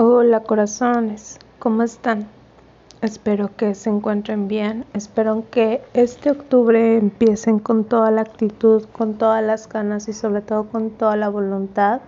Hola 0.00 0.44
corazones, 0.44 1.40
¿cómo 1.58 1.82
están? 1.82 2.28
Espero 3.02 3.50
que 3.56 3.74
se 3.74 3.90
encuentren 3.90 4.46
bien, 4.46 4.84
espero 4.94 5.42
que 5.50 5.82
este 5.92 6.30
octubre 6.30 6.96
empiecen 6.96 7.58
con 7.58 7.82
toda 7.82 8.12
la 8.12 8.20
actitud, 8.20 8.84
con 8.92 9.14
todas 9.14 9.42
las 9.42 9.68
ganas 9.68 10.06
y 10.06 10.12
sobre 10.12 10.40
todo 10.40 10.68
con 10.68 10.90
toda 10.90 11.16
la 11.16 11.28
voluntad 11.28 12.00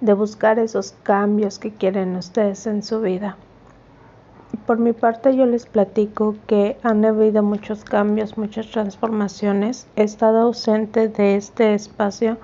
de 0.00 0.12
buscar 0.12 0.60
esos 0.60 0.94
cambios 1.02 1.58
que 1.58 1.72
quieren 1.72 2.14
ustedes 2.14 2.64
en 2.68 2.84
su 2.84 3.00
vida. 3.00 3.36
Por 4.64 4.78
mi 4.78 4.92
parte 4.92 5.34
yo 5.34 5.46
les 5.46 5.66
platico 5.66 6.36
que 6.46 6.78
han 6.84 7.04
habido 7.04 7.42
muchos 7.42 7.82
cambios, 7.82 8.38
muchas 8.38 8.70
transformaciones. 8.70 9.88
He 9.96 10.04
estado 10.04 10.42
ausente 10.42 11.08
de 11.08 11.34
este 11.34 11.74
espacio 11.74 12.36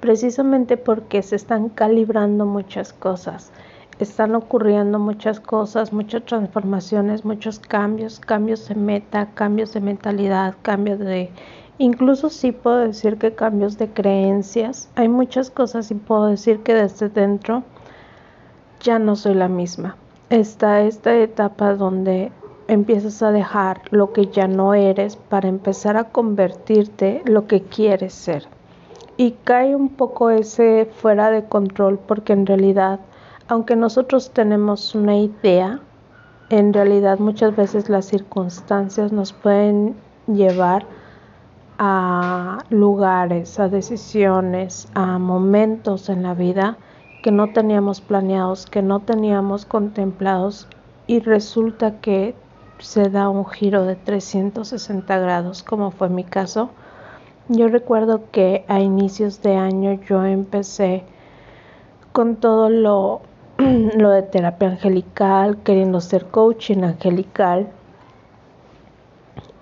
precisamente 0.00 0.76
porque 0.76 1.22
se 1.22 1.36
están 1.36 1.68
calibrando 1.68 2.46
muchas 2.46 2.92
cosas 2.92 3.52
están 3.98 4.34
ocurriendo 4.34 4.98
muchas 4.98 5.40
cosas, 5.40 5.92
muchas 5.92 6.24
transformaciones, 6.24 7.24
muchos 7.24 7.58
cambios, 7.58 8.20
cambios 8.20 8.68
de 8.68 8.74
meta, 8.74 9.28
cambios 9.34 9.72
de 9.72 9.80
mentalidad, 9.80 10.54
cambios 10.62 10.98
de... 10.98 11.30
Incluso 11.78 12.28
sí 12.28 12.52
puedo 12.52 12.78
decir 12.78 13.18
que 13.18 13.34
cambios 13.34 13.78
de 13.78 13.88
creencias. 13.88 14.88
Hay 14.96 15.08
muchas 15.08 15.50
cosas 15.50 15.90
y 15.90 15.94
puedo 15.94 16.26
decir 16.26 16.60
que 16.60 16.74
desde 16.74 17.08
dentro 17.08 17.62
ya 18.80 18.98
no 18.98 19.16
soy 19.16 19.34
la 19.34 19.48
misma. 19.48 19.96
Está 20.30 20.82
esta 20.82 21.16
etapa 21.16 21.74
donde 21.74 22.32
empiezas 22.68 23.22
a 23.22 23.32
dejar 23.32 23.80
lo 23.90 24.12
que 24.12 24.26
ya 24.26 24.46
no 24.46 24.74
eres 24.74 25.16
para 25.16 25.48
empezar 25.48 25.96
a 25.96 26.04
convertirte 26.04 27.22
lo 27.24 27.46
que 27.46 27.62
quieres 27.62 28.12
ser. 28.12 28.46
Y 29.16 29.32
cae 29.42 29.74
un 29.74 29.88
poco 29.88 30.30
ese 30.30 30.84
fuera 30.84 31.30
de 31.30 31.44
control 31.44 31.98
porque 31.98 32.34
en 32.34 32.46
realidad 32.46 33.00
aunque 33.48 33.76
nosotros 33.76 34.30
tenemos 34.30 34.94
una 34.94 35.16
idea, 35.16 35.80
en 36.50 36.72
realidad 36.72 37.18
muchas 37.18 37.56
veces 37.56 37.88
las 37.88 38.04
circunstancias 38.04 39.10
nos 39.10 39.32
pueden 39.32 39.96
llevar 40.26 40.84
a 41.78 42.58
lugares, 42.68 43.58
a 43.58 43.68
decisiones, 43.68 44.88
a 44.94 45.18
momentos 45.18 46.10
en 46.10 46.22
la 46.22 46.34
vida 46.34 46.76
que 47.22 47.32
no 47.32 47.52
teníamos 47.52 48.00
planeados, 48.00 48.66
que 48.66 48.82
no 48.82 49.00
teníamos 49.00 49.64
contemplados 49.64 50.68
y 51.06 51.20
resulta 51.20 52.00
que 52.00 52.34
se 52.78 53.08
da 53.08 53.28
un 53.28 53.46
giro 53.46 53.84
de 53.84 53.96
360 53.96 55.18
grados, 55.18 55.62
como 55.62 55.90
fue 55.90 56.08
mi 56.10 56.24
caso. 56.24 56.70
Yo 57.48 57.68
recuerdo 57.68 58.30
que 58.30 58.64
a 58.68 58.80
inicios 58.80 59.40
de 59.42 59.56
año 59.56 59.98
yo 60.06 60.24
empecé 60.24 61.04
con 62.12 62.36
todo 62.36 62.68
lo 62.68 63.22
lo 63.96 64.10
de 64.10 64.22
terapia 64.22 64.68
angelical, 64.68 65.58
queriendo 65.64 66.00
ser 66.00 66.26
coaching 66.26 66.84
angelical 66.84 67.68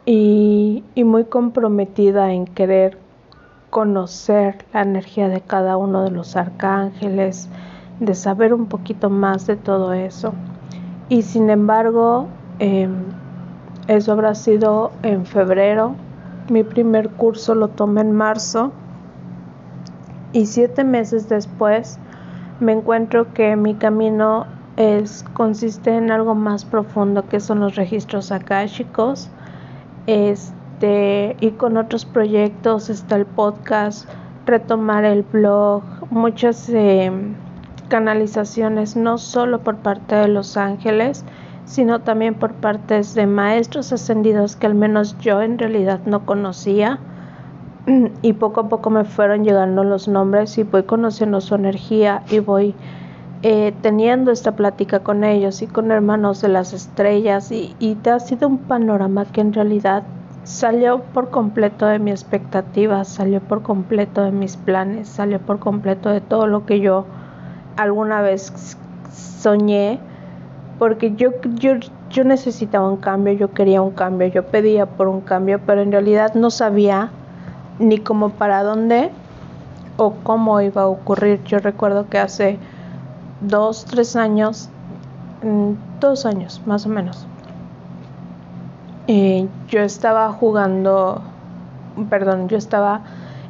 y, 0.04 0.84
muy 0.96 1.24
comprometida 1.24 2.32
en 2.32 2.44
querer 2.44 2.98
conocer 3.70 4.66
la 4.74 4.82
energía 4.82 5.28
de 5.28 5.40
cada 5.40 5.78
uno 5.78 6.04
de 6.04 6.10
los 6.10 6.36
arcángeles, 6.36 7.48
de 7.98 8.14
saber 8.14 8.52
un 8.52 8.66
poquito 8.66 9.08
más 9.08 9.46
de 9.46 9.56
todo 9.56 9.94
eso. 9.94 10.34
Y 11.08 11.22
sin 11.22 11.48
embargo, 11.48 12.28
em, 12.58 12.96
eso 13.88 14.12
habrá 14.12 14.34
sido 14.34 14.92
en 15.02 15.24
febrero. 15.24 15.94
Mi 16.50 16.64
primer 16.64 17.08
curso 17.08 17.54
lo 17.54 17.68
tomé 17.68 18.02
en 18.02 18.12
marzo. 18.12 18.72
Y 20.32 20.46
siete 20.46 20.84
meses 20.84 21.30
después 21.30 21.98
me 22.60 22.72
encuentro 22.72 23.32
que 23.32 23.56
mi 23.56 23.74
camino 23.74 24.46
es, 24.76 25.24
consiste 25.34 25.96
en 25.96 26.10
algo 26.10 26.34
más 26.34 26.64
profundo 26.64 27.28
que 27.28 27.40
son 27.40 27.60
los 27.60 27.76
registros 27.76 28.32
akáshicos. 28.32 29.30
Este, 30.06 31.36
y 31.40 31.50
con 31.52 31.76
otros 31.76 32.04
proyectos 32.04 32.90
está 32.90 33.16
el 33.16 33.26
podcast, 33.26 34.08
retomar 34.46 35.04
el 35.04 35.22
blog, 35.22 35.82
muchas 36.10 36.68
eh, 36.68 37.10
canalizaciones 37.88 38.96
no 38.96 39.18
solo 39.18 39.60
por 39.60 39.76
parte 39.76 40.14
de 40.14 40.28
los 40.28 40.56
ángeles, 40.56 41.24
sino 41.64 42.00
también 42.00 42.34
por 42.34 42.52
partes 42.54 43.14
de 43.14 43.26
maestros 43.26 43.92
ascendidos 43.92 44.54
que 44.54 44.66
al 44.66 44.74
menos 44.74 45.18
yo 45.18 45.42
en 45.42 45.58
realidad 45.58 46.00
no 46.06 46.24
conocía 46.24 47.00
y 48.22 48.32
poco 48.32 48.60
a 48.60 48.68
poco 48.68 48.90
me 48.90 49.04
fueron 49.04 49.44
llegando 49.44 49.84
los 49.84 50.08
nombres 50.08 50.58
y 50.58 50.64
voy 50.64 50.82
conociendo 50.82 51.40
su 51.40 51.54
energía 51.54 52.22
y 52.30 52.40
voy 52.40 52.74
eh, 53.42 53.72
teniendo 53.82 54.32
esta 54.32 54.52
plática 54.52 55.00
con 55.00 55.22
ellos 55.22 55.62
y 55.62 55.66
con 55.66 55.90
hermanos 55.90 56.40
de 56.40 56.48
las 56.48 56.72
estrellas 56.72 57.52
y, 57.52 57.76
y 57.78 57.94
te 57.96 58.10
ha 58.10 58.18
sido 58.18 58.48
un 58.48 58.58
panorama 58.58 59.24
que 59.26 59.40
en 59.40 59.52
realidad 59.52 60.02
salió 60.42 61.00
por 61.00 61.30
completo 61.30 61.86
de 61.86 61.98
mi 61.98 62.10
expectativa, 62.10 63.04
salió 63.04 63.40
por 63.40 63.62
completo 63.62 64.22
de 64.22 64.30
mis 64.30 64.56
planes, 64.56 65.08
salió 65.08 65.40
por 65.40 65.58
completo 65.58 66.10
de 66.10 66.20
todo 66.20 66.46
lo 66.46 66.64
que 66.66 66.80
yo 66.80 67.04
alguna 67.76 68.22
vez 68.22 68.52
soñé, 69.12 69.98
porque 70.78 71.14
yo, 71.14 71.30
yo, 71.54 71.72
yo 72.10 72.24
necesitaba 72.24 72.88
un 72.88 72.96
cambio, 72.96 73.32
yo 73.34 73.52
quería 73.52 73.82
un 73.82 73.90
cambio, 73.90 74.28
yo 74.28 74.44
pedía 74.44 74.86
por 74.86 75.08
un 75.08 75.20
cambio, 75.20 75.60
pero 75.66 75.82
en 75.82 75.92
realidad 75.92 76.34
no 76.34 76.50
sabía 76.50 77.10
ni 77.78 77.98
como 77.98 78.30
para 78.30 78.62
dónde 78.62 79.10
o 79.96 80.12
cómo 80.22 80.60
iba 80.60 80.82
a 80.82 80.86
ocurrir. 80.86 81.42
Yo 81.44 81.58
recuerdo 81.58 82.08
que 82.08 82.18
hace 82.18 82.58
dos, 83.40 83.84
tres 83.84 84.16
años, 84.16 84.68
mm, 85.42 85.72
dos 86.00 86.26
años 86.26 86.62
más 86.66 86.86
o 86.86 86.88
menos, 86.88 87.26
eh, 89.08 89.46
yo 89.68 89.80
estaba 89.80 90.32
jugando, 90.32 91.22
perdón, 92.10 92.48
yo 92.48 92.56
estaba 92.56 93.02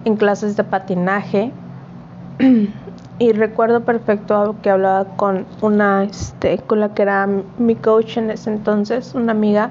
en 0.05 0.17
clases 0.17 0.57
de 0.57 0.65
patinaje 0.65 1.53
y 3.19 3.33
recuerdo 3.33 3.81
perfecto 3.81 4.57
que 4.63 4.69
hablaba 4.69 5.05
con 5.17 5.47
una, 5.63 6.05
este, 6.05 6.59
con 6.59 6.81
la 6.81 6.91
que 6.91 7.03
era 7.03 7.27
mi 7.59 7.75
coach 7.75 8.19
en 8.19 8.31
ese 8.31 8.51
entonces, 8.51 9.15
una 9.15 9.33
amiga, 9.33 9.71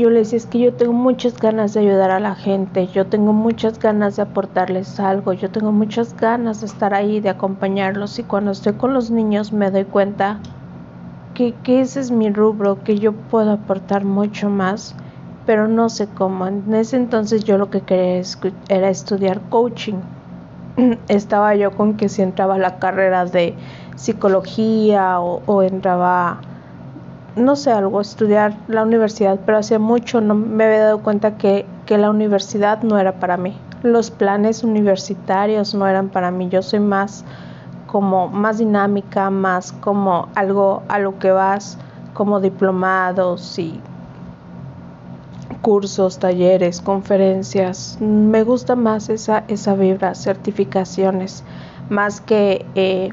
yo 0.00 0.10
le 0.10 0.20
decía, 0.20 0.38
es 0.38 0.46
que 0.46 0.58
yo 0.58 0.74
tengo 0.74 0.92
muchas 0.92 1.38
ganas 1.38 1.74
de 1.74 1.80
ayudar 1.80 2.10
a 2.10 2.20
la 2.20 2.34
gente, 2.34 2.86
yo 2.88 3.06
tengo 3.06 3.32
muchas 3.32 3.78
ganas 3.78 4.16
de 4.16 4.22
aportarles 4.22 4.98
algo, 5.00 5.32
yo 5.32 5.50
tengo 5.50 5.72
muchas 5.72 6.16
ganas 6.16 6.60
de 6.60 6.66
estar 6.66 6.94
ahí, 6.94 7.20
de 7.20 7.30
acompañarlos 7.30 8.18
y 8.18 8.22
cuando 8.22 8.50
estoy 8.50 8.74
con 8.74 8.94
los 8.94 9.10
niños 9.10 9.52
me 9.52 9.70
doy 9.70 9.84
cuenta 9.84 10.40
que, 11.34 11.54
ese 11.80 12.00
es 12.00 12.10
mi 12.10 12.30
rubro, 12.30 12.82
que 12.84 12.98
yo 12.98 13.12
puedo 13.12 13.52
aportar 13.52 14.04
mucho 14.04 14.48
más, 14.48 14.94
pero 15.46 15.66
no 15.66 15.88
sé 15.88 16.06
cómo. 16.06 16.46
En 16.46 16.74
ese 16.74 16.96
entonces 16.96 17.44
yo 17.44 17.58
lo 17.58 17.70
que 17.70 17.80
quería 17.80 18.22
era 18.68 18.90
estudiar 18.90 19.40
coaching. 19.48 20.00
Estaba 21.08 21.54
yo 21.54 21.72
con 21.72 21.96
que 21.96 22.08
si 22.08 22.22
entraba 22.22 22.58
la 22.58 22.78
carrera 22.78 23.24
de 23.24 23.54
psicología 23.96 25.20
o, 25.20 25.42
o 25.46 25.62
entraba 25.62 26.40
no 27.36 27.56
sé, 27.56 27.72
algo, 27.72 28.00
estudiar 28.00 28.56
la 28.68 28.82
universidad, 28.82 29.40
pero 29.44 29.58
hace 29.58 29.78
mucho 29.78 30.20
no 30.20 30.34
me 30.34 30.64
había 30.64 30.84
dado 30.84 31.02
cuenta 31.02 31.36
que, 31.36 31.66
que 31.86 31.98
la 31.98 32.10
universidad 32.10 32.82
no 32.82 32.98
era 32.98 33.12
para 33.12 33.36
mí. 33.36 33.56
Los 33.82 34.10
planes 34.10 34.62
universitarios 34.62 35.74
no 35.74 35.86
eran 35.86 36.08
para 36.08 36.30
mí. 36.30 36.48
Yo 36.48 36.62
soy 36.62 36.80
más 36.80 37.24
como 37.86 38.28
más 38.28 38.58
dinámica, 38.58 39.28
más 39.30 39.72
como 39.72 40.28
algo 40.34 40.82
a 40.88 40.98
lo 40.98 41.18
que 41.18 41.30
vas, 41.30 41.76
como 42.14 42.40
diplomados 42.40 43.58
y 43.58 43.80
cursos, 45.60 46.18
talleres, 46.18 46.80
conferencias. 46.80 47.98
Me 48.00 48.42
gusta 48.42 48.76
más 48.76 49.08
esa, 49.08 49.44
esa 49.48 49.74
vibra, 49.74 50.14
certificaciones, 50.14 51.44
más 51.88 52.20
que 52.20 52.66
eh, 52.74 53.10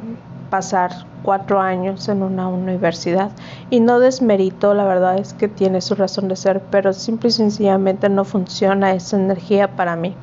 pasar 0.49 0.91
cuatro 1.23 1.59
años 1.59 2.07
en 2.09 2.23
una 2.23 2.47
universidad 2.47 3.31
y 3.69 3.79
no 3.79 3.99
desmerito, 3.99 4.73
la 4.73 4.85
verdad 4.85 5.17
es 5.17 5.33
que 5.33 5.47
tiene 5.47 5.81
su 5.81 5.95
razón 5.95 6.27
de 6.27 6.35
ser, 6.35 6.61
pero 6.71 6.93
simple 6.93 7.29
y 7.29 7.31
sencillamente 7.31 8.09
no 8.09 8.23
funciona 8.25 8.93
esa 8.93 9.17
energía 9.17 9.75
para 9.75 9.95
mí. 9.95 10.15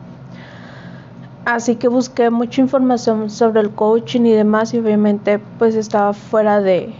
Así 1.45 1.77
que 1.77 1.89
busqué 1.89 2.31
mucha 2.31 2.61
información 2.61 3.31
sobre 3.31 3.61
el 3.61 3.71
coaching 3.71 4.23
y 4.23 4.33
demás 4.33 4.75
y 4.75 4.79
obviamente 4.81 5.39
pues 5.59 5.77
estaba 5.77 6.13
fuera 6.13 6.61
de, 6.61 6.93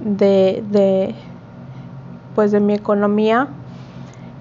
de, 0.00 0.62
de 0.70 1.14
pues 2.34 2.52
de 2.52 2.60
mi 2.60 2.74
economía 2.74 3.48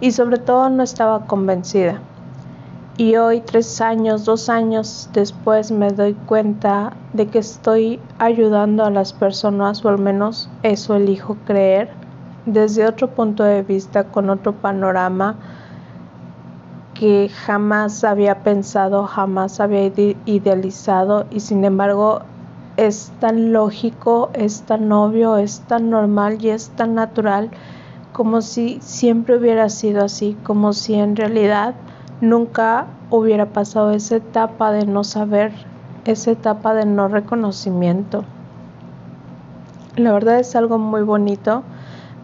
y 0.01 0.11
sobre 0.11 0.37
todo 0.37 0.69
no 0.69 0.83
estaba 0.83 1.27
convencida. 1.27 2.01
Y 2.97 3.15
hoy, 3.15 3.41
tres 3.41 3.79
años, 3.81 4.25
dos 4.25 4.49
años 4.49 5.09
después, 5.13 5.71
me 5.71 5.91
doy 5.91 6.13
cuenta 6.13 6.93
de 7.13 7.27
que 7.27 7.39
estoy 7.39 7.99
ayudando 8.19 8.83
a 8.83 8.89
las 8.89 9.13
personas, 9.13 9.83
o 9.85 9.89
al 9.89 9.97
menos 9.97 10.49
eso 10.61 10.95
elijo 10.95 11.37
creer, 11.45 11.89
desde 12.45 12.85
otro 12.85 13.07
punto 13.07 13.43
de 13.43 13.63
vista, 13.63 14.03
con 14.03 14.29
otro 14.29 14.53
panorama 14.53 15.35
que 16.93 17.29
jamás 17.29 18.03
había 18.03 18.43
pensado, 18.43 19.07
jamás 19.07 19.59
había 19.59 19.91
idealizado 20.25 21.25
y 21.31 21.39
sin 21.39 21.65
embargo 21.65 22.21
es 22.77 23.11
tan 23.19 23.53
lógico, 23.53 24.29
es 24.33 24.61
tan 24.63 24.91
obvio, 24.91 25.37
es 25.37 25.61
tan 25.61 25.89
normal 25.89 26.37
y 26.45 26.49
es 26.49 26.69
tan 26.69 26.93
natural 26.93 27.49
como 28.13 28.41
si 28.41 28.79
siempre 28.81 29.37
hubiera 29.37 29.69
sido 29.69 30.03
así, 30.03 30.37
como 30.43 30.73
si 30.73 30.93
en 30.93 31.15
realidad 31.15 31.73
nunca 32.21 32.85
hubiera 33.09 33.47
pasado 33.47 33.91
esa 33.91 34.17
etapa 34.17 34.71
de 34.71 34.85
no 34.85 35.03
saber, 35.03 35.51
esa 36.05 36.31
etapa 36.31 36.73
de 36.73 36.85
no 36.85 37.07
reconocimiento. 37.07 38.23
La 39.97 40.13
verdad 40.13 40.39
es 40.39 40.55
algo 40.55 40.77
muy 40.77 41.01
bonito, 41.01 41.63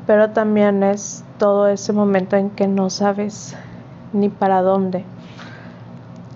pero 0.05 0.29
también 0.29 0.83
es 0.83 1.25
todo 1.37 1.67
ese 1.67 1.91
momento 1.91 2.37
en 2.37 2.49
que 2.49 2.67
no 2.67 2.89
sabes 2.89 3.55
ni 4.13 4.29
para 4.29 4.61
dónde. 4.61 5.03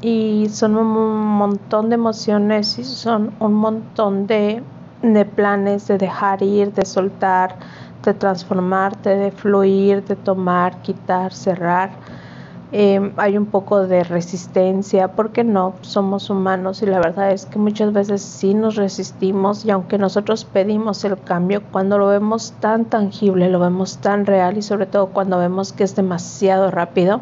Y 0.02 0.48
son 0.50 0.76
un 0.76 1.18
montón 1.38 1.90
de 1.90 1.96
emociones 1.96 2.78
y 2.80 2.84
son 2.84 3.32
un 3.40 3.54
montón 3.54 4.28
de, 4.28 4.64
de 5.02 5.26
planes 5.26 5.88
de 5.88 5.98
dejar 5.98 6.42
ir, 6.42 6.74
de 6.74 6.86
soltar, 6.86 7.56
de 8.04 8.14
transformarte, 8.14 9.16
de 9.16 9.32
fluir, 9.32 10.04
de 10.04 10.16
tomar, 10.16 10.82
quitar, 10.82 11.32
cerrar. 11.32 11.92
Em, 12.74 13.12
hay 13.18 13.38
un 13.38 13.48
poco 13.48 13.86
de 13.86 14.02
resistencia, 14.06 15.10
porque 15.10 15.44
no, 15.44 15.74
somos 15.82 16.30
humanos 16.30 16.82
y 16.82 16.86
la 16.86 17.00
verdad 17.00 17.32
es 17.32 17.46
que 17.46 17.60
muchas 17.60 17.92
veces 17.92 18.22
sí 18.22 18.54
nos 18.54 18.78
resistimos 18.78 19.66
y 19.66 19.72
aunque 19.72 19.98
nosotros 19.98 20.46
pedimos 20.46 21.04
el 21.04 21.20
cambio, 21.20 21.62
cuando 21.70 21.98
lo 21.98 22.08
vemos 22.08 22.54
tan 22.62 22.86
tangible, 22.86 23.50
lo 23.50 23.60
vemos 23.60 23.98
tan 23.98 24.26
real 24.26 24.58
y 24.58 24.62
sobre 24.62 24.86
todo 24.86 25.08
cuando 25.08 25.38
vemos 25.38 25.74
que 25.74 25.84
es 25.84 25.98
demasiado 25.98 26.72
rápido, 26.72 27.20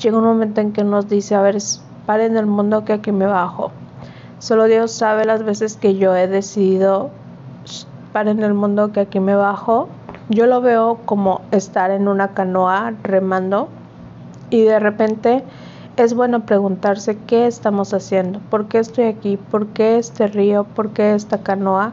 llega 0.00 0.16
un 0.16 0.24
momento 0.24 0.60
en 0.60 0.72
que 0.72 0.84
nos 0.84 1.08
dice, 1.08 1.34
a 1.34 1.40
ver, 1.40 1.58
paren 2.06 2.36
el 2.36 2.46
mundo 2.46 2.84
que 2.84 2.92
aquí 2.92 3.10
me 3.10 3.26
bajo. 3.26 3.72
Solo 4.38 4.66
Dios 4.66 4.92
sabe 4.92 5.24
las 5.24 5.42
veces 5.42 5.76
que 5.76 5.96
yo 5.96 6.14
he 6.14 6.28
decidido, 6.28 7.10
paren 8.12 8.44
el 8.44 8.54
mundo 8.54 8.92
que 8.92 9.00
aquí 9.00 9.18
me 9.18 9.34
bajo. 9.34 9.88
Yo 10.28 10.46
lo 10.46 10.60
veo 10.60 11.00
como 11.04 11.40
estar 11.50 11.90
en 11.90 12.06
una 12.06 12.28
canoa 12.28 12.92
remando 13.02 13.68
y 14.50 14.62
de 14.62 14.78
repente 14.78 15.42
es 15.96 16.14
bueno 16.14 16.44
preguntarse 16.44 17.16
qué 17.26 17.46
estamos 17.46 17.94
haciendo, 17.94 18.40
por 18.50 18.66
qué 18.66 18.78
estoy 18.78 19.04
aquí, 19.04 19.36
por 19.36 19.68
qué 19.68 19.98
este 19.98 20.26
río, 20.26 20.64
por 20.64 20.90
qué 20.90 21.14
esta 21.14 21.42
canoa 21.42 21.92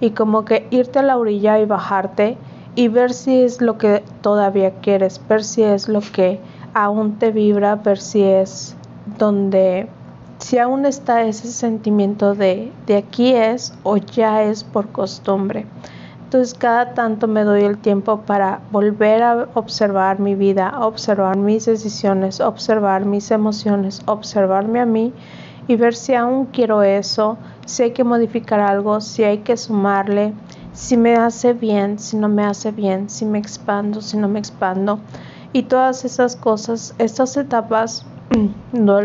y 0.00 0.10
como 0.10 0.44
que 0.44 0.66
irte 0.70 1.00
a 1.00 1.02
la 1.02 1.18
orilla 1.18 1.58
y 1.58 1.64
bajarte 1.64 2.38
y 2.76 2.88
ver 2.88 3.12
si 3.12 3.42
es 3.42 3.60
lo 3.60 3.76
que 3.78 4.02
todavía 4.22 4.72
quieres, 4.80 5.20
ver 5.28 5.42
si 5.42 5.62
es 5.62 5.88
lo 5.88 6.00
que 6.00 6.38
aún 6.74 7.18
te 7.18 7.32
vibra, 7.32 7.74
ver 7.76 7.98
si 7.98 8.22
es 8.22 8.76
donde, 9.18 9.88
si 10.38 10.58
aún 10.58 10.86
está 10.86 11.24
ese 11.24 11.48
sentimiento 11.48 12.34
de, 12.34 12.72
de 12.86 12.96
aquí 12.96 13.32
es 13.32 13.74
o 13.82 13.96
ya 13.96 14.44
es 14.44 14.62
por 14.62 14.88
costumbre. 14.88 15.66
Entonces 16.30 16.54
cada 16.54 16.94
tanto 16.94 17.26
me 17.26 17.42
doy 17.42 17.64
el 17.64 17.76
tiempo 17.76 18.20
para 18.20 18.60
volver 18.70 19.20
a 19.20 19.48
observar 19.54 20.20
mi 20.20 20.36
vida, 20.36 20.72
observar 20.78 21.36
mis 21.36 21.66
decisiones, 21.66 22.40
observar 22.40 23.04
mis 23.04 23.32
emociones, 23.32 24.00
observarme 24.06 24.78
a 24.78 24.86
mí 24.86 25.12
y 25.66 25.74
ver 25.74 25.92
si 25.92 26.14
aún 26.14 26.46
quiero 26.46 26.84
eso, 26.84 27.36
si 27.66 27.82
hay 27.82 27.90
que 27.90 28.04
modificar 28.04 28.60
algo, 28.60 29.00
si 29.00 29.24
hay 29.24 29.38
que 29.38 29.56
sumarle, 29.56 30.32
si 30.72 30.96
me 30.96 31.16
hace 31.16 31.52
bien, 31.52 31.98
si 31.98 32.16
no 32.16 32.28
me 32.28 32.44
hace 32.44 32.70
bien, 32.70 33.10
si 33.10 33.24
me 33.24 33.40
expando, 33.40 34.00
si 34.00 34.16
no 34.16 34.28
me 34.28 34.38
expando. 34.38 35.00
Y 35.52 35.64
todas 35.64 36.04
esas 36.04 36.36
cosas, 36.36 36.94
estas 36.98 37.36
etapas 37.36 38.06
no 38.72 39.00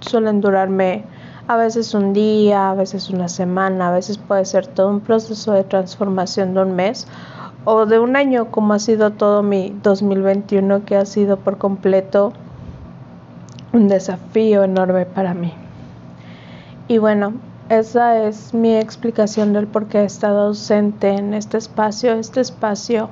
suelen 0.00 0.42
durarme 0.42 1.06
a 1.48 1.56
veces 1.56 1.94
un 1.94 2.12
día, 2.12 2.70
a 2.70 2.74
veces 2.74 3.10
una 3.10 3.28
semana, 3.28 3.88
a 3.88 3.92
veces 3.92 4.18
puede 4.18 4.44
ser 4.44 4.66
todo 4.66 4.88
un 4.88 5.00
proceso 5.00 5.52
de 5.52 5.64
transformación 5.64 6.54
de 6.54 6.62
un 6.62 6.74
mes 6.74 7.06
o 7.64 7.86
de 7.86 7.98
un 7.98 8.16
año 8.16 8.50
como 8.50 8.74
ha 8.74 8.78
sido 8.78 9.12
todo 9.12 9.42
mi 9.42 9.76
2021 9.82 10.84
que 10.84 10.96
ha 10.96 11.04
sido 11.04 11.36
por 11.36 11.58
completo 11.58 12.32
un 13.72 13.88
desafío 13.88 14.64
enorme 14.64 15.06
para 15.06 15.34
mí. 15.34 15.52
Y 16.88 16.98
bueno, 16.98 17.34
esa 17.68 18.22
es 18.22 18.54
mi 18.54 18.76
explicación 18.76 19.52
del 19.52 19.66
por 19.66 19.86
qué 19.86 20.00
he 20.00 20.04
estado 20.04 20.46
ausente 20.46 21.08
en 21.10 21.34
este 21.34 21.58
espacio. 21.58 22.12
Este 22.12 22.40
espacio 22.40 23.08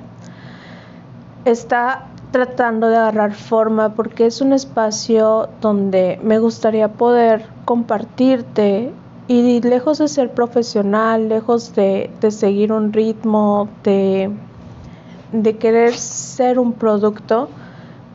está 1.43 2.07
tratando 2.35 2.89
de 2.89 2.97
agarrar 2.97 3.33
forma 3.33 3.93
porque 3.93 4.25
es 4.25 4.41
un 4.41 4.51
espacio 4.51 5.47
donde 5.61 6.19
me 6.21 6.37
gustaría 6.37 6.89
poder 6.89 7.45
compartirte 7.63 8.91
y 9.29 9.61
lejos 9.61 9.99
de 9.99 10.09
ser 10.09 10.33
profesional, 10.33 11.29
lejos 11.29 11.73
de, 11.75 12.09
seguir 12.31 12.73
un 12.73 12.91
ritmo, 12.91 13.69
de, 13.85 14.29
de 15.31 15.57
querer 15.57 15.93
ser 15.93 16.59
un 16.59 16.73
producto, 16.73 17.47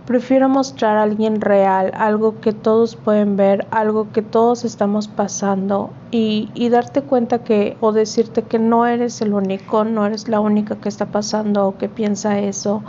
prefiero 0.05 0.51
mostrar 0.51 0.99
a 0.99 1.05
alguien 1.05 1.41
real, 1.41 1.91
algo 1.97 2.43
que 2.43 2.53
todos 2.53 2.97
pueden 2.97 3.37
ver, 3.37 3.67
algo 3.71 4.13
que 4.13 4.21
todos 4.21 4.67
estamos 4.67 5.09
pasando 5.09 5.89
y, 6.11 6.51
y, 6.53 6.69
darte 6.69 7.01
cuenta 7.01 7.43
que 7.43 7.79
o 7.81 7.93
decirte 7.93 8.43
que 8.43 8.59
no 8.59 8.85
eres 8.85 9.23
el 9.23 9.33
único, 9.33 9.85
no 9.85 10.05
eres 10.05 10.29
la 10.29 10.41
única 10.41 10.77
que 10.77 10.91
está 10.91 11.07
pasando 11.07 11.69
o 11.69 11.79
que 11.79 11.89
piensa 11.89 12.39
eso 12.39 12.83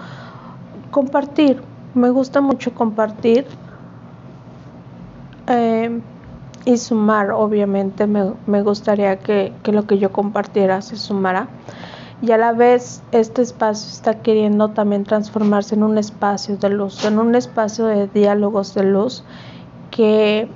compartir. 0.92 1.62
Me 1.94 2.10
gusta 2.10 2.42
mucho 2.42 2.74
compartir 2.74 3.46
eh, 5.48 6.00
y 6.66 6.78
sumar, 6.78 7.32
obviamente. 7.32 8.08
Me, 8.08 8.62
gustaría 8.62 9.18
que, 9.20 9.54
que, 9.64 9.72
lo 9.72 9.88
que 9.88 9.98
yo 9.98 10.12
compartiera 10.12 10.82
se 10.82 10.96
sumara. 10.96 11.48
Y 12.22 12.32
a 12.32 12.38
la 12.38 12.54
vez 12.54 13.02
este 13.12 13.42
espacio 13.42 13.90
está 13.90 14.22
queriendo 14.22 14.70
también 14.70 15.06
transformarse 15.06 15.74
en 15.74 15.82
un 15.82 15.98
espacio 15.98 16.56
de 16.58 16.70
luz, 16.70 17.04
en 17.04 17.18
un 17.18 17.34
espacio 17.34 17.86
de 17.86 18.08
diálogos 18.08 18.76
de 18.76 18.84
luz 18.84 19.24
que 19.90 20.48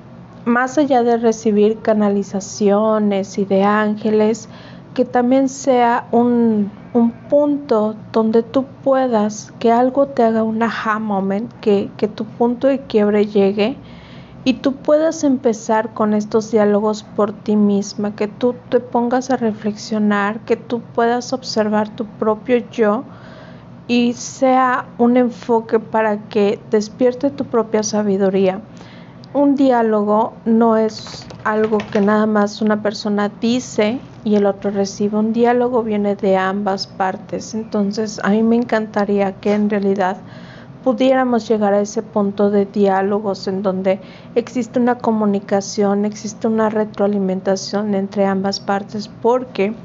más 0.46 0.78
allá 0.78 1.02
de 1.02 1.18
recibir 1.18 1.80
canalizaciones 1.80 3.38
y 3.40 3.46
de 3.46 3.64
ángeles, 3.64 4.48
que 4.96 5.06
también 5.06 5.50
sea 5.50 6.08
un, 6.12 6.72
un 6.94 7.12
punto 7.30 7.96
donde 8.12 8.42
tú 8.42 8.66
puedas 8.84 9.54
que 9.60 9.72
algo 9.72 10.08
te 10.08 10.24
haga 10.24 10.42
un 10.42 10.64
aha 10.64 10.98
moment, 10.98 11.52
que, 11.62 11.92
que 11.98 12.08
tu 12.08 12.26
punto 12.26 12.68
de 12.68 12.80
quiebre 12.80 13.28
llegue 13.28 13.78
y 14.46 14.54
tú 14.54 14.74
puedas 14.78 15.24
empezar 15.24 15.94
con 15.94 16.14
estos 16.14 16.52
diálogos 16.52 17.04
por 17.04 17.34
ti 17.34 17.56
misma, 17.56 18.16
que 18.16 18.28
tú 18.28 18.56
te 18.70 18.80
pongas 18.80 19.30
a 19.30 19.38
reflexionar, 19.38 20.40
que 20.42 20.56
tú 20.56 20.82
puedas 20.94 21.34
observar 21.34 21.90
tu 21.90 22.06
propio 22.06 22.58
yo 22.72 23.04
y 23.88 24.14
sea 24.14 24.86
un 24.98 25.18
enfoque 25.18 25.80
para 25.80 26.30
que 26.30 26.60
despierte 26.72 27.30
tu 27.30 27.46
propia 27.46 27.84
sabiduría. 27.84 28.62
Un 29.36 29.56
diálogo 29.56 30.32
no 30.46 30.78
es 30.78 31.28
algo 31.44 31.80
que 31.92 32.00
nada 32.00 32.26
más 32.26 32.62
una 32.62 32.82
persona 32.82 33.28
dice 33.28 34.00
y 34.24 34.36
el 34.36 34.46
otro 34.46 34.72
recibe. 34.72 35.18
Un 35.18 35.34
diálogo 35.34 35.84
viene 35.84 36.16
de 36.16 36.38
ambas 36.38 36.88
partes. 36.88 37.54
Entonces 37.54 38.22
a 38.24 38.30
mí 38.30 38.44
me 38.44 38.56
encantaría 38.56 39.34
que 39.42 39.52
en 39.54 39.70
realidad 39.70 40.16
pudiéramos 40.86 41.50
llegar 41.50 41.74
a 41.74 41.82
ese 41.82 42.02
punto 42.02 42.50
de 42.50 42.66
diálogos 42.66 43.50
en 43.50 43.62
donde 43.62 44.00
existe 44.36 44.80
una 44.80 45.00
comunicación, 45.00 46.06
existe 46.06 46.48
una 46.48 46.70
retroalimentación 46.70 47.94
entre 47.94 48.26
ambas 48.26 48.62
partes, 48.62 49.10
porque 49.22 49.76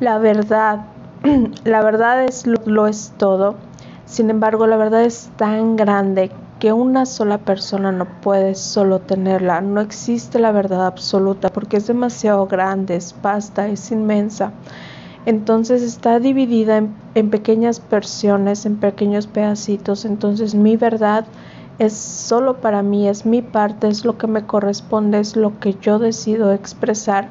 la 0.00 0.18
verdad, 0.18 0.84
la 1.64 1.82
verdad 1.82 2.26
es 2.26 2.46
lo 2.46 2.86
es 2.86 3.14
todo. 3.16 3.54
Sin 4.04 4.28
embargo, 4.28 4.66
la 4.66 4.76
verdad 4.76 5.04
es 5.04 5.30
tan 5.38 5.76
grande 5.76 6.30
que 6.60 6.74
una 6.74 7.06
sola 7.06 7.38
persona 7.38 7.90
no 7.90 8.20
puede 8.20 8.54
solo 8.54 9.00
tenerla. 9.00 9.62
No 9.62 9.80
existe 9.80 10.38
la 10.38 10.52
verdad 10.52 10.86
absoluta 10.86 11.48
porque 11.48 11.78
es 11.78 11.86
demasiado 11.86 12.46
grande, 12.46 12.96
es 12.96 13.14
vasta, 13.20 13.66
es 13.66 13.90
inmensa. 13.90 14.52
Entonces 15.24 15.82
está 15.82 16.20
dividida 16.20 16.76
en, 16.76 16.94
en 17.14 17.30
pequeñas 17.30 17.82
versiones, 17.90 18.66
en 18.66 18.76
pequeños 18.76 19.26
pedacitos. 19.26 20.04
Entonces 20.04 20.54
mi 20.54 20.76
verdad 20.76 21.24
es 21.78 21.94
solo 21.94 22.60
para 22.60 22.82
mí, 22.82 23.08
es 23.08 23.24
mi 23.24 23.40
parte, 23.40 23.88
es 23.88 24.04
lo 24.04 24.18
que 24.18 24.26
me 24.26 24.44
corresponde, 24.44 25.18
es 25.18 25.36
lo 25.36 25.58
que 25.60 25.74
yo 25.80 25.98
decido 25.98 26.52
expresar. 26.52 27.30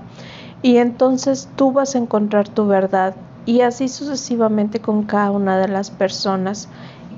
Y 0.64 0.78
entonces 0.78 1.50
tú 1.56 1.72
vas 1.72 1.94
a 1.94 2.00
encontrar 2.00 2.50
tu 2.50 2.66
verdad 2.66 3.16
y 3.46 3.62
así 3.62 3.88
sucesivamente 3.88 4.80
con 4.80 5.04
cada 5.04 5.32
una 5.32 5.58
de 5.60 5.68
las 5.68 5.92
personas 5.92 6.68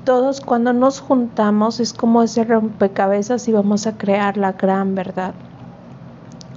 todos 0.04 0.40
cuando 0.40 0.72
nos 0.72 1.00
juntamos 1.00 1.80
es 1.80 1.92
como 1.92 2.22
ese 2.22 2.44
rompecabezas 2.44 3.46
y 3.48 3.52
vamos 3.52 3.86
a 3.86 3.96
crear 3.96 4.36
la 4.36 4.52
gran 4.52 4.94
verdad. 4.94 5.34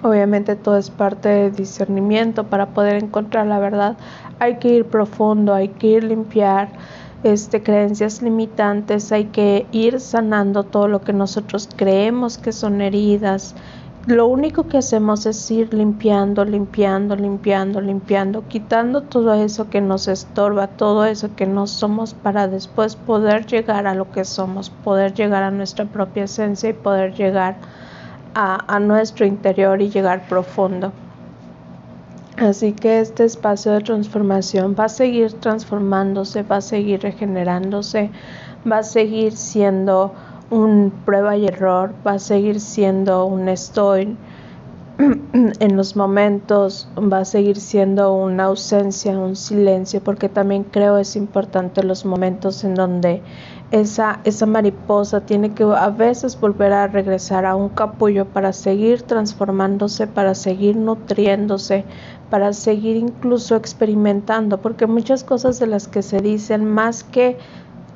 Obviamente 0.04 0.56
todo 0.56 0.78
es 0.78 0.90
parte 0.90 1.30
de 1.30 1.52
discernimiento 1.52 2.46
para 2.46 2.68
poder 2.68 3.04
encontrar 3.04 3.48
la 3.48 3.60
verdad. 3.60 3.98
Hay 4.40 4.58
que 4.58 4.70
ir 4.70 4.86
profundo, 4.86 5.54
hay 5.54 5.70
que 5.70 5.88
ir 5.88 6.04
limpiar 6.04 6.70
este, 7.24 7.64
creencias 7.64 8.22
limitantes, 8.22 9.12
hay 9.12 9.26
que 9.26 9.66
ir 9.72 10.00
sanando 10.00 10.64
todo 10.64 10.88
lo 10.88 11.02
que 11.02 11.14
nosotros 11.14 11.68
creemos 11.76 12.38
que 12.38 12.52
son 12.52 12.82
heridas, 12.82 13.56
lo 14.08 14.28
único 14.28 14.68
que 14.68 14.78
hacemos 14.78 15.26
es 15.26 15.50
ir 15.50 15.74
limpiando, 15.74 16.46
limpiando, 16.46 17.16
limpiando, 17.16 17.82
limpiando, 17.82 18.48
quitando 18.48 19.02
todo 19.02 19.34
eso 19.34 19.72
que 19.72 19.82
nos 19.82 20.08
estorba, 20.08 20.68
todo 20.68 21.06
eso 21.06 21.36
que 21.36 21.48
no 21.48 21.66
somos 21.66 22.14
para 22.14 22.48
después 22.48 22.96
poder 22.96 23.48
llegar 23.48 23.88
a 23.88 23.96
lo 23.96 24.12
que 24.12 24.24
somos, 24.24 24.70
poder 24.70 25.16
llegar 25.16 25.42
a 25.42 25.50
nuestra 25.50 25.86
propia 25.86 26.26
esencia 26.26 26.70
y 26.70 26.74
poder 26.74 27.16
llegar 27.16 27.56
a, 28.36 28.76
a 28.76 28.80
nuestro 28.80 29.26
interior 29.26 29.82
y 29.82 29.90
llegar 29.90 30.28
profundo. 30.28 30.92
Así 32.38 32.74
que 32.74 33.00
este 33.00 33.24
espacio 33.24 33.72
de 33.72 33.82
transformación 33.82 34.76
va 34.80 34.86
a 34.86 34.90
seguir 34.90 35.34
transformándose, 35.34 36.44
va 36.44 36.58
a 36.58 36.62
seguir 36.62 37.02
regenerándose, 37.02 38.12
va 38.70 38.80
a 38.80 38.84
seguir 38.84 39.32
siendo 39.32 40.14
un 40.50 40.92
prueba 41.06 41.36
y 41.38 41.48
error, 41.48 41.94
va 42.06 42.14
a 42.14 42.20
seguir 42.20 42.60
siendo 42.60 43.26
un 43.26 43.50
estoy 43.50 44.16
en 45.60 45.76
los 45.76 45.96
momentos, 45.96 46.88
va 46.98 47.20
a 47.20 47.26
seguir 47.26 47.58
siendo 47.58 48.14
una 48.14 48.46
ausencia, 48.46 49.18
un 49.18 49.36
silencio, 49.36 50.02
porque 50.02 50.30
también 50.30 50.64
creo 50.64 50.98
es 50.98 51.16
importante 51.16 51.84
los 51.84 52.06
momentos 52.06 52.64
en 52.64 52.76
donde 52.76 53.22
esa, 53.72 54.22
esa 54.24 54.46
mariposa 54.46 55.22
tiene 55.22 55.54
que 55.54 55.64
a 55.64 55.90
veces 55.90 56.40
volver 56.40 56.72
a 56.72 56.88
regresar 56.88 57.46
a 57.46 57.56
un 57.56 57.70
capullo 57.70 58.26
para 58.26 58.54
seguir 58.54 59.02
transformándose, 59.02 60.08
para 60.08 60.36
seguir 60.36 60.78
nutriéndose, 60.78 61.84
para 62.30 62.54
seguir 62.54 62.96
incluso 62.96 63.56
experimentando, 63.56 64.62
porque 64.62 64.88
muchas 64.88 65.24
cosas 65.24 65.60
de 65.60 65.68
las 65.68 65.88
que 65.88 66.04
se 66.04 66.22
dicen, 66.22 66.64
más 66.66 67.04
que 67.04 67.38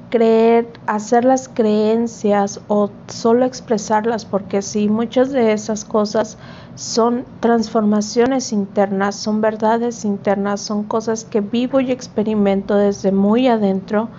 creer, 0.10 0.68
hacer 0.88 1.25
las 1.25 1.48
creencias 1.48 2.62
o 2.68 2.89
solo 3.08 3.46
expresarlas, 3.46 4.25
porque 4.25 4.62
sí, 4.62 4.89
muchas 4.89 5.32
de 5.32 5.54
esas 5.54 5.86
cosas 5.86 6.38
son 6.75 7.25
transformaciones 7.39 8.51
internas, 8.51 9.16
son 9.16 9.42
verdades 9.42 10.06
internas, 10.06 10.62
son 10.62 10.84
cosas 10.84 11.25
que 11.25 11.42
vivo 11.42 11.80
y 11.80 11.92
experimento 11.92 12.75
desde 12.75 13.12
muy 13.12 13.48
adentro 13.48 14.10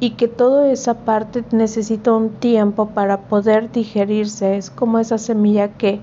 y 0.00 0.10
que 0.10 0.28
toda 0.28 0.70
esa 0.70 0.94
parte 0.94 1.44
necesita 1.50 2.12
un 2.12 2.30
tiempo 2.30 2.88
para 2.90 3.22
poder 3.22 3.70
digerirse. 3.72 4.56
Es 4.56 4.70
como 4.70 4.98
esa 4.98 5.18
semilla 5.18 5.76
que, 5.76 6.00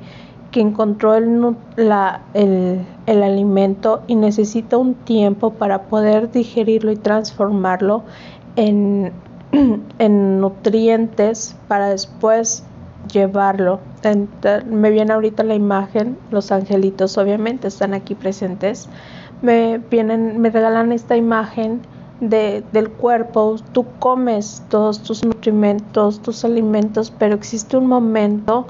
que 0.51 0.59
encontró 0.59 1.15
el, 1.15 1.55
la, 1.75 2.21
el, 2.33 2.85
el 3.05 3.23
alimento 3.23 4.03
y 4.07 4.15
necesita 4.15 4.77
un 4.77 4.95
tiempo 4.95 5.51
para 5.51 5.83
poder 5.83 6.31
digerirlo 6.31 6.91
y 6.91 6.97
transformarlo 6.97 8.03
en, 8.55 9.11
en 9.99 10.39
nutrientes 10.39 11.55
para 11.67 11.89
después 11.89 12.63
llevarlo. 13.11 13.79
me 14.69 14.89
viene 14.91 15.13
ahorita 15.13 15.43
la 15.43 15.55
imagen, 15.55 16.17
los 16.31 16.51
angelitos 16.51 17.17
obviamente 17.17 17.67
están 17.67 17.93
aquí 17.93 18.15
presentes. 18.15 18.89
Me 19.41 19.77
vienen, 19.77 20.39
me 20.39 20.49
regalan 20.49 20.91
esta 20.91 21.17
imagen 21.17 21.81
de, 22.19 22.63
del 22.71 22.89
cuerpo. 22.89 23.57
Tú 23.73 23.85
comes 23.99 24.63
todos 24.69 25.01
tus 25.03 25.23
nutrimentos, 25.23 26.21
tus 26.21 26.45
alimentos, 26.45 27.11
pero 27.17 27.35
existe 27.35 27.77
un 27.77 27.87
momento 27.87 28.65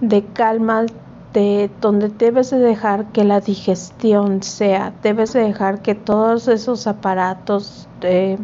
de 0.00 0.24
calma 0.24 0.86
de 1.32 1.70
donde 1.80 2.08
debes 2.08 2.50
de 2.50 2.58
dejar 2.58 3.06
que 3.12 3.24
la 3.24 3.40
digestión 3.40 4.42
sea, 4.42 4.92
debes 5.02 5.32
de 5.32 5.40
dejar 5.40 5.80
que 5.80 5.94
todos 5.94 6.46
esos 6.48 6.86
aparatos 6.86 7.88
de 8.00 8.38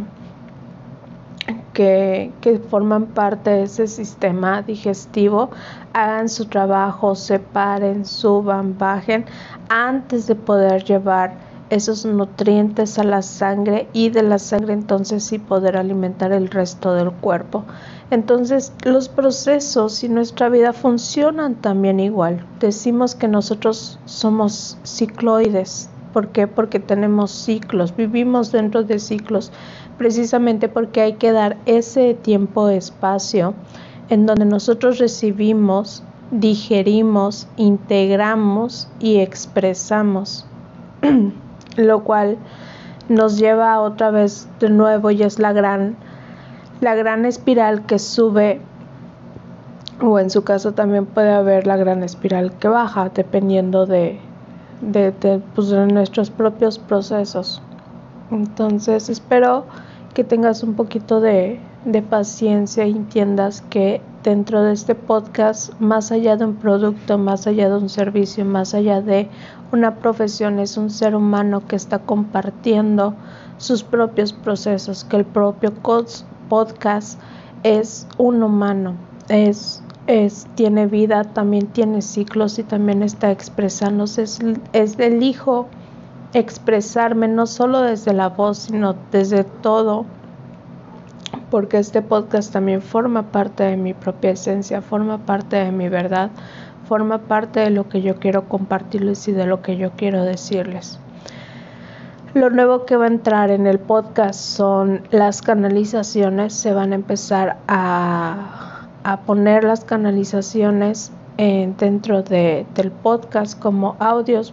que, 1.79 2.61
forman 2.71 3.07
parte 3.07 3.51
de 3.51 3.63
ese 3.63 3.87
sistema 3.87 4.63
digestivo 4.63 5.51
hagan 5.93 6.29
su 6.29 6.47
trabajo, 6.47 7.15
separen, 7.15 8.05
suban, 8.05 8.77
bajen 8.77 9.25
antes 9.69 10.27
de 10.27 10.35
poder 10.35 10.83
llevar 10.83 11.35
esos 11.71 12.05
nutrientes 12.05 12.99
a 12.99 13.05
la 13.05 13.23
sangre 13.23 13.87
y 13.93 14.09
de 14.09 14.25
la 14.25 14.41
sangre 14.41 14.73
entonces 14.73 15.23
sí 15.23 15.39
poder 15.39 15.77
alimentar 15.77 16.33
el 16.33 16.49
resto 16.49 16.95
del 16.95 17.13
cuerpo. 17.13 17.65
Entonces 18.11 18.73
los 18.85 19.09
procesos 19.09 20.03
y 20.03 20.09
nuestra 20.09 20.49
vida 20.49 20.73
funcionan 20.73 21.55
también 21.55 22.01
igual. 22.01 22.45
Decimos 22.59 23.15
que 23.15 23.29
nosotros 23.29 24.01
somos 24.05 24.79
cicloides. 24.85 25.91
¿Por 26.13 26.29
qué? 26.29 26.49
Porque 26.49 26.81
tenemos 26.81 27.31
ciclos, 27.31 27.95
vivimos 27.95 28.51
dentro 28.51 28.83
de 28.83 28.99
ciclos 28.99 29.53
precisamente 29.99 30.69
porque 30.69 31.03
hay 31.03 31.13
que 31.15 31.33
dar 31.33 31.59
ese 31.67 32.15
tiempo, 32.15 32.69
espacio 32.69 33.55
en 34.09 34.25
donde 34.25 34.47
nosotros 34.47 34.99
recibimos, 34.99 36.03
digerimos, 36.31 37.49
integramos 37.57 38.89
y 39.01 39.19
expresamos, 39.19 40.47
lo 41.77 42.05
cual 42.05 42.39
nos 43.09 43.39
lleva 43.39 43.81
otra 43.81 44.11
vez 44.11 44.49
de 44.61 44.71
nuevo 44.71 45.11
y 45.11 45.23
es 45.23 45.39
la 45.39 45.53
gran, 45.53 45.97
la 46.81 46.95
gran 46.95 47.27
espiral 47.27 47.85
que 47.87 47.99
sube 47.99 48.61
o 50.01 50.19
en 50.19 50.31
su 50.31 50.45
caso 50.45 50.73
también 50.73 51.07
puede 51.07 51.33
haber 51.33 51.67
la 51.67 51.77
gran 51.77 52.03
espiral 52.03 52.53
que 52.53 52.69
baja 52.69 53.09
dependiendo 53.09 53.85
de, 53.85 54.21
de, 54.81 55.13
pues, 55.55 55.71
de 55.71 55.87
nuestros 55.87 56.31
propios 56.31 56.79
procesos. 56.79 57.61
Entonces 58.31 59.09
espero 59.09 59.65
que 60.15 60.25
tengas 60.25 60.63
un 60.63 60.75
poquito 60.75 61.21
de, 61.21 61.61
paciencia 62.11 62.87
y 62.87 62.91
entiendas 62.91 63.63
que 63.71 64.03
dentro 64.23 64.63
de 64.63 64.73
este 64.73 64.95
podcast, 64.95 65.73
más 65.81 66.13
allá 66.13 66.37
de 66.37 66.45
un 66.45 66.57
producto, 66.57 67.17
más 67.17 67.47
allá 67.47 67.71
de 67.71 67.77
un 67.77 67.89
servicio, 67.89 68.45
más 68.45 68.75
allá 68.75 69.01
de 69.01 69.29
una 69.73 69.95
profesión, 69.97 70.59
es 70.59 70.77
un 70.77 70.91
ser 70.91 71.15
humano 71.15 71.67
que 71.67 71.77
está 71.77 72.01
compartiendo 72.01 73.15
sus 73.57 73.83
propios 73.85 74.33
procesos, 74.33 75.05
que 75.05 75.17
el 75.17 75.25
propio 75.25 75.73
podcast 76.49 77.19
es 77.63 78.07
un 78.19 78.43
humano, 78.43 78.95
es, 79.29 79.83
es, 80.07 80.47
tiene 80.57 80.87
vida, 80.87 81.25
también 81.25 81.69
tiene 81.69 82.03
ciclos 82.03 82.59
y 82.59 82.65
también 82.65 83.03
está 83.03 83.31
expresándose, 83.31 84.23
es, 84.23 84.41
es 84.73 84.99
el 84.99 85.23
hijo 85.23 85.69
expresarme 86.33 87.29
no 87.29 87.47
solo 87.47 87.81
desde 87.81 88.13
la 88.13 88.29
voz, 88.29 88.59
sino 88.59 88.95
desde 89.11 89.45
todo, 89.45 90.05
porque 91.51 91.79
este 91.79 92.03
podcast 92.03 92.53
también 92.53 92.83
forma 92.83 93.33
parte 93.33 93.65
de 93.65 93.77
mi 93.77 93.95
propia 93.95 94.31
esencia, 94.31 94.83
forma 94.83 95.19
parte 95.19 95.57
de 95.57 95.73
mi 95.73 95.89
verdad, 95.89 96.31
forma 96.87 97.19
parte 97.19 97.61
de 97.61 97.71
lo 97.71 97.89
que 97.89 98.03
yo 98.03 98.17
quiero 98.17 98.49
compartirles 98.49 99.27
y 99.29 99.33
de 99.33 99.47
lo 99.47 99.63
que 99.63 99.77
yo 99.77 99.93
quiero 99.93 100.25
decirles. 100.25 100.99
Lo 102.35 102.51
nuevo 102.51 102.85
que 102.85 102.97
va 102.97 103.05
a 103.05 103.09
entrar 103.09 103.51
en 103.51 103.67
el 103.67 103.79
podcast 103.79 104.39
son 104.39 105.03
las 105.11 105.41
canalizaciones, 105.41 106.53
se 106.53 106.75
van 106.75 106.93
a 106.93 106.97
empezar 106.97 107.57
a, 107.69 108.89
a 109.03 109.21
poner 109.21 109.65
las 109.65 109.85
canalizaciones 109.85 111.11
dentro 111.39 112.23
de, 112.23 112.67
del 112.75 112.91
podcast 112.91 113.59
como 113.59 113.97
audios 114.01 114.53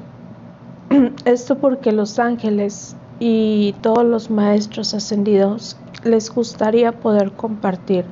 esto 1.26 1.58
porque 1.58 1.92
los 1.92 2.20
ángeles 2.20 2.96
y 3.20 3.74
todos 3.82 4.06
los 4.06 4.30
maestros 4.30 4.94
ascendidos 4.94 5.78
les 6.04 6.30
gustaría 6.30 6.92
poder 6.92 7.32
compartir 7.32 8.06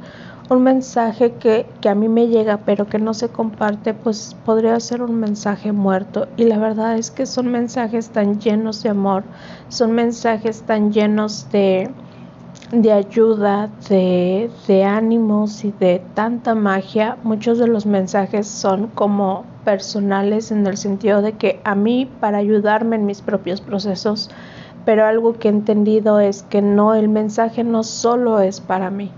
un 0.50 0.64
mensaje 0.64 1.34
que, 1.34 1.66
que, 1.82 1.90
a 1.90 1.96
mí 1.96 2.10
me 2.10 2.28
llega 2.28 2.58
pero 2.58 2.88
que 2.88 3.00
no 3.00 3.14
se 3.14 3.30
comparte, 3.30 3.94
pues 3.94 4.36
podría 4.46 4.80
ser 4.80 5.02
un 5.02 5.16
mensaje 5.16 5.72
muerto. 5.72 6.28
Y 6.38 6.44
la 6.44 6.58
verdad 6.58 6.98
es 6.98 7.12
que 7.12 7.26
son 7.26 7.48
mensajes 7.48 8.10
tan 8.10 8.40
llenos 8.40 8.84
de 8.84 8.90
amor, 8.90 9.24
son 9.70 9.94
mensajes 9.94 10.64
tan 10.64 10.92
llenos 10.92 11.50
de, 11.52 11.90
de 12.72 12.92
ayuda, 12.92 13.70
de, 13.90 14.50
de 14.68 14.84
ánimos 14.84 15.64
y 15.64 15.72
de 15.72 16.02
tanta 16.14 16.56
magia. 16.56 17.18
Muchos 17.24 17.58
de 17.58 17.68
los 17.68 17.86
mensajes 17.86 18.48
son 18.48 18.88
como 18.88 19.46
personales 19.66 20.52
en 20.52 20.66
el 20.68 20.78
sentido 20.78 21.22
de 21.22 21.34
que 21.34 21.60
a 21.64 21.76
mí 21.76 22.10
para 22.20 22.38
ayudarme 22.38 22.96
en 22.96 23.06
mis 23.06 23.22
propios 23.22 23.62
procesos, 23.62 24.30
pero 24.86 25.06
algo 25.06 25.34
que 25.34 25.48
he 25.48 25.52
entendido 25.52 26.20
es 26.20 26.44
que 26.44 26.62
no, 26.62 26.94
el 26.94 27.10
mensaje 27.10 27.64
no 27.64 27.84
solo 27.84 28.40
es 28.40 28.60
para 28.60 28.90
mí, 28.90 29.12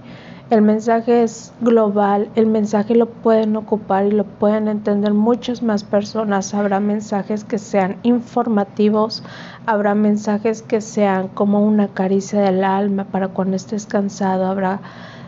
el 0.52 0.62
mensaje 0.62 1.24
es 1.24 1.52
global, 1.60 2.30
el 2.36 2.46
mensaje 2.46 2.94
lo 2.94 3.08
pueden 3.08 3.56
ocupar 3.56 4.06
y 4.06 4.12
lo 4.12 4.26
pueden 4.26 4.68
entender 4.68 5.12
muchas 5.12 5.64
más 5.64 5.84
personas. 5.84 6.54
Habrá 6.54 6.80
mensajes 6.80 7.44
que 7.44 7.58
sean 7.58 7.98
informativos, 8.04 9.24
habrá 9.66 9.96
mensajes 9.96 10.62
que 10.62 10.82
sean 10.82 11.30
como 11.30 11.66
una 11.66 11.88
caricia 11.88 12.42
del 12.42 12.64
alma 12.64 13.06
para 13.06 13.30
cuando 13.30 13.56
estés 13.56 13.88
cansado, 13.88 14.46
habrá 14.46 14.82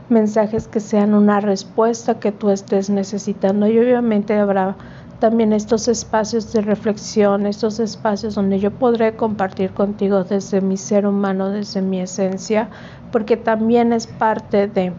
mensajes 0.09 0.67
que 0.67 0.79
sean 0.79 1.15
una 1.15 1.39
respuesta 1.39 2.19
que 2.19 2.31
tú 2.31 2.51
estés 2.51 2.91
necesitando 2.91 3.67
y 3.67 3.79
obviamente 3.79 4.37
habrá 4.37 4.75
también 5.19 5.53
estos 5.53 5.87
espacios 5.87 6.51
de 6.53 6.61
reflexión, 6.61 7.47
estos 7.47 7.79
espacios 7.79 8.35
donde 8.35 8.59
yo 8.59 8.71
podré 8.71 9.15
compartir 9.15 9.71
contigo 9.71 10.23
desde 10.23 10.61
mi 10.61 10.77
ser 10.77 11.07
humano, 11.07 11.49
desde 11.49 11.81
mi 11.81 11.99
esencia, 11.99 12.69
porque 13.11 13.37
también 13.37 13.93
es 13.93 14.07
parte 14.07 14.67
de 14.67 14.93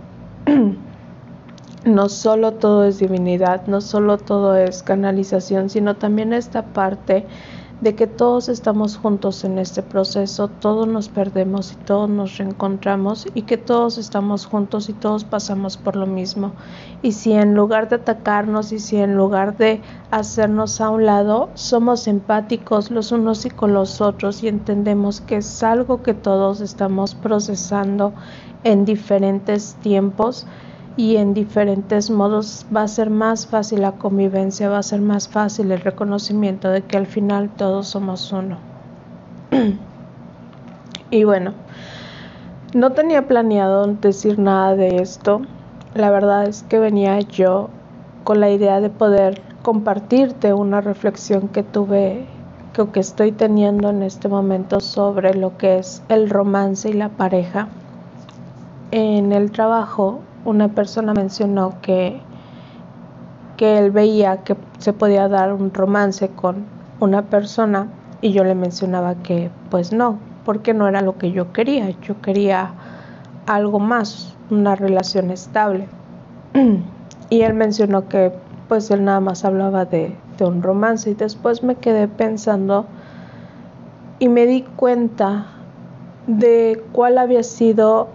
no 1.84 2.08
solo 2.08 2.54
todo 2.54 2.84
es 2.84 2.98
divinidad, 2.98 3.66
no 3.66 3.80
solo 3.80 4.18
todo 4.18 4.56
es 4.56 4.82
canalización, 4.82 5.70
sino 5.70 5.94
también 5.94 6.32
esta 6.32 6.62
parte 6.62 7.26
de 7.80 7.94
que 7.94 8.06
todos 8.06 8.48
estamos 8.48 8.96
juntos 8.96 9.44
en 9.44 9.58
este 9.58 9.82
proceso, 9.82 10.48
todos 10.48 10.88
nos 10.88 11.08
perdemos 11.08 11.72
y 11.72 11.76
todos 11.76 12.10
nos 12.10 12.36
reencontramos 12.36 13.26
y 13.34 13.42
que 13.42 13.56
todos 13.56 13.98
estamos 13.98 14.46
juntos 14.46 14.88
y 14.88 14.92
todos 14.92 15.24
pasamos 15.24 15.76
por 15.76 15.94
lo 15.94 16.06
mismo. 16.06 16.52
Y 17.02 17.12
si 17.12 17.32
en 17.32 17.54
lugar 17.54 17.88
de 17.88 17.96
atacarnos 17.96 18.72
y 18.72 18.80
si 18.80 18.96
en 18.96 19.16
lugar 19.16 19.56
de 19.56 19.80
hacernos 20.10 20.80
a 20.80 20.90
un 20.90 21.06
lado, 21.06 21.50
somos 21.54 22.08
empáticos 22.08 22.90
los 22.90 23.12
unos 23.12 23.46
y 23.46 23.50
con 23.50 23.74
los 23.74 24.00
otros 24.00 24.42
y 24.42 24.48
entendemos 24.48 25.20
que 25.20 25.36
es 25.36 25.62
algo 25.62 26.02
que 26.02 26.14
todos 26.14 26.60
estamos 26.60 27.14
procesando 27.14 28.12
en 28.64 28.84
diferentes 28.84 29.76
tiempos, 29.76 30.46
y 30.98 31.16
en 31.16 31.32
diferentes 31.32 32.10
modos 32.10 32.66
va 32.74 32.82
a 32.82 32.88
ser 32.88 33.08
más 33.08 33.46
fácil 33.46 33.82
la 33.82 33.92
convivencia, 33.92 34.68
va 34.68 34.78
a 34.78 34.82
ser 34.82 35.00
más 35.00 35.28
fácil 35.28 35.70
el 35.70 35.80
reconocimiento 35.80 36.70
de 36.70 36.82
que 36.82 36.96
al 36.96 37.06
final 37.06 37.50
todos 37.50 37.86
somos 37.86 38.32
uno. 38.32 38.58
y 41.12 41.22
bueno, 41.22 41.54
no 42.74 42.90
tenía 42.90 43.28
planeado 43.28 43.86
decir 43.86 44.40
nada 44.40 44.74
de 44.74 44.96
esto. 44.96 45.42
La 45.94 46.10
verdad 46.10 46.48
es 46.48 46.64
que 46.64 46.80
venía 46.80 47.20
yo 47.20 47.70
con 48.24 48.40
la 48.40 48.50
idea 48.50 48.80
de 48.80 48.90
poder 48.90 49.40
compartirte 49.62 50.52
una 50.52 50.80
reflexión 50.80 51.46
que 51.46 51.62
tuve 51.62 52.26
que, 52.92 52.98
estoy 52.98 53.30
teniendo 53.30 53.90
en 53.90 54.02
este 54.02 54.28
momento 54.28 54.80
sobre 54.80 55.34
lo 55.34 55.56
que 55.58 55.78
es 55.78 56.02
el 56.08 56.28
romance 56.28 56.88
y 56.90 56.92
la 56.92 57.08
pareja. 57.08 57.68
En 58.90 59.32
el 59.32 59.52
trabajo 59.52 60.22
una 60.44 60.68
persona 60.68 61.14
mencionó 61.14 61.74
que, 61.82 62.20
que 63.56 63.78
él 63.78 63.90
veía 63.90 64.38
que 64.38 64.56
se 64.78 64.92
podía 64.92 65.28
dar 65.28 65.52
un 65.52 65.72
romance 65.72 66.28
con 66.30 66.66
una 67.00 67.22
persona 67.22 67.88
y 68.20 68.32
yo 68.32 68.44
le 68.44 68.54
mencionaba 68.54 69.16
que 69.16 69.50
pues 69.70 69.92
no, 69.92 70.18
porque 70.44 70.74
no 70.74 70.88
era 70.88 71.02
lo 71.02 71.18
que 71.18 71.30
yo 71.30 71.52
quería, 71.52 71.90
yo 72.02 72.20
quería 72.20 72.72
algo 73.46 73.78
más, 73.78 74.34
una 74.50 74.74
relación 74.74 75.30
estable. 75.30 75.88
y 77.30 77.42
él 77.42 77.54
mencionó 77.54 78.08
que 78.08 78.32
pues 78.68 78.90
él 78.90 79.04
nada 79.04 79.20
más 79.20 79.44
hablaba 79.44 79.84
de, 79.84 80.16
de 80.38 80.44
un 80.44 80.62
romance 80.62 81.10
y 81.10 81.14
después 81.14 81.62
me 81.62 81.76
quedé 81.76 82.08
pensando 82.08 82.86
y 84.18 84.28
me 84.28 84.46
di 84.46 84.62
cuenta 84.62 85.46
de 86.26 86.82
cuál 86.92 87.18
había 87.18 87.42
sido 87.42 88.08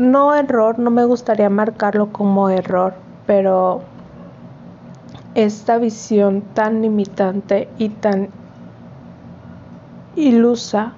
no 0.00 0.34
error, 0.34 0.78
no 0.78 0.90
me 0.90 1.04
gustaría 1.04 1.50
marcarlo 1.50 2.10
como 2.10 2.48
error, 2.48 2.94
pero 3.26 3.82
esta 5.34 5.76
visión 5.76 6.42
tan 6.54 6.80
limitante 6.80 7.68
y 7.76 7.90
tan 7.90 8.30
ilusa, 10.16 10.94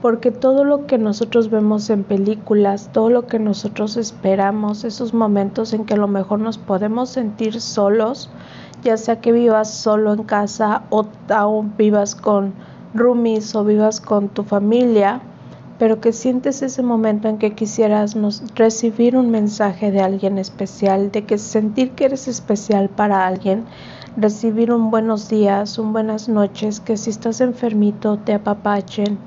porque 0.00 0.30
todo 0.30 0.64
lo 0.64 0.86
que 0.86 0.96
nosotros 0.96 1.50
vemos 1.50 1.90
en 1.90 2.04
películas, 2.04 2.88
todo 2.90 3.10
lo 3.10 3.26
que 3.26 3.38
nosotros 3.38 3.98
esperamos, 3.98 4.84
esos 4.84 5.12
momentos 5.12 5.74
en 5.74 5.84
que 5.84 5.92
a 5.92 5.98
lo 5.98 6.08
mejor 6.08 6.40
nos 6.40 6.56
podemos 6.56 7.10
sentir 7.10 7.60
solos, 7.60 8.30
ya 8.82 8.96
sea 8.96 9.20
que 9.20 9.30
vivas 9.30 9.70
solo 9.74 10.14
en 10.14 10.24
casa 10.24 10.84
o 10.88 11.04
aún 11.28 11.74
vivas 11.76 12.14
con 12.14 12.54
roomies 12.94 13.54
o 13.54 13.62
vivas 13.62 14.00
con 14.00 14.30
tu 14.30 14.42
familia, 14.42 15.20
pero 15.80 15.98
que 15.98 16.12
sientes 16.12 16.60
ese 16.60 16.82
momento 16.82 17.26
en 17.26 17.38
que 17.38 17.54
quisieras 17.54 18.14
recibir 18.54 19.16
un 19.16 19.30
mensaje 19.30 19.90
de 19.90 20.02
alguien 20.02 20.36
especial, 20.36 21.10
de 21.10 21.24
que 21.24 21.38
sentir 21.38 21.92
que 21.92 22.04
eres 22.04 22.28
especial 22.28 22.90
para 22.90 23.26
alguien, 23.26 23.64
recibir 24.14 24.72
un 24.72 24.90
buenos 24.90 25.30
días, 25.30 25.78
un 25.78 25.94
buenas 25.94 26.28
noches, 26.28 26.80
que 26.80 26.98
si 26.98 27.08
estás 27.08 27.40
enfermito 27.40 28.18
te 28.18 28.34
apapachen, 28.34 29.18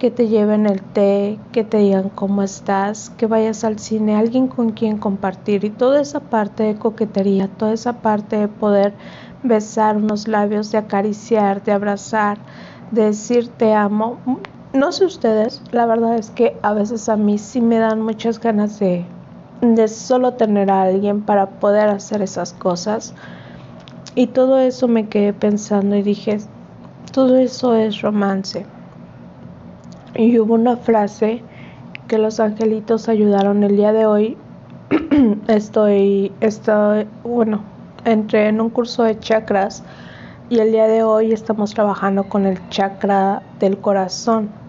que 0.00 0.10
te 0.10 0.26
lleven 0.26 0.66
el 0.66 0.82
té, 0.82 1.38
que 1.52 1.62
te 1.62 1.78
digan 1.78 2.08
cómo 2.08 2.42
estás, 2.42 3.10
que 3.10 3.26
vayas 3.26 3.62
al 3.62 3.78
cine, 3.78 4.16
alguien 4.16 4.48
con 4.48 4.70
quien 4.70 4.98
compartir 4.98 5.64
y 5.64 5.70
toda 5.70 6.00
esa 6.00 6.18
parte 6.18 6.64
de 6.64 6.74
coquetería, 6.74 7.46
toda 7.46 7.72
esa 7.72 8.02
parte 8.02 8.34
de 8.34 8.48
poder 8.48 8.94
besar 9.44 9.96
unos 9.96 10.26
labios, 10.26 10.72
de 10.72 10.78
acariciar, 10.78 11.62
de 11.62 11.70
abrazar, 11.70 12.38
de 12.90 13.04
decir 13.04 13.46
te 13.46 13.74
amo, 13.74 14.18
no 14.72 14.92
sé 14.92 15.04
ustedes, 15.04 15.62
la 15.72 15.84
verdad 15.84 16.16
es 16.16 16.30
que 16.30 16.56
a 16.62 16.72
veces 16.72 17.08
a 17.08 17.16
mí 17.16 17.38
sí 17.38 17.60
me 17.60 17.78
dan 17.78 18.00
muchas 18.02 18.38
ganas 18.38 18.78
de, 18.78 19.04
de 19.62 19.88
solo 19.88 20.34
tener 20.34 20.70
a 20.70 20.82
alguien 20.82 21.22
para 21.22 21.46
poder 21.46 21.88
hacer 21.88 22.22
esas 22.22 22.52
cosas. 22.52 23.12
Y 24.14 24.28
todo 24.28 24.60
eso 24.60 24.86
me 24.86 25.08
quedé 25.08 25.32
pensando 25.32 25.96
y 25.96 26.02
dije, 26.02 26.38
todo 27.12 27.36
eso 27.36 27.74
es 27.74 28.00
romance. 28.00 28.64
Y 30.14 30.38
hubo 30.38 30.54
una 30.54 30.76
frase 30.76 31.42
que 32.06 32.18
los 32.18 32.38
angelitos 32.38 33.08
ayudaron 33.08 33.64
el 33.64 33.76
día 33.76 33.92
de 33.92 34.06
hoy. 34.06 34.36
estoy, 35.48 36.32
estoy, 36.40 37.08
bueno, 37.24 37.64
entré 38.04 38.46
en 38.46 38.60
un 38.60 38.70
curso 38.70 39.02
de 39.02 39.18
chakras 39.18 39.82
y 40.48 40.58
el 40.58 40.70
día 40.70 40.86
de 40.86 41.02
hoy 41.02 41.32
estamos 41.32 41.74
trabajando 41.74 42.28
con 42.28 42.46
el 42.46 42.68
chakra 42.68 43.42
del 43.58 43.78
corazón 43.78 44.59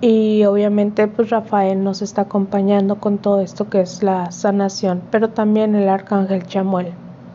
y 0.00 0.44
obviamente 0.44 1.06
pues 1.08 1.30
Rafael 1.30 1.82
nos 1.82 2.02
está 2.02 2.22
acompañando 2.22 2.96
con 2.96 3.18
todo 3.18 3.40
esto 3.40 3.70
que 3.70 3.80
es 3.80 4.02
la 4.02 4.30
sanación, 4.30 5.02
pero 5.10 5.30
también 5.30 5.74
el 5.74 5.88
arcángel 5.88 6.46
Chamuel. 6.46 6.92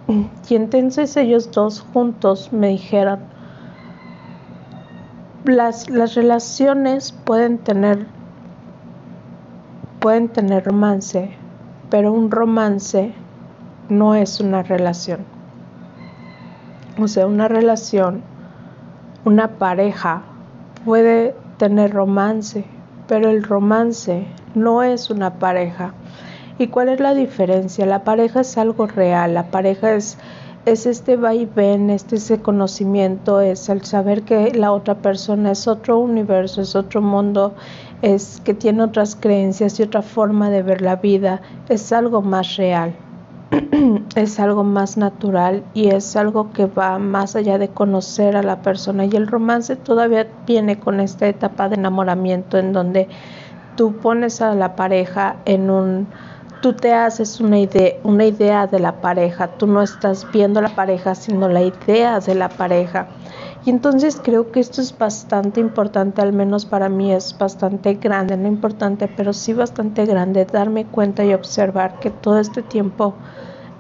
Y 0.49 0.55
entonces 0.55 1.15
ellos 1.17 1.51
dos 1.51 1.81
juntos 1.93 2.51
me 2.51 2.69
dijeron, 2.69 3.19
las, 5.45 5.89
las 5.89 6.15
relaciones 6.15 7.11
pueden 7.11 7.59
tener, 7.59 8.07
pueden 9.99 10.29
tener 10.29 10.65
romance, 10.65 11.31
pero 11.89 12.11
un 12.11 12.31
romance 12.31 13.13
no 13.89 14.15
es 14.15 14.39
una 14.39 14.63
relación. 14.63 15.19
O 16.99 17.07
sea, 17.07 17.27
una 17.27 17.47
relación, 17.47 18.21
una 19.25 19.57
pareja 19.57 20.23
puede 20.85 21.35
tener 21.59 21.91
romance, 21.91 22.63
pero 23.07 23.29
el 23.29 23.43
romance 23.43 24.25
no 24.55 24.81
es 24.81 25.11
una 25.11 25.37
pareja. 25.37 25.93
¿Y 26.57 26.67
cuál 26.67 26.89
es 26.89 26.99
la 26.99 27.13
diferencia? 27.13 27.85
La 27.85 28.03
pareja 28.03 28.41
es 28.41 28.57
algo 28.57 28.87
real, 28.87 29.33
la 29.33 29.51
pareja 29.51 29.93
es, 29.93 30.17
es 30.65 30.85
este 30.85 31.17
vaivén, 31.17 31.89
este 31.89 32.15
ese 32.15 32.41
conocimiento, 32.41 33.41
es 33.41 33.69
el 33.69 33.83
saber 33.83 34.23
que 34.23 34.53
la 34.53 34.71
otra 34.71 34.95
persona 34.95 35.51
es 35.51 35.67
otro 35.67 35.99
universo, 35.99 36.61
es 36.61 36.75
otro 36.75 37.01
mundo, 37.01 37.53
es 38.01 38.41
que 38.43 38.53
tiene 38.53 38.83
otras 38.83 39.15
creencias 39.15 39.79
y 39.79 39.83
otra 39.83 40.01
forma 40.01 40.49
de 40.49 40.63
ver 40.63 40.81
la 40.81 40.95
vida, 40.95 41.41
es 41.67 41.91
algo 41.91 42.21
más 42.21 42.55
real. 42.55 42.95
es 44.15 44.39
algo 44.39 44.63
más 44.63 44.97
natural 44.97 45.63
y 45.73 45.89
es 45.89 46.15
algo 46.15 46.51
que 46.51 46.65
va 46.65 46.99
más 46.99 47.35
allá 47.35 47.57
de 47.57 47.69
conocer 47.69 48.35
a 48.35 48.43
la 48.43 48.61
persona. 48.61 49.05
Y 49.05 49.15
el 49.15 49.27
romance 49.27 49.75
todavía 49.75 50.27
viene 50.45 50.79
con 50.79 50.99
esta 50.99 51.27
etapa 51.27 51.69
de 51.69 51.75
enamoramiento 51.75 52.57
en 52.57 52.73
donde 52.73 53.07
tú 53.75 53.95
pones 53.97 54.41
a 54.41 54.53
la 54.55 54.75
pareja 54.75 55.37
en 55.45 55.69
un 55.69 56.07
tú 56.61 56.73
te 56.73 56.93
haces 56.93 57.39
una 57.39 57.57
idea 57.57 57.93
una 58.03 58.25
idea 58.25 58.67
de 58.67 58.79
la 58.79 59.01
pareja. 59.01 59.47
Tú 59.47 59.65
no 59.65 59.81
estás 59.81 60.27
viendo 60.31 60.61
la 60.61 60.75
pareja 60.75 61.15
sino 61.15 61.47
la 61.47 61.61
idea 61.61 62.19
de 62.19 62.35
la 62.35 62.49
pareja 62.49 63.07
y 63.65 63.69
entonces 63.69 64.19
creo 64.23 64.51
que 64.51 64.59
esto 64.59 64.81
es 64.81 64.97
bastante 64.97 65.59
importante, 65.59 66.21
al 66.21 66.33
menos 66.33 66.65
para 66.65 66.89
mí 66.89 67.11
es 67.11 67.37
bastante 67.37 67.95
grande, 67.95 68.37
no 68.37 68.47
importante, 68.47 69.07
pero 69.07 69.33
sí 69.33 69.53
bastante 69.53 70.05
grande, 70.05 70.45
darme 70.45 70.85
cuenta 70.85 71.25
y 71.25 71.33
observar 71.33 71.99
que 71.99 72.09
todo 72.09 72.39
este 72.39 72.61
tiempo 72.61 73.15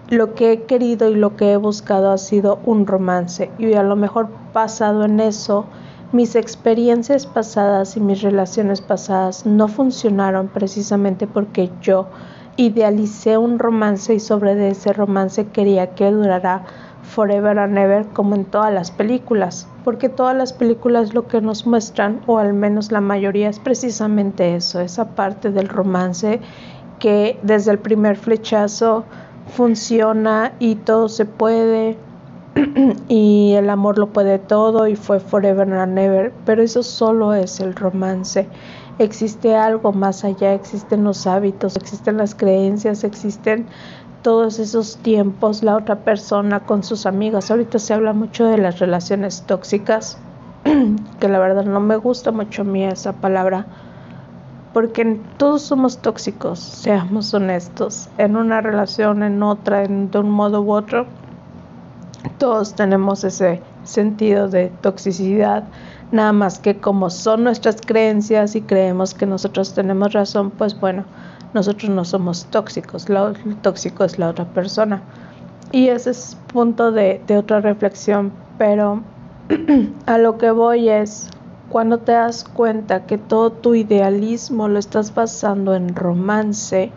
lo 0.09 0.33
que 0.33 0.51
he 0.51 0.63
querido 0.63 1.09
y 1.09 1.15
lo 1.15 1.35
que 1.35 1.53
he 1.53 1.57
buscado 1.57 2.11
ha 2.11 2.17
sido 2.17 2.59
un 2.65 2.87
romance. 2.87 3.51
Y 3.59 3.73
a 3.73 3.83
lo 3.83 3.95
mejor 3.95 4.27
basado 4.53 5.05
en 5.05 5.19
eso 5.19 5.65
mis 6.11 6.35
experiencias 6.35 7.27
pasadas 7.27 7.95
y 7.95 7.99
mis 7.99 8.23
relaciones 8.23 8.81
pasadas 8.81 9.45
no 9.45 9.67
funcionaron 9.67 10.47
precisamente 10.47 11.27
porque 11.27 11.71
yo 11.81 12.07
idealicé 12.57 13.37
un 13.37 13.59
romance 13.59 14.15
y 14.15 14.19
sobre 14.19 14.69
ese 14.69 14.91
romance 14.91 15.45
quería 15.45 15.93
que 15.93 16.09
durara 16.11 16.65
forever 17.09 17.57
and 17.57 17.77
ever 17.77 18.05
como 18.13 18.35
en 18.35 18.45
todas 18.45 18.71
las 18.73 18.91
películas, 18.91 19.67
porque 19.83 20.09
todas 20.09 20.35
las 20.35 20.53
películas 20.53 21.13
lo 21.13 21.27
que 21.27 21.41
nos 21.41 21.65
muestran, 21.65 22.21
o 22.27 22.37
al 22.37 22.53
menos 22.53 22.91
la 22.91 23.01
mayoría, 23.01 23.49
es 23.49 23.59
precisamente 23.59 24.55
eso, 24.55 24.79
esa 24.79 25.15
parte 25.15 25.51
del 25.51 25.67
romance 25.67 26.39
que 26.99 27.39
desde 27.41 27.71
el 27.71 27.79
primer 27.79 28.15
flechazo 28.17 29.05
funciona 29.47 30.53
y 30.59 30.75
todo 30.75 31.09
se 31.09 31.25
puede 31.25 31.97
y 33.07 33.53
el 33.53 33.69
amor 33.69 33.97
lo 33.97 34.07
puede 34.07 34.37
todo 34.37 34.87
y 34.87 34.95
fue 34.95 35.19
forever 35.19 35.73
and 35.73 35.97
ever, 35.97 36.33
pero 36.45 36.61
eso 36.61 36.83
solo 36.83 37.33
es 37.33 37.59
el 37.59 37.73
romance. 37.75 38.47
Existe 38.99 39.55
algo 39.55 39.93
más 39.93 40.25
allá, 40.25 40.53
existen 40.53 41.05
los 41.05 41.25
hábitos, 41.25 41.77
existen 41.77 42.17
las 42.17 42.35
creencias, 42.35 43.05
existen 43.05 43.65
todos 44.21 44.59
esos 44.59 44.97
tiempos 44.97 45.63
la 45.63 45.75
otra 45.75 45.97
persona 45.99 46.59
con 46.61 46.83
sus 46.83 47.05
amigas. 47.05 47.51
Ahorita 47.51 47.79
se 47.79 47.93
habla 47.93 48.13
mucho 48.13 48.45
de 48.45 48.57
las 48.57 48.79
relaciones 48.79 49.43
tóxicas, 49.43 50.17
que 51.19 51.29
la 51.29 51.39
verdad 51.39 51.65
no 51.65 51.79
me 51.79 51.95
gusta 51.95 52.31
mucho 52.31 52.63
a 52.63 52.65
mí 52.65 52.83
esa 52.83 53.13
palabra, 53.13 53.65
porque 54.73 55.19
todos 55.37 55.61
somos 55.61 55.97
tóxicos, 55.99 56.59
seamos 56.59 57.33
honestos, 57.33 58.09
en 58.17 58.35
una 58.35 58.61
relación, 58.61 59.23
en 59.23 59.41
otra, 59.41 59.83
en, 59.83 60.11
de 60.11 60.19
un 60.19 60.29
modo 60.29 60.61
u 60.61 60.71
otro, 60.71 61.05
todos 62.37 62.73
tenemos 62.73 63.23
ese 63.23 63.61
sentido 63.83 64.49
de 64.49 64.71
toxicidad, 64.81 65.63
nada 66.11 66.33
más 66.33 66.59
que 66.59 66.77
como 66.77 67.09
son 67.09 67.43
nuestras 67.43 67.77
creencias 67.81 68.55
y 68.55 68.61
creemos 68.61 69.13
que 69.13 69.25
nosotros 69.25 69.73
tenemos 69.73 70.13
razón, 70.13 70.51
pues 70.51 70.79
bueno, 70.79 71.05
nosotros 71.53 71.89
no 71.89 72.05
somos 72.05 72.45
tóxicos, 72.45 73.09
lo 73.09 73.33
tóxico 73.61 74.03
es 74.03 74.19
la 74.19 74.29
otra 74.29 74.45
persona. 74.45 75.01
Y 75.71 75.89
ese 75.89 76.11
es 76.11 76.37
punto 76.51 76.91
de, 76.91 77.21
de 77.27 77.37
otra 77.37 77.61
reflexión, 77.61 78.31
pero 78.57 79.03
a 80.05 80.17
lo 80.17 80.37
que 80.37 80.51
voy 80.51 80.89
es 80.89 81.29
cuando 81.69 81.99
te 81.99 82.13
das 82.13 82.43
cuenta 82.43 83.05
que 83.05 83.17
todo 83.17 83.51
tu 83.51 83.75
idealismo 83.75 84.67
lo 84.67 84.79
estás 84.79 85.13
basando 85.13 85.75
en 85.75 85.95
romance, 85.95 86.91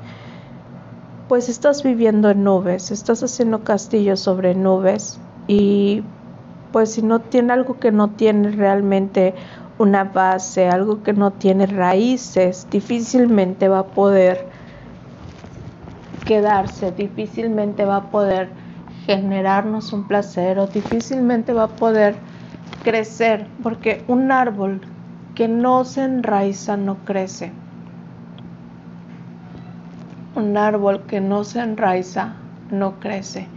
pues 1.29 1.49
estás 1.49 1.83
viviendo 1.83 2.31
en 2.31 2.45
nubes, 2.45 2.91
estás 2.91 3.23
haciendo 3.23 3.65
castillos 3.65 4.21
sobre 4.21 4.55
nubes 4.55 5.19
y 5.47 6.03
pues 6.73 6.93
si 6.93 7.03
no 7.03 7.21
tiene 7.21 7.53
algo 7.53 7.79
que 7.79 7.93
no 7.93 8.11
tiene 8.11 8.51
realmente 8.51 9.35
una 9.83 10.05
base, 10.05 10.69
algo 10.69 11.03
que 11.03 11.13
no 11.13 11.33
tiene 11.33 11.67
raíces, 11.67 12.69
difícilmente 12.71 13.69
va 13.69 13.81
a 13.81 13.87
poder 13.87 14.47
quedarse, 16.25 16.93
difícilmente 16.93 17.85
va 17.85 17.97
a 17.97 18.11
poder 18.13 18.49
generarnos 19.07 19.93
un 19.93 20.07
placer 20.07 20.61
o 20.61 20.69
difícilmente 20.69 21.53
va 21.53 21.65
a 21.65 21.77
poder 21.77 22.15
crecer, 22.85 23.49
porque 23.65 24.05
un 24.07 24.31
árbol 24.31 24.81
que 25.35 25.49
no 25.49 25.85
se 25.85 26.05
enraiza 26.05 26.77
no 26.77 26.97
crece. 27.05 27.51
Un 30.37 30.57
árbol 30.57 31.03
que 31.09 31.21
no 31.21 31.43
se 31.43 31.59
enraiza 31.59 32.35
no 32.71 33.01
crece. 33.01 33.49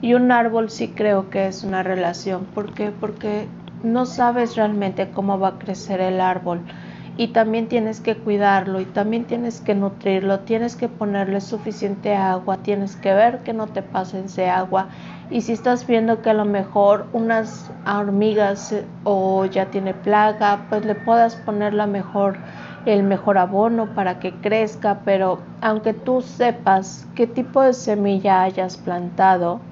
Y 0.00 0.14
un 0.14 0.30
árbol 0.30 0.70
sí 0.70 0.88
creo 0.88 1.28
que 1.28 1.48
es 1.48 1.64
una 1.64 1.82
relación. 1.82 2.44
¿Por 2.54 2.72
qué? 2.72 2.92
Porque 2.92 3.46
no 3.82 4.06
sabes 4.06 4.56
realmente 4.56 5.10
cómo 5.12 5.38
va 5.38 5.48
a 5.48 5.58
crecer 5.58 6.00
el 6.00 6.20
árbol. 6.20 6.66
Y 7.14 7.28
también 7.28 7.68
tienes 7.68 8.00
que 8.00 8.22
cuidarlo 8.22 8.80
y 8.80 8.86
también 8.86 9.26
tienes 9.26 9.60
que 9.60 9.74
nutrirlo, 9.74 10.40
tienes 10.40 10.76
que 10.76 10.88
ponerle 10.88 11.40
suficiente 11.42 12.14
agua, 12.14 12.62
tienes 12.62 12.96
que 12.96 13.12
ver 13.12 13.42
que 13.42 13.52
no 13.52 13.66
te 13.68 13.82
pasen 13.82 14.24
ese 14.26 14.48
agua. 14.48 14.88
Y 15.28 15.42
si 15.42 15.52
estás 15.52 15.86
viendo 15.86 16.22
que 16.22 16.30
a 16.30 16.34
lo 16.34 16.46
mejor 16.46 17.10
unas 17.12 17.72
hormigas 17.86 18.72
eh, 18.72 18.88
o 19.02 19.44
ya 19.44 19.70
tiene 19.70 19.94
plaga, 19.94 20.66
pues 20.70 20.84
le 20.86 20.94
puedas 20.94 21.36
poner 21.36 21.74
la 21.74 21.86
mejor 21.86 22.40
el 22.84 23.02
mejor 23.04 23.38
abono 23.38 23.94
para 23.94 24.18
que 24.18 24.40
crezca, 24.40 25.04
pero 25.04 25.52
aunque 25.60 25.94
tú 25.94 26.20
sepas 26.22 27.10
qué 27.14 27.26
tipo 27.26 27.62
de 27.62 27.74
semilla 27.74 28.42
hayas 28.42 28.76
plantado, 28.76 29.68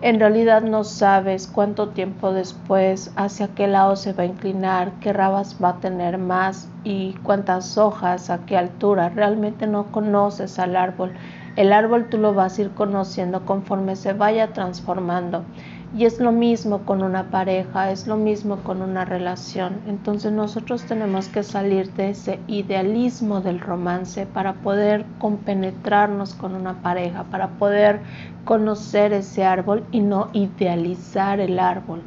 en 0.00 0.18
realidad 0.20 0.62
no 0.62 0.84
sabes 0.84 1.46
cuánto 1.48 1.90
tiempo 1.92 2.32
después 2.32 3.12
hacia 3.16 3.54
qué 3.54 3.66
lado 3.66 3.96
se 3.96 4.12
va 4.12 4.22
a 4.24 4.26
inclinar, 4.26 4.98
qué 4.98 5.12
rabas 5.12 5.56
va 5.62 5.70
a 5.70 5.80
tener 5.80 6.18
más 6.18 6.74
y 6.82 7.14
cuántas 7.22 7.76
hojas, 7.78 8.30
a 8.30 8.44
qué 8.44 8.56
altura. 8.56 9.08
Realmente 9.10 9.66
no 9.66 9.90
conoces 9.92 10.58
al 10.58 10.76
árbol. 10.76 11.14
El 11.56 11.72
árbol 11.72 12.08
tú 12.08 12.18
lo 12.18 12.34
vas 12.34 12.58
a 12.58 12.62
ir 12.62 12.74
conociendo 12.74 13.44
conforme 13.44 13.96
se 13.96 14.12
vaya 14.14 14.52
transformando. 14.52 15.50
Y 15.96 16.04
es 16.04 16.20
lo 16.20 16.32
mismo 16.32 16.80
con 16.84 17.02
una 17.02 17.30
pareja, 17.30 17.90
es 17.90 18.06
lo 18.06 18.16
mismo 18.16 18.58
con 18.58 18.82
una 18.82 19.06
relación. 19.06 19.80
Entonces 19.86 20.32
nosotros 20.32 20.84
tenemos 20.84 21.28
que 21.28 21.42
salir 21.42 21.94
de 21.94 22.10
ese 22.10 22.40
idealismo 22.46 23.40
del 23.40 23.58
romance 23.58 24.26
para 24.26 24.52
poder 24.52 25.06
compenetrarnos 25.18 26.34
con 26.34 26.54
una 26.54 26.82
pareja, 26.82 27.24
para 27.24 27.48
poder 27.48 28.00
conocer 28.44 29.14
ese 29.14 29.44
árbol 29.44 29.82
y 29.90 30.00
no 30.00 30.28
idealizar 30.34 31.40
el 31.40 31.58
árbol. 31.58 32.02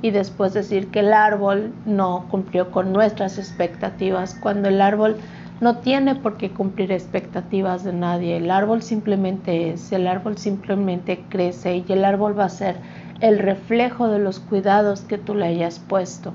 Y 0.00 0.12
después 0.12 0.54
decir 0.54 0.90
que 0.90 1.00
el 1.00 1.12
árbol 1.12 1.74
no 1.84 2.26
cumplió 2.30 2.70
con 2.70 2.92
nuestras 2.92 3.38
expectativas, 3.38 4.34
cuando 4.34 4.68
el 4.68 4.80
árbol 4.80 5.16
no 5.60 5.78
tiene 5.78 6.14
por 6.14 6.36
qué 6.36 6.50
cumplir 6.50 6.92
expectativas 6.92 7.82
de 7.84 7.92
nadie. 7.92 8.36
El 8.36 8.50
árbol 8.50 8.82
simplemente 8.82 9.70
es, 9.70 9.90
el 9.92 10.06
árbol 10.06 10.36
simplemente 10.36 11.24
crece 11.28 11.84
y 11.86 11.92
el 11.92 12.04
árbol 12.04 12.38
va 12.38 12.44
a 12.44 12.50
ser 12.50 12.76
el 13.20 13.38
reflejo 13.38 14.08
de 14.08 14.18
los 14.18 14.40
cuidados 14.40 15.00
que 15.00 15.18
tú 15.18 15.34
le 15.34 15.46
hayas 15.46 15.78
puesto. 15.78 16.32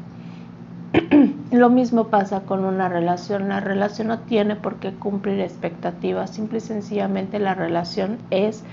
Lo 1.52 1.70
mismo 1.70 2.08
pasa 2.08 2.42
con 2.42 2.66
una 2.66 2.90
relación. 2.90 3.50
La 3.50 3.60
relación 3.60 4.08
no 4.08 4.20
tiene 4.20 4.56
por 4.56 4.76
qué 4.78 4.94
cumplir 4.94 5.40
expectativas. 5.40 6.32
Simple 6.32 6.58
y 6.58 6.62
sencillamente 6.62 7.40
la 7.40 7.54
relación 7.54 8.18
es 8.30 8.64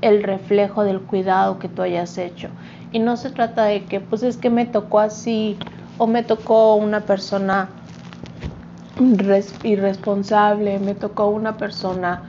el 0.00 0.22
reflejo 0.22 0.84
del 0.84 1.00
cuidado 1.00 1.58
que 1.58 1.68
tú 1.68 1.82
hayas 1.82 2.16
hecho. 2.18 2.48
Y 2.92 3.00
no 3.00 3.16
se 3.16 3.30
trata 3.30 3.64
de 3.64 3.84
que, 3.84 4.00
pues 4.00 4.22
es 4.22 4.36
que 4.36 4.50
me 4.50 4.66
tocó 4.66 5.00
así 5.00 5.56
o 5.98 6.06
me 6.06 6.22
tocó 6.22 6.76
una 6.76 7.00
persona 7.00 7.68
irresponsable, 9.62 10.78
me 10.78 10.94
tocó 10.94 11.28
una 11.28 11.56
persona 11.56 12.22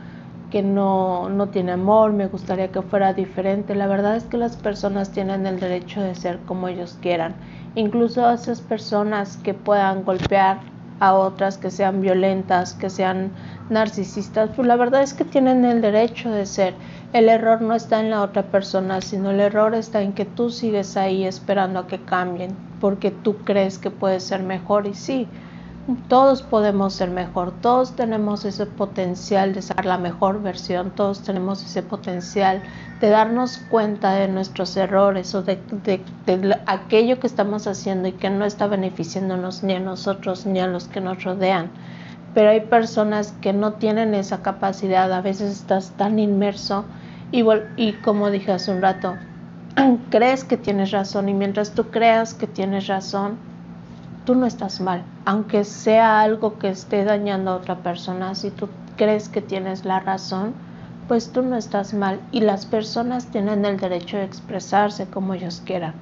que 0.49 0.63
no, 0.63 1.29
no 1.29 1.49
tiene 1.49 1.73
amor, 1.73 2.12
me 2.13 2.27
gustaría 2.27 2.71
que 2.71 2.81
fuera 2.81 3.13
diferente. 3.13 3.75
La 3.75 3.88
verdad 3.88 4.15
es 4.15 4.23
que 4.25 4.38
las 4.38 4.55
personas 4.57 5.12
tienen 5.12 5.45
el 5.45 5.59
derecho 5.59 6.01
de 6.01 6.15
ser 6.15 6.39
como 6.45 6.67
ellos 6.67 6.97
quieran. 7.01 7.35
Incluso 7.75 8.29
esas 8.31 8.62
personas 8.62 9.38
que 9.38 9.53
puedan 9.53 10.03
golpear 10.03 10.62
a 10.99 11.13
otras, 11.13 11.57
que 11.57 11.71
sean 11.71 12.01
violentas, 12.01 12.73
que 12.73 12.89
sean 12.89 13.31
narcisistas, 13.69 14.49
pues 14.55 14.67
la 14.67 14.75
verdad 14.75 15.01
es 15.01 15.13
que 15.13 15.23
tienen 15.25 15.63
el 15.65 15.81
derecho 15.81 16.29
de 16.31 16.45
ser. 16.45 16.75
El 17.13 17.29
error 17.29 17.62
no 17.62 17.73
está 17.75 17.99
en 17.99 18.09
la 18.09 18.21
otra 18.21 18.43
persona, 18.43 19.01
sino 19.01 19.31
el 19.31 19.39
error 19.39 19.75
está 19.75 20.01
en 20.01 20.13
que 20.13 20.25
tú 20.25 20.49
sigues 20.49 20.97
ahí 20.97 21.25
esperando 21.25 21.79
a 21.79 21.88
que 21.88 22.03
cambien, 22.03 22.57
porque 22.79 23.12
tú 23.12 23.43
crees 23.43 23.77
que 23.79 23.91
puedes 23.91 24.23
ser 24.23 24.43
mejor 24.43 24.88
y 24.88 24.93
sí, 24.93 25.31
todos 25.95 26.41
podemos 26.41 26.93
ser 26.93 27.10
mejor, 27.10 27.52
todos 27.62 27.95
tenemos 27.95 28.45
ese 28.45 28.65
potencial 28.65 29.54
de 29.54 29.62
ser 29.62 29.86
la 29.86 29.97
mejor 29.97 30.41
versión, 30.41 30.91
todos 30.91 31.21
tenemos 31.21 31.63
ese 31.63 31.84
potencial 31.84 32.62
de 32.99 33.10
darnos 33.10 33.58
cuenta 33.69 34.13
de 34.13 34.28
nuestros 34.28 34.75
errores 34.78 35.34
o 35.36 35.41
de, 35.41 35.60
aquello 36.65 37.19
que 37.19 37.28
estamos 37.28 37.67
haciendo 37.67 38.08
y 38.08 38.13
que 38.13 38.30
no 38.30 38.45
está 38.45 38.67
beneficiándonos 38.67 39.63
ni 39.63 39.73
a 39.73 39.80
nosotros 39.80 40.45
ni 40.45 40.60
a 40.60 40.67
los 40.67 40.88
que 40.88 41.02
nos 41.02 41.23
rodean. 41.23 41.69
Pero 42.34 42.52
hay 42.52 42.62
personas 42.62 43.34
que 43.41 43.54
no 43.54 43.73
tienen 43.73 44.13
esa 44.13 44.41
capacidad, 44.41 45.12
a 45.12 45.21
veces 45.21 45.52
estás 45.52 45.91
tan 45.97 46.19
inmerso 46.19 46.86
y, 47.32 47.43
y 47.78 47.93
como 47.93 48.30
dije 48.30 48.52
hace 48.52 48.71
un 48.71 48.82
rato, 48.82 49.15
crees 50.10 50.43
que 50.43 50.58
tienes 50.58 50.91
razón 50.91 51.30
y 51.30 51.34
mientras 51.34 51.71
tú 51.71 51.86
creas 51.86 52.34
que 52.34 52.47
tienes 52.47 52.88
razón, 52.88 53.38
tú 54.30 54.36
no 54.36 54.46
estás 54.46 54.80
mal, 54.80 55.02
aunque 55.26 55.63
sea 55.63 56.22
algo 56.22 56.60
que 56.60 56.70
esté 56.70 57.04
dañando 57.04 57.50
a 57.50 57.56
otra 57.56 57.78
persona, 57.78 58.36
si 58.36 58.52
tú 58.52 58.70
crees 58.96 59.28
que 59.28 59.42
tienes 59.42 59.86
la 59.86 60.02
razón, 60.02 60.54
pues 61.08 61.32
tú 61.32 61.42
no 61.42 61.56
estás 61.56 61.96
mal 61.96 62.20
y 62.32 62.42
las 62.42 62.68
personas 62.68 63.26
tienen 63.26 63.65
el 63.65 63.80
derecho 63.80 64.18
de 64.18 64.26
expresarse 64.26 65.08
como 65.08 65.34
ellos 65.34 65.63
quieran. 65.65 65.96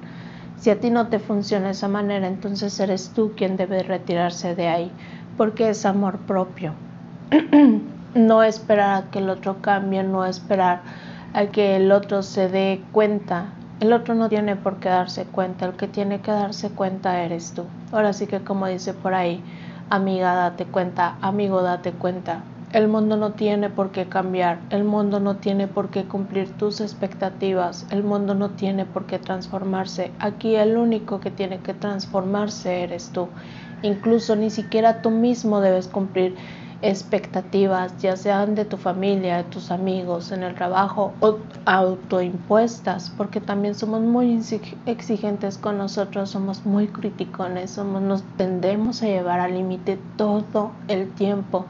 Si 0.58 0.68
a 0.68 0.78
ti 0.78 0.90
no 0.90 1.06
te 1.06 1.20
funciona 1.20 1.70
esa 1.70 1.88
manera, 1.88 2.26
entonces 2.26 2.78
eres 2.80 3.12
tú 3.14 3.32
quien 3.34 3.56
debe 3.56 3.82
retirarse 3.82 4.54
de 4.54 4.68
ahí, 4.68 4.92
porque 5.38 5.70
es 5.70 5.86
amor 5.86 6.18
propio. 6.18 6.74
no 8.14 8.42
esperar 8.42 9.04
a 9.04 9.10
que 9.10 9.20
el 9.20 9.30
otro 9.30 9.62
cambie, 9.62 10.02
no 10.02 10.26
esperar 10.26 10.82
a 11.32 11.46
que 11.46 11.76
el 11.76 11.90
otro 11.92 12.22
se 12.22 12.50
dé 12.50 12.84
cuenta 12.92 13.54
el 13.80 13.92
otro 13.92 14.14
no 14.14 14.28
tiene 14.28 14.56
por 14.56 14.78
qué 14.78 14.88
darse 14.88 15.24
cuenta, 15.24 15.66
el 15.66 15.74
que 15.74 15.86
tiene 15.86 16.20
que 16.20 16.32
darse 16.32 16.70
cuenta 16.70 17.22
eres 17.22 17.52
tú. 17.52 17.64
Ahora 17.92 18.12
sí 18.12 18.26
que 18.26 18.40
como 18.40 18.66
dice 18.66 18.92
por 18.92 19.14
ahí, 19.14 19.40
amiga, 19.88 20.34
date 20.34 20.64
cuenta, 20.66 21.16
amigo, 21.20 21.62
date 21.62 21.92
cuenta. 21.92 22.42
El 22.72 22.88
mundo 22.88 23.16
no 23.16 23.32
tiene 23.32 23.70
por 23.70 23.92
qué 23.92 24.06
cambiar, 24.06 24.58
el 24.68 24.84
mundo 24.84 25.20
no 25.20 25.36
tiene 25.36 25.68
por 25.68 25.88
qué 25.88 26.04
cumplir 26.04 26.50
tus 26.58 26.82
expectativas, 26.82 27.86
el 27.90 28.02
mundo 28.02 28.34
no 28.34 28.50
tiene 28.50 28.84
por 28.84 29.06
qué 29.06 29.18
transformarse. 29.18 30.12
Aquí 30.18 30.56
el 30.56 30.76
único 30.76 31.20
que 31.20 31.30
tiene 31.30 31.60
que 31.60 31.72
transformarse 31.72 32.82
eres 32.82 33.10
tú. 33.10 33.28
Incluso 33.80 34.36
ni 34.36 34.50
siquiera 34.50 35.00
tú 35.00 35.10
mismo 35.10 35.60
debes 35.60 35.88
cumplir 35.88 36.36
expectativas, 36.80 38.00
ya 38.00 38.16
sean 38.16 38.54
de 38.54 38.64
tu 38.64 38.76
familia, 38.76 39.38
de 39.38 39.44
tus 39.44 39.70
amigos, 39.70 40.30
en 40.30 40.42
el 40.44 40.54
trabajo 40.54 41.12
o 41.20 41.38
autoimpuestas, 41.64 43.10
porque 43.16 43.40
también 43.40 43.74
somos 43.74 44.00
muy 44.00 44.40
exigentes 44.86 45.58
con 45.58 45.78
nosotros, 45.78 46.30
somos 46.30 46.64
muy 46.64 46.86
criticones, 46.86 47.72
somos, 47.72 48.00
nos 48.02 48.22
tendemos 48.36 49.02
a 49.02 49.06
llevar 49.06 49.40
al 49.40 49.54
límite 49.54 49.98
todo 50.16 50.70
el 50.86 51.10
tiempo. 51.10 51.66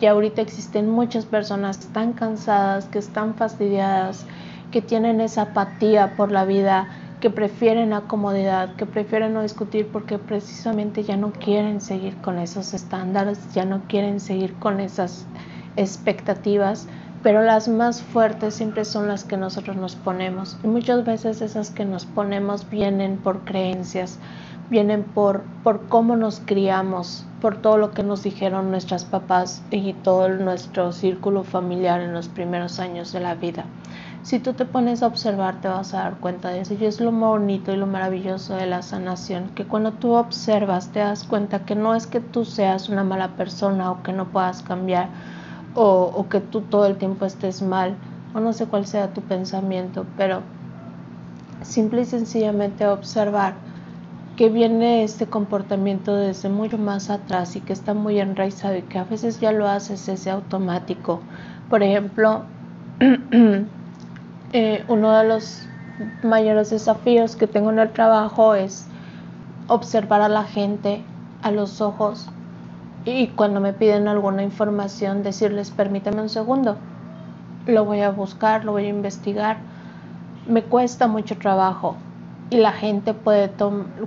Y 0.00 0.06
ahorita 0.06 0.42
existen 0.42 0.88
muchas 0.88 1.24
personas 1.24 1.78
tan 1.92 2.12
cansadas, 2.12 2.86
que 2.86 2.98
están 2.98 3.34
fastidiadas, 3.34 4.24
que 4.70 4.82
tienen 4.82 5.20
esa 5.20 5.42
apatía 5.42 6.16
por 6.16 6.32
la 6.32 6.44
vida, 6.44 6.88
que 7.24 7.30
prefieren 7.30 7.88
la 7.88 8.02
comodidad, 8.02 8.74
que 8.74 8.84
prefieren 8.84 9.32
no 9.32 9.40
discutir 9.40 9.88
porque 9.90 10.18
precisamente 10.18 11.04
ya 11.04 11.16
no 11.16 11.32
quieren 11.32 11.80
seguir 11.80 12.14
con 12.18 12.38
esos 12.38 12.74
estándares, 12.74 13.38
ya 13.54 13.64
no 13.64 13.80
quieren 13.88 14.20
seguir 14.20 14.52
con 14.56 14.78
esas 14.78 15.24
expectativas, 15.76 16.86
pero 17.22 17.40
las 17.40 17.66
más 17.66 18.02
fuertes 18.02 18.52
siempre 18.52 18.84
son 18.84 19.08
las 19.08 19.24
que 19.24 19.38
nosotros 19.38 19.74
nos 19.74 19.96
ponemos. 19.96 20.58
Y 20.62 20.66
muchas 20.66 21.06
veces 21.06 21.40
esas 21.40 21.70
que 21.70 21.86
nos 21.86 22.04
ponemos 22.04 22.68
vienen 22.68 23.16
por 23.16 23.40
creencias, 23.46 24.18
vienen 24.68 25.02
por, 25.02 25.44
por 25.62 25.86
cómo 25.88 26.16
nos 26.16 26.40
criamos, 26.40 27.24
por 27.40 27.56
todo 27.56 27.78
lo 27.78 27.92
que 27.92 28.02
nos 28.02 28.22
dijeron 28.22 28.70
nuestras 28.70 29.06
papás 29.06 29.62
y 29.70 29.94
todo 29.94 30.28
nuestro 30.28 30.92
círculo 30.92 31.42
familiar 31.42 32.02
en 32.02 32.12
los 32.12 32.28
primeros 32.28 32.80
años 32.80 33.12
de 33.12 33.20
la 33.20 33.34
vida. 33.34 33.64
Si 34.24 34.40
tú 34.40 34.54
te 34.54 34.64
pones 34.64 35.04
a 35.04 35.06
observar, 35.06 35.60
te 35.60 35.68
vas 35.68 35.94
a 35.94 35.98
dar 35.98 36.18
cuenta 36.18 36.48
de 36.48 36.62
eso. 36.62 36.74
Y 36.74 36.84
es 36.84 37.00
lo 37.00 37.12
bonito 37.12 37.72
y 37.72 37.76
lo 37.76 37.86
maravilloso 37.86 38.56
de 38.56 38.66
la 38.66 38.82
sanación, 38.82 39.50
que 39.50 39.66
cuando 39.66 39.92
tú 39.92 40.14
observas, 40.14 40.90
te 40.90 40.98
das 41.00 41.24
cuenta 41.24 41.64
que 41.64 41.76
no 41.76 41.94
es 41.94 42.06
que 42.08 42.20
tú 42.20 42.44
seas 42.44 42.88
una 42.88 43.04
mala 43.04 43.36
persona 43.36 43.92
o 43.92 44.02
que 44.02 44.12
no 44.12 44.32
puedas 44.32 44.62
cambiar 44.62 45.10
o, 45.74 46.10
o 46.16 46.28
que 46.28 46.40
tú 46.40 46.62
todo 46.62 46.86
el 46.86 46.96
tiempo 46.96 47.26
estés 47.26 47.62
mal 47.62 47.96
o 48.32 48.40
no 48.40 48.52
sé 48.52 48.66
cuál 48.66 48.86
sea 48.86 49.12
tu 49.12 49.20
pensamiento, 49.22 50.06
pero 50.16 50.42
simple 51.62 52.02
y 52.02 52.04
sencillamente 52.04 52.86
observar 52.86 53.54
que 54.36 54.48
viene 54.48 55.04
este 55.04 55.28
comportamiento 55.28 56.16
desde 56.16 56.48
mucho 56.48 56.78
más 56.78 57.10
atrás 57.10 57.56
y 57.56 57.60
que 57.60 57.72
está 57.72 57.94
muy 57.94 58.20
enraizado 58.20 58.76
y 58.76 58.82
que 58.82 58.98
a 58.98 59.04
veces 59.04 59.40
ya 59.40 59.52
lo 59.52 59.68
haces 59.68 60.08
ese 60.08 60.30
automático. 60.30 61.20
Por 61.68 61.82
ejemplo, 61.82 62.44
eh, 64.54 64.84
uno 64.86 65.18
de 65.18 65.24
los 65.24 65.66
mayores 66.22 66.70
desafíos 66.70 67.34
que 67.34 67.48
tengo 67.48 67.70
en 67.70 67.80
el 67.80 67.90
trabajo 67.90 68.54
es 68.54 68.86
observar 69.66 70.20
a 70.22 70.28
la 70.28 70.44
gente 70.44 71.02
a 71.42 71.50
los 71.50 71.80
ojos 71.80 72.28
y 73.04 73.26
cuando 73.28 73.60
me 73.60 73.72
piden 73.72 74.06
alguna 74.06 74.44
información 74.44 75.24
decirles 75.24 75.70
permítame 75.70 76.22
un 76.22 76.28
segundo, 76.28 76.76
lo 77.66 77.84
voy 77.84 78.00
a 78.02 78.10
buscar, 78.10 78.64
lo 78.64 78.70
voy 78.70 78.86
a 78.86 78.90
investigar. 78.90 79.56
Me 80.46 80.62
cuesta 80.62 81.08
mucho 81.08 81.36
trabajo 81.36 81.96
y 82.48 82.58
la 82.58 82.72
gente 82.72 83.12
puede 83.12 83.50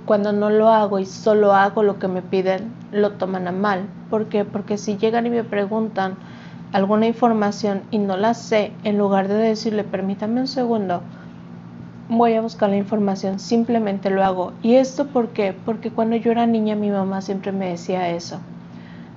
cuando 0.06 0.32
no 0.32 0.48
lo 0.48 0.68
hago 0.68 0.98
y 0.98 1.04
solo 1.04 1.52
hago 1.52 1.82
lo 1.82 1.98
que 1.98 2.08
me 2.08 2.22
piden, 2.22 2.72
lo 2.90 3.12
toman 3.12 3.48
a 3.48 3.52
mal. 3.52 3.82
¿Por 4.08 4.26
qué? 4.26 4.46
Porque 4.46 4.78
si 4.78 4.96
llegan 4.96 5.26
y 5.26 5.30
me 5.30 5.44
preguntan 5.44 6.16
alguna 6.72 7.06
información 7.06 7.84
y 7.90 7.98
no 7.98 8.16
la 8.16 8.34
sé, 8.34 8.78
en 8.82 8.98
lugar 8.98 9.28
de 9.28 9.34
decirle 9.34 9.84
permítame 9.84 10.40
un 10.40 10.48
segundo, 10.48 11.04
voy 12.08 12.34
a 12.34 12.40
buscar 12.40 12.70
la 12.70 12.76
información, 12.76 13.38
simplemente 13.38 14.10
lo 14.10 14.24
hago. 14.24 14.58
¿Y 14.62 14.74
esto 14.76 15.12
por 15.12 15.32
qué? 15.32 15.52
Porque 15.52 15.92
cuando 15.92 16.16
yo 16.16 16.32
era 16.32 16.46
niña 16.46 16.74
mi 16.74 16.90
mamá 16.90 17.20
siempre 17.22 17.52
me 17.52 17.70
decía 17.70 18.10
eso. 18.10 18.40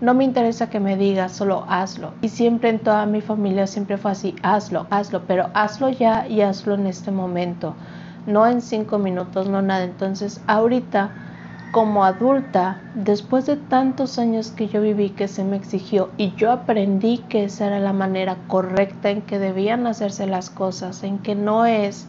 No 0.01 0.13
me 0.13 0.25
interesa 0.25 0.69
que 0.69 0.79
me 0.81 0.97
digas, 0.97 1.33
solo 1.33 1.65
hazlo. 1.69 2.15
Y 2.21 2.29
siempre 2.29 2.69
en 2.69 2.79
toda 2.79 3.05
mi 3.05 3.21
familia 3.21 3.67
siempre 3.67 3.97
fue 3.97 4.11
así, 4.11 4.35
hazlo, 4.43 4.87
hazlo, 4.89 5.25
pero 5.27 5.49
hazlo 5.53 5.89
ya 5.89 6.27
y 6.27 6.41
hazlo 6.41 6.75
en 6.75 6.87
este 6.87 7.11
momento 7.11 7.77
no 8.25 8.45
en 8.47 8.61
cinco 8.61 8.99
minutos, 8.99 9.47
no 9.49 9.61
nada. 9.61 9.83
Entonces, 9.83 10.43
ahorita, 10.47 11.15
como 11.71 12.03
adulta, 12.03 12.81
después 12.93 13.45
de 13.45 13.55
tantos 13.55 14.19
años 14.19 14.51
que 14.51 14.67
yo 14.67 14.81
viví, 14.81 15.09
que 15.09 15.29
se 15.29 15.45
me 15.45 15.55
exigió 15.55 16.09
y 16.17 16.35
yo 16.35 16.51
aprendí 16.51 17.19
que 17.29 17.45
esa 17.45 17.67
era 17.67 17.79
la 17.79 17.93
manera 17.93 18.37
correcta 18.47 19.09
en 19.09 19.21
que 19.21 19.39
debían 19.39 19.87
hacerse 19.87 20.27
las 20.27 20.49
cosas, 20.49 21.03
en 21.03 21.19
que 21.19 21.33
no 21.33 21.65
es 21.65 22.07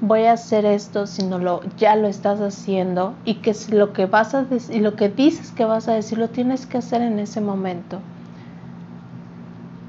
voy 0.00 0.24
a 0.24 0.32
hacer 0.32 0.64
esto, 0.64 1.06
sino 1.06 1.38
lo 1.38 1.62
ya 1.78 1.96
lo 1.96 2.08
estás 2.08 2.40
haciendo 2.40 3.14
y 3.24 3.36
que 3.36 3.54
lo 3.70 3.92
que 3.92 4.06
vas 4.06 4.34
a 4.34 4.44
decir, 4.44 4.82
lo 4.82 4.94
que 4.96 5.08
dices 5.08 5.52
que 5.52 5.64
vas 5.64 5.88
a 5.88 5.94
decir 5.94 6.18
lo 6.18 6.28
tienes 6.28 6.66
que 6.66 6.78
hacer 6.78 7.00
en 7.00 7.18
ese 7.18 7.40
momento. 7.40 8.00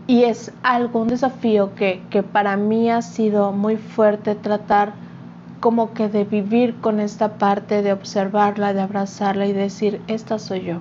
Y 0.06 0.24
es 0.24 0.54
algo, 0.64 1.02
un 1.02 1.10
desafío 1.10 1.76
que, 1.76 2.02
que 2.10 2.24
para 2.24 2.56
mí 2.56 2.90
ha 2.90 3.02
sido 3.02 3.52
muy 3.52 3.76
fuerte 3.76 4.36
tratar 4.36 4.94
como 5.60 5.94
que 5.94 6.08
de 6.08 6.24
vivir 6.24 6.76
con 6.82 7.00
esta 7.00 7.38
parte, 7.38 7.82
de 7.82 7.94
observarla, 7.94 8.74
de 8.74 8.82
abrazarla 8.82 9.48
y 9.48 9.54
decir, 9.54 10.02
esta 10.08 10.40
soy 10.40 10.64
yo. 10.64 10.76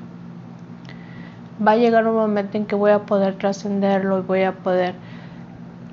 Va 1.67 1.73
a 1.73 1.77
llegar 1.77 2.07
un 2.07 2.17
momento 2.17 2.59
en 2.59 2.67
que 2.67 2.75
voy 2.75 2.91
a 2.91 3.01
poder 3.01 3.35
trascenderlo 3.35 4.19
y 4.19 4.23
voy 4.23 4.43
a 4.43 4.53
poder 4.53 4.95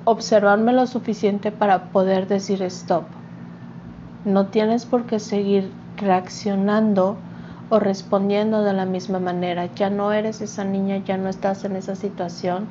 observarme 0.04 0.72
lo 0.72 0.86
suficiente 0.86 1.50
para 1.50 1.86
poder 1.86 2.28
decir 2.28 2.62
stop. 2.62 3.04
No 4.24 4.46
tienes 4.46 4.84
por 4.84 5.04
qué 5.04 5.18
seguir 5.18 5.70
reaccionando 5.96 7.16
o 7.70 7.78
respondiendo 7.78 8.62
de 8.62 8.74
la 8.74 8.84
misma 8.84 9.18
manera. 9.18 9.68
Ya 9.76 9.88
no 9.88 10.12
eres 10.12 10.42
esa 10.42 10.64
niña, 10.64 10.98
ya 11.06 11.16
no 11.16 11.28
estás 11.28 11.64
en 11.64 11.76
esa 11.76 11.94
situación 11.96 12.66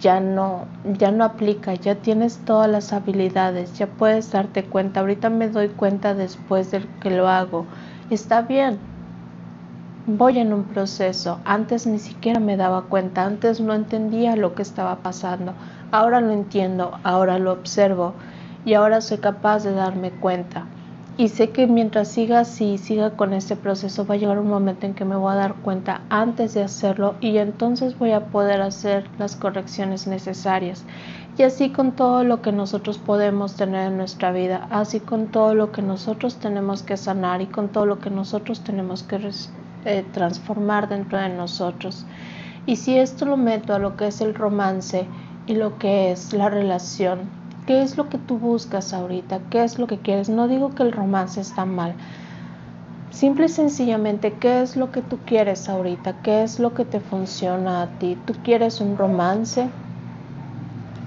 ya 0.00 0.20
no, 0.20 0.66
ya 0.84 1.10
no 1.10 1.24
aplica, 1.24 1.74
ya 1.74 1.94
tienes 1.96 2.44
todas 2.44 2.68
las 2.70 2.92
habilidades, 2.92 3.78
ya 3.78 3.86
puedes 3.86 4.30
darte 4.30 4.64
cuenta. 4.64 5.00
Ahorita 5.00 5.30
me 5.30 5.48
doy 5.48 5.68
cuenta 5.68 6.14
después 6.14 6.70
de 6.70 6.86
que 7.00 7.10
lo 7.10 7.28
hago. 7.28 7.66
Está 8.10 8.42
bien. 8.42 8.78
Voy 10.06 10.38
en 10.38 10.52
un 10.52 10.64
proceso. 10.64 11.40
Antes 11.44 11.86
ni 11.86 11.98
siquiera 11.98 12.40
me 12.40 12.56
daba 12.56 12.88
cuenta, 12.88 13.24
antes 13.24 13.60
no 13.60 13.74
entendía 13.74 14.36
lo 14.36 14.54
que 14.54 14.62
estaba 14.62 15.02
pasando. 15.02 15.54
Ahora 15.90 16.20
lo 16.20 16.32
entiendo, 16.32 16.98
ahora 17.02 17.38
lo 17.38 17.52
observo 17.52 18.14
y 18.64 18.74
ahora 18.74 19.00
soy 19.00 19.18
capaz 19.18 19.64
de 19.64 19.72
darme 19.72 20.10
cuenta. 20.12 20.66
Y 21.20 21.28
sé 21.28 21.50
que 21.50 21.66
mientras 21.66 22.08
siga 22.08 22.40
así, 22.40 22.78
siga 22.78 23.10
con 23.10 23.34
este 23.34 23.54
proceso, 23.54 24.06
va 24.06 24.14
a 24.14 24.16
llegar 24.16 24.38
un 24.38 24.48
momento 24.48 24.86
en 24.86 24.94
que 24.94 25.04
me 25.04 25.16
voy 25.16 25.32
a 25.32 25.34
dar 25.34 25.54
cuenta 25.56 26.00
antes 26.08 26.54
de 26.54 26.62
hacerlo 26.62 27.16
y 27.20 27.36
entonces 27.36 27.98
voy 27.98 28.12
a 28.12 28.28
poder 28.28 28.62
hacer 28.62 29.04
las 29.18 29.36
correcciones 29.36 30.06
necesarias. 30.06 30.82
Y 31.36 31.42
así 31.42 31.72
con 31.72 31.92
todo 31.92 32.24
lo 32.24 32.40
que 32.40 32.52
nosotros 32.52 32.96
podemos 32.96 33.54
tener 33.54 33.88
en 33.88 33.98
nuestra 33.98 34.32
vida, 34.32 34.66
así 34.70 35.00
con 35.00 35.26
todo 35.26 35.54
lo 35.54 35.72
que 35.72 35.82
nosotros 35.82 36.38
tenemos 36.38 36.82
que 36.82 36.96
sanar 36.96 37.42
y 37.42 37.48
con 37.48 37.68
todo 37.68 37.84
lo 37.84 37.98
que 37.98 38.08
nosotros 38.08 38.64
tenemos 38.64 39.02
que 39.02 39.20
eh, 39.84 40.02
transformar 40.14 40.88
dentro 40.88 41.18
de 41.18 41.28
nosotros. 41.28 42.06
Y 42.64 42.76
si 42.76 42.96
esto 42.98 43.26
lo 43.26 43.36
meto 43.36 43.74
a 43.74 43.78
lo 43.78 43.94
que 43.94 44.06
es 44.06 44.22
el 44.22 44.34
romance 44.34 45.06
y 45.46 45.54
lo 45.54 45.76
que 45.76 46.12
es 46.12 46.32
la 46.32 46.48
relación, 46.48 47.39
¿Qué 47.70 47.82
es 47.82 47.96
lo 47.96 48.08
que 48.08 48.18
tú 48.18 48.36
buscas 48.36 48.92
ahorita? 48.92 49.42
¿Qué 49.48 49.62
es 49.62 49.78
lo 49.78 49.86
que 49.86 49.98
quieres? 49.98 50.28
No 50.28 50.48
digo 50.48 50.74
que 50.74 50.82
el 50.82 50.90
romance 50.90 51.40
está 51.40 51.64
mal. 51.66 51.94
Simple 53.12 53.46
y 53.46 53.48
sencillamente, 53.48 54.32
¿qué 54.40 54.60
es 54.60 54.74
lo 54.74 54.90
que 54.90 55.02
tú 55.02 55.18
quieres 55.24 55.68
ahorita? 55.68 56.14
¿Qué 56.14 56.42
es 56.42 56.58
lo 56.58 56.74
que 56.74 56.84
te 56.84 56.98
funciona 56.98 57.82
a 57.82 57.86
ti? 57.86 58.16
¿Tú 58.26 58.34
quieres 58.42 58.80
un 58.80 58.96
romance 58.96 59.68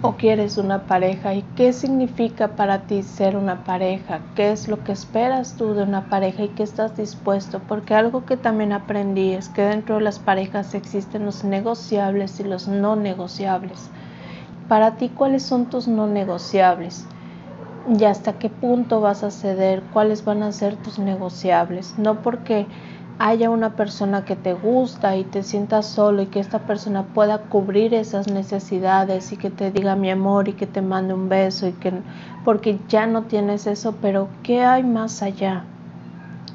o 0.03 0.13
quieres 0.13 0.57
una 0.57 0.87
pareja? 0.87 1.33
¿Y 1.33 1.41
qué 1.57 1.73
significa 1.73 2.55
para 2.55 2.87
ti 2.87 3.03
ser 3.03 3.35
una 3.35 3.65
pareja? 3.65 4.21
¿Qué 4.33 4.53
es 4.53 4.69
lo 4.69 4.85
que 4.85 4.93
esperas 4.93 5.57
tú 5.57 5.73
de 5.73 5.83
una 5.83 6.07
pareja 6.07 6.43
y 6.43 6.47
qué 6.55 6.63
estás 6.63 6.95
dispuesto? 6.95 7.59
Porque 7.67 7.93
algo 7.93 8.25
que 8.25 8.37
también 8.37 8.71
aprendí 8.71 9.33
es 9.33 9.49
que 9.49 9.63
dentro 9.63 9.95
de 9.95 10.01
las 10.03 10.19
parejas 10.19 10.73
existen 10.75 11.25
los 11.25 11.43
negociables 11.43 12.39
y 12.39 12.45
los 12.45 12.69
no 12.69 12.95
negociables. 12.95 13.91
Para 14.67 14.97
ti, 14.97 15.09
¿cuáles 15.13 15.45
son 15.45 15.69
tus 15.69 15.87
no 15.87 16.07
negociables? 16.07 17.07
¿Y 17.85 18.03
hasta 18.05 18.39
qué 18.39 18.49
punto 18.49 19.01
vas 19.01 19.23
a 19.23 19.31
ceder? 19.31 19.89
¿Cuáles 19.89 20.25
van 20.25 20.43
a 20.43 20.51
ser 20.53 20.77
tus 20.77 20.99
negociables? 20.99 21.97
No 21.97 22.21
porque 22.21 22.69
haya 23.19 23.49
una 23.51 23.75
persona 23.75 24.25
que 24.25 24.35
te 24.37 24.53
gusta 24.53 25.17
y 25.17 25.25
te 25.25 25.43
sientas 25.43 25.87
solo 25.87 26.23
y 26.23 26.27
que 26.27 26.39
esta 26.41 26.65
persona 26.65 27.13
pueda 27.13 27.47
cubrir 27.49 27.93
esas 27.93 28.27
necesidades 28.29 29.31
y 29.33 29.37
que 29.37 29.51
te 29.51 29.71
diga 29.71 29.95
mi 29.95 30.11
amor 30.11 30.49
y 30.49 30.55
que 30.55 30.67
te 30.67 30.81
mande 30.81 31.13
un 31.13 31.29
beso 31.29 31.67
y 31.67 31.73
que 31.73 32.03
porque 32.43 32.85
ya 32.87 33.07
no 33.07 33.27
tienes 33.27 33.67
eso, 33.67 33.99
pero 34.01 34.39
¿qué 34.43 34.61
hay 34.63 34.83
más 34.83 35.21
allá? 35.23 35.71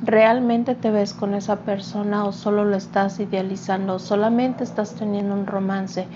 ¿Realmente 0.01 0.75
te 0.75 0.91
ves 0.91 1.15
con 1.15 1.35
esa 1.35 1.65
persona 1.65 2.27
o 2.27 2.33
solo 2.33 2.65
lo 2.65 2.77
estás 2.77 3.21
idealizando 3.21 3.99
solamente 4.01 4.65
estás 4.65 4.95
teniendo 4.97 5.35
un 5.35 5.47
romance? 5.47 6.11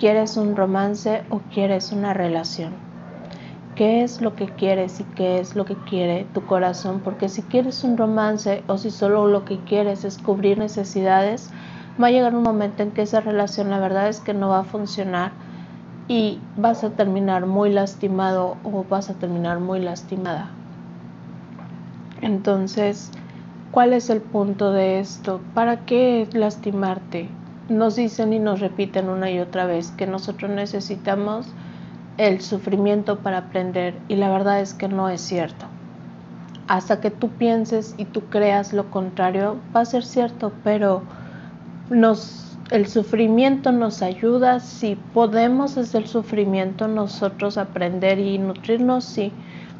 ¿Quieres 0.00 0.38
un 0.38 0.56
romance 0.56 1.24
o 1.28 1.40
quieres 1.52 1.92
una 1.92 2.14
relación? 2.14 2.72
¿Qué 3.74 4.02
es 4.02 4.22
lo 4.22 4.34
que 4.34 4.46
quieres 4.46 4.98
y 4.98 5.04
qué 5.04 5.40
es 5.40 5.54
lo 5.56 5.66
que 5.66 5.76
quiere 5.76 6.24
tu 6.32 6.46
corazón? 6.46 7.00
Porque 7.00 7.28
si 7.28 7.42
quieres 7.42 7.84
un 7.84 7.98
romance 7.98 8.64
o 8.66 8.78
si 8.78 8.90
solo 8.90 9.26
lo 9.26 9.44
que 9.44 9.58
quieres 9.58 10.06
es 10.06 10.16
cubrir 10.16 10.56
necesidades, 10.56 11.50
va 12.02 12.06
a 12.06 12.10
llegar 12.12 12.34
un 12.34 12.44
momento 12.44 12.82
en 12.82 12.92
que 12.92 13.02
esa 13.02 13.20
relación 13.20 13.68
la 13.68 13.78
verdad 13.78 14.08
es 14.08 14.20
que 14.20 14.32
no 14.32 14.48
va 14.48 14.60
a 14.60 14.64
funcionar 14.64 15.32
y 16.08 16.38
vas 16.56 16.82
a 16.82 16.88
terminar 16.88 17.44
muy 17.44 17.70
lastimado 17.70 18.56
o 18.62 18.84
vas 18.84 19.10
a 19.10 19.14
terminar 19.18 19.60
muy 19.60 19.80
lastimada. 19.80 20.48
Entonces, 22.22 23.10
¿cuál 23.70 23.92
es 23.92 24.08
el 24.08 24.22
punto 24.22 24.72
de 24.72 24.98
esto? 25.00 25.42
¿Para 25.52 25.84
qué 25.84 26.26
lastimarte? 26.32 27.39
Nos 27.70 27.96
dicen 27.96 28.32
y 28.32 28.38
nos 28.38 28.60
repiten 28.60 29.08
una 29.08 29.30
y 29.30 29.38
otra 29.38 29.64
vez 29.64 29.92
que 29.92 30.06
nosotros 30.06 30.50
necesitamos 30.50 31.46
el 32.18 32.40
sufrimiento 32.42 33.20
para 33.20 33.38
aprender 33.38 33.94
y 34.08 34.16
la 34.16 34.28
verdad 34.28 34.60
es 34.60 34.74
que 34.74 34.88
no 34.88 35.08
es 35.08 35.20
cierto. 35.20 35.66
Hasta 36.66 37.00
que 37.00 37.10
tú 37.10 37.28
pienses 37.28 37.94
y 37.96 38.04
tú 38.04 38.20
creas 38.22 38.72
lo 38.72 38.90
contrario, 38.90 39.56
va 39.74 39.80
a 39.80 39.84
ser 39.84 40.04
cierto, 40.04 40.52
pero 40.62 41.02
el 42.70 42.86
sufrimiento 42.86 43.72
nos 43.72 44.02
ayuda, 44.02 44.60
si 44.60 44.96
podemos 45.14 45.74
desde 45.74 45.98
el 45.98 46.06
sufrimiento 46.06 46.86
nosotros 46.86 47.56
aprender 47.58 48.18
y 48.18 48.38
nutrirnos, 48.38 49.04
sí, 49.04 49.32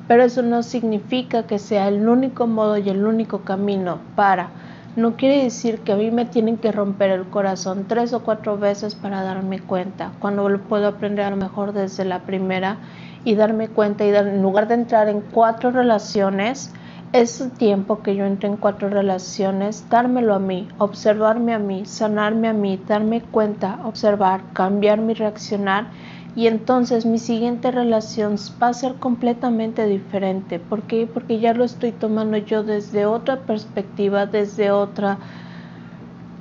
pero 0.09 0.24
eso 0.24 0.42
no 0.42 0.62
significa 0.64 1.44
que 1.44 1.59
sea 1.61 1.87
el 1.87 2.09
único 2.09 2.48
modo 2.48 2.79
y 2.79 2.88
el 2.88 3.05
único 3.05 3.40
camino 3.40 3.98
para 4.16 4.50
no 4.96 5.16
quiere 5.16 5.44
decir 5.44 5.81
que 5.81 5.92
a 5.92 5.96
mí 5.96 6.11
me 6.11 6.24
tienen 6.24 6.57
que 6.57 6.72
romper 6.72 7.11
el 7.11 7.29
corazón 7.29 7.87
tres 7.88 8.12
o 8.12 8.24
cuatro 8.24 8.59
veces 8.59 8.94
para 8.94 9.22
darme 9.22 9.61
cuenta, 9.61 10.12
cuando 10.18 10.48
lo 10.48 10.61
puedo 10.62 10.88
aprender 10.88 11.24
a 11.24 11.31
lo 11.31 11.37
mejor 11.37 11.72
desde 11.72 12.05
la 12.05 12.20
primera 12.20 12.79
y 13.24 13.35
darme 13.35 13.68
cuenta 13.68 14.05
y 14.05 14.14
en 14.14 14.42
lugar 14.42 14.66
de 14.66 14.74
entrar 14.74 15.09
en 15.09 15.20
cuatro 15.20 15.70
relaciones, 15.70 16.72
ese 17.12 17.50
tiempo 17.50 18.03
que 18.03 18.14
yo 18.14 18.24
entré 18.24 18.48
en 18.48 18.57
cuatro 18.57 18.88
relaciones, 18.88 19.88
dármelo 19.90 20.35
a 20.35 20.38
mí, 20.38 20.68
observarme 20.79 21.55
a 21.55 21.59
mí, 21.59 21.85
sanarme 21.85 22.48
a 22.48 22.53
mí, 22.53 22.81
darme 22.87 23.20
cuenta, 23.20 23.81
observar, 23.85 24.42
cambiar 24.53 25.00
mi 25.00 25.14
reaccionar 25.14 25.88
y 26.34 26.46
entonces 26.46 27.06
mi 27.06 27.18
siguiente 27.18 27.70
relación 27.70 28.36
va 28.62 28.68
a 28.68 28.74
ser 28.74 28.96
completamente 28.96 29.86
diferente. 29.86 30.58
¿Por 30.60 30.82
qué? 30.82 31.06
Porque 31.06 31.40
ya 31.40 31.54
lo 31.54 31.64
estoy 31.64 31.92
tomando 31.92 32.36
yo 32.38 32.62
desde 32.62 33.06
otra 33.06 33.44
perspectiva, 33.46 34.26
desde 34.26 34.70
otro 34.70 35.18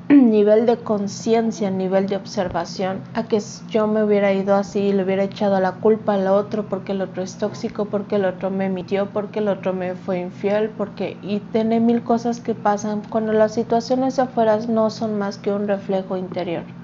nivel 0.10 0.65
de 0.65 0.78
conciencia, 0.78 1.71
nivel 1.71 2.08
de 2.08 2.17
observación, 2.17 3.04
a 3.13 3.28
que 3.28 3.39
yo 3.69 3.88
me 3.88 4.04
hubiera 4.04 4.34
ido 4.34 4.56
así 4.56 4.80
y 4.80 4.93
le 4.93 5.04
hubiera 5.04 5.23
echado 5.23 5.60
la 5.60 5.73
culpa 5.80 6.13
al 6.15 6.28
otro 6.28 6.67
porque 6.69 6.91
el 6.91 7.02
otro 7.02 7.23
es 7.23 7.38
tóxico, 7.38 7.89
porque 7.89 8.17
el 8.17 8.25
otro 8.25 8.52
me 8.52 8.65
emitió, 8.65 9.12
porque 9.12 9.39
el 9.39 9.47
otro 9.47 9.73
me 9.73 9.95
fue 9.95 10.19
infiel, 10.19 10.69
porque 10.71 11.19
y 11.21 11.39
tiene 11.39 11.80
mil 11.80 12.04
cosas 12.04 12.41
que 12.41 12.56
pasan 12.56 13.04
cuando 13.10 13.34
las 13.34 13.54
situaciones 13.54 14.19
afuera 14.19 14.60
no 14.67 14.89
son 14.89 15.17
más 15.17 15.38
que 15.39 15.52
un 15.52 15.67
reflejo 15.67 16.17
interior 16.17 16.79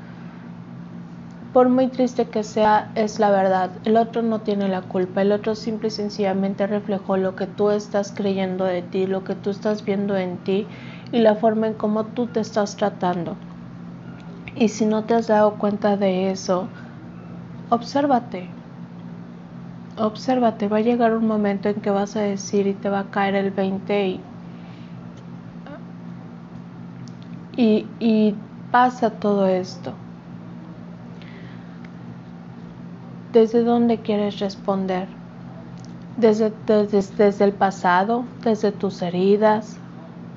por 1.55 1.69
muy 1.69 1.87
triste 1.87 2.27
que 2.29 2.43
sea, 2.43 2.91
es 2.93 3.17
la 3.17 3.31
verdad. 3.31 3.71
El 3.85 3.97
otro 3.97 4.21
no 4.21 4.41
tiene 4.41 4.67
la 4.67 4.81
culpa. 4.83 5.21
El 5.23 5.31
otro 5.31 5.55
simple 5.55 5.87
y 5.87 5.91
sencillamente 5.91 6.67
reflejó 6.67 7.15
lo 7.15 7.35
que 7.37 7.47
tú 7.47 7.71
estás 7.71 8.11
creyendo 8.11 8.65
de 8.65 8.83
ti, 8.83 9.07
lo 9.07 9.23
que 9.23 9.35
tú 9.35 9.49
estás 9.51 9.85
viendo 9.85 10.17
en 10.17 10.37
ti 10.37 10.67
y 11.11 11.19
la 11.21 11.35
forma 11.35 11.67
en 11.67 11.73
cómo 11.73 12.07
tú 12.07 12.27
te 12.27 12.41
estás 12.41 12.75
tratando. 12.75 13.37
Y 14.55 14.69
si 14.69 14.87
no 14.87 15.03
te 15.05 15.13
has 15.13 15.27
dado 15.27 15.59
cuenta 15.59 15.97
de 15.97 16.31
eso, 16.31 16.71
obsérvate. 17.69 18.49
Obsérvate. 20.07 20.67
Va 20.73 20.77
a 20.77 20.81
llegar 20.81 21.15
un 21.15 21.25
momento 21.25 21.69
en 21.69 21.81
que 21.81 21.89
vas 21.89 22.15
a 22.15 22.21
decir 22.21 22.67
y 22.67 22.75
te 22.75 22.87
va 22.89 22.99
a 22.99 23.09
caer 23.09 23.33
el 23.33 23.49
20 23.49 24.07
y, 24.07 24.21
y, 27.57 27.95
y 27.99 28.33
pasa 28.71 29.09
todo 29.19 29.47
esto. 29.47 30.04
¿Desde 33.35 33.65
dónde 33.65 33.97
quieres 33.97 34.39
responder? 34.39 35.09
¿Desde, 36.15 36.53
el 37.43 37.51
pasado? 37.51 38.23
¿Desde 38.45 38.71
tus 38.71 39.01
heridas? 39.01 39.75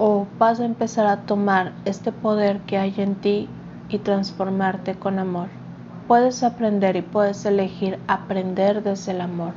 ¿O 0.00 0.26
vas 0.36 0.58
a 0.58 0.64
empezar 0.64 1.06
a 1.06 1.18
tomar 1.18 1.70
este 1.84 2.10
poder 2.10 2.58
que 2.62 2.76
hay 2.76 2.92
en 2.96 3.14
ti 3.14 3.48
y 3.88 3.98
transformarte 3.98 4.96
con 4.96 5.20
amor? 5.20 5.46
Puedes 6.08 6.42
aprender 6.42 6.96
y 6.96 7.02
puedes 7.02 7.46
elegir 7.46 8.00
aprender 8.08 8.82
desde 8.82 9.12
el 9.12 9.20
amor. 9.20 9.52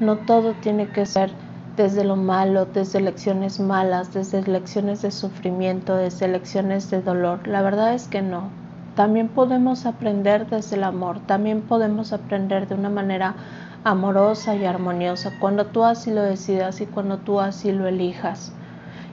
No 0.00 0.16
todo 0.16 0.54
tiene 0.54 0.86
que 0.86 1.04
ser 1.04 1.30
desde 1.76 2.04
lo 2.04 2.16
malo, 2.16 2.64
desde 2.64 3.02
lecciones 3.02 3.60
malas, 3.60 4.14
desde 4.14 4.50
lecciones 4.50 5.02
de 5.02 5.10
sufrimiento, 5.10 5.94
desde 5.94 6.26
lecciones 6.26 6.90
de 6.90 7.02
dolor. 7.02 7.46
La 7.46 7.60
verdad 7.60 7.92
es 7.92 8.08
que 8.08 8.22
no. 8.22 8.61
También 8.94 9.28
podemos 9.28 9.86
aprender 9.86 10.48
desde 10.48 10.76
el 10.76 10.84
amor, 10.84 11.20
también 11.26 11.62
podemos 11.62 12.12
aprender 12.12 12.68
de 12.68 12.74
una 12.74 12.90
manera 12.90 13.36
amorosa 13.84 14.54
y 14.54 14.64
armoniosa 14.64 15.38
cuando 15.38 15.66
tú 15.66 15.84
así 15.84 16.10
lo 16.10 16.22
decidas 16.22 16.80
y 16.80 16.86
cuando 16.86 17.18
tú 17.18 17.40
así 17.40 17.72
lo 17.72 17.86
elijas. 17.86 18.58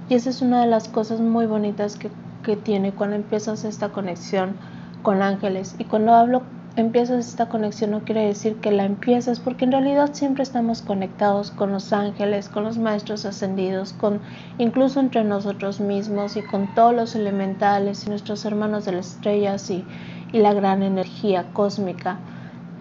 Y 0.10 0.16
esa 0.16 0.30
es 0.32 0.42
una 0.42 0.62
de 0.62 0.68
las 0.68 0.90
cosas 0.90 1.22
muy 1.22 1.46
bonitas 1.46 1.98
que, 1.98 2.12
que 2.44 2.58
tiene 2.58 2.94
cuando 2.94 3.16
empiezas 3.16 3.64
esta 3.64 3.90
conexión 3.90 4.60
con 5.02 5.22
ángeles. 5.22 5.76
Y 5.80 5.86
cuando 5.86 6.14
hablo 6.14 6.44
empiezas 6.82 7.28
esta 7.28 7.48
conexión 7.48 7.92
no 7.92 8.02
quiere 8.02 8.26
decir 8.26 8.56
que 8.58 8.72
la 8.72 8.86
empiezas, 8.86 9.40
porque 9.40 9.66
en 9.66 9.72
realidad 9.72 10.14
siempre 10.14 10.44
estamos 10.44 10.82
conectados 10.82 11.52
con 11.52 11.72
los 11.72 11.94
ángeles, 11.94 12.50
con 12.50 12.64
los 12.64 12.78
maestros 12.78 13.26
ascendidos, 13.26 13.94
con 13.94 14.22
incluso 14.58 15.00
entre 15.00 15.24
nosotros 15.24 15.80
mismos 15.80 16.38
y 16.38 16.42
con 16.42 16.68
todos 16.68 16.94
los 16.94 17.16
elementales 17.16 18.06
y 18.06 18.10
nuestros 18.10 18.46
hermanos 18.46 18.86
de 18.86 18.94
las 18.94 19.08
estrellas 19.16 19.70
y, 19.70 19.84
y 20.32 20.40
la 20.40 20.54
gran 20.54 20.84
energía 20.84 21.46
cósmica, 21.54 22.18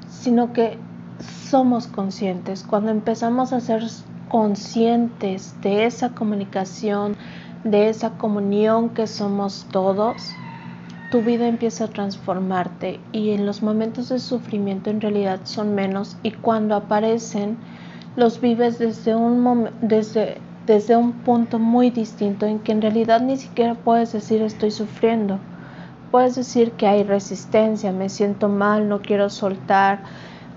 sino 0.08 0.52
que 0.52 0.78
somos 1.48 1.86
conscientes. 1.86 2.62
Cuando 2.62 2.90
empezamos 2.90 3.52
a 3.52 3.60
ser 3.60 3.82
conscientes 4.28 5.54
de 5.62 5.86
esa 5.86 6.10
comunicación, 6.10 7.16
de 7.64 7.88
esa 7.88 8.10
comunión 8.10 8.90
que 8.90 9.06
somos 9.06 9.66
todos, 9.70 10.36
tu 11.10 11.22
vida 11.22 11.46
empieza 11.48 11.84
a 11.84 11.88
transformarte 11.88 13.00
y 13.12 13.30
en 13.30 13.46
los 13.46 13.62
momentos 13.62 14.10
de 14.10 14.18
sufrimiento 14.18 14.90
en 14.90 15.00
realidad 15.00 15.40
son 15.44 15.74
menos 15.74 16.18
y 16.22 16.32
cuando 16.32 16.74
aparecen 16.74 17.56
los 18.16 18.40
vives 18.40 18.78
desde 18.78 19.14
un, 19.14 19.70
desde, 19.80 20.38
desde 20.66 20.96
un 20.96 21.12
punto 21.12 21.58
muy 21.58 21.90
distinto 21.90 22.44
en 22.46 22.58
que 22.58 22.72
en 22.72 22.82
realidad 22.82 23.22
ni 23.22 23.36
siquiera 23.36 23.74
puedes 23.74 24.12
decir 24.12 24.42
estoy 24.42 24.70
sufriendo. 24.70 25.38
Puedes 26.10 26.34
decir 26.34 26.72
que 26.72 26.86
hay 26.86 27.04
resistencia, 27.04 27.92
me 27.92 28.08
siento 28.08 28.48
mal, 28.48 28.88
no 28.88 29.00
quiero 29.00 29.30
soltar. 29.30 30.00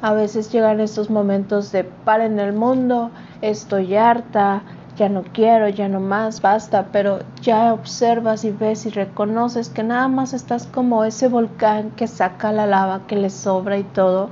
A 0.01 0.13
veces 0.13 0.51
llegan 0.51 0.79
estos 0.79 1.09
momentos 1.09 1.71
de 1.71 1.83
par 1.83 2.21
en 2.21 2.39
el 2.39 2.53
mundo, 2.53 3.11
estoy 3.41 3.95
harta, 3.95 4.63
ya 4.97 5.09
no 5.09 5.23
quiero, 5.23 5.69
ya 5.69 5.87
no 5.87 5.99
más, 5.99 6.41
basta, 6.41 6.87
pero 6.91 7.19
ya 7.41 7.73
observas 7.73 8.43
y 8.43 8.51
ves 8.51 8.85
y 8.85 8.89
reconoces 8.89 9.69
que 9.69 9.83
nada 9.83 10.07
más 10.07 10.33
estás 10.33 10.65
como 10.65 11.03
ese 11.03 11.27
volcán 11.27 11.91
que 11.91 12.07
saca 12.07 12.51
la 12.51 12.65
lava 12.65 13.07
que 13.07 13.15
le 13.15 13.29
sobra 13.29 13.77
y 13.77 13.83
todo, 13.83 14.29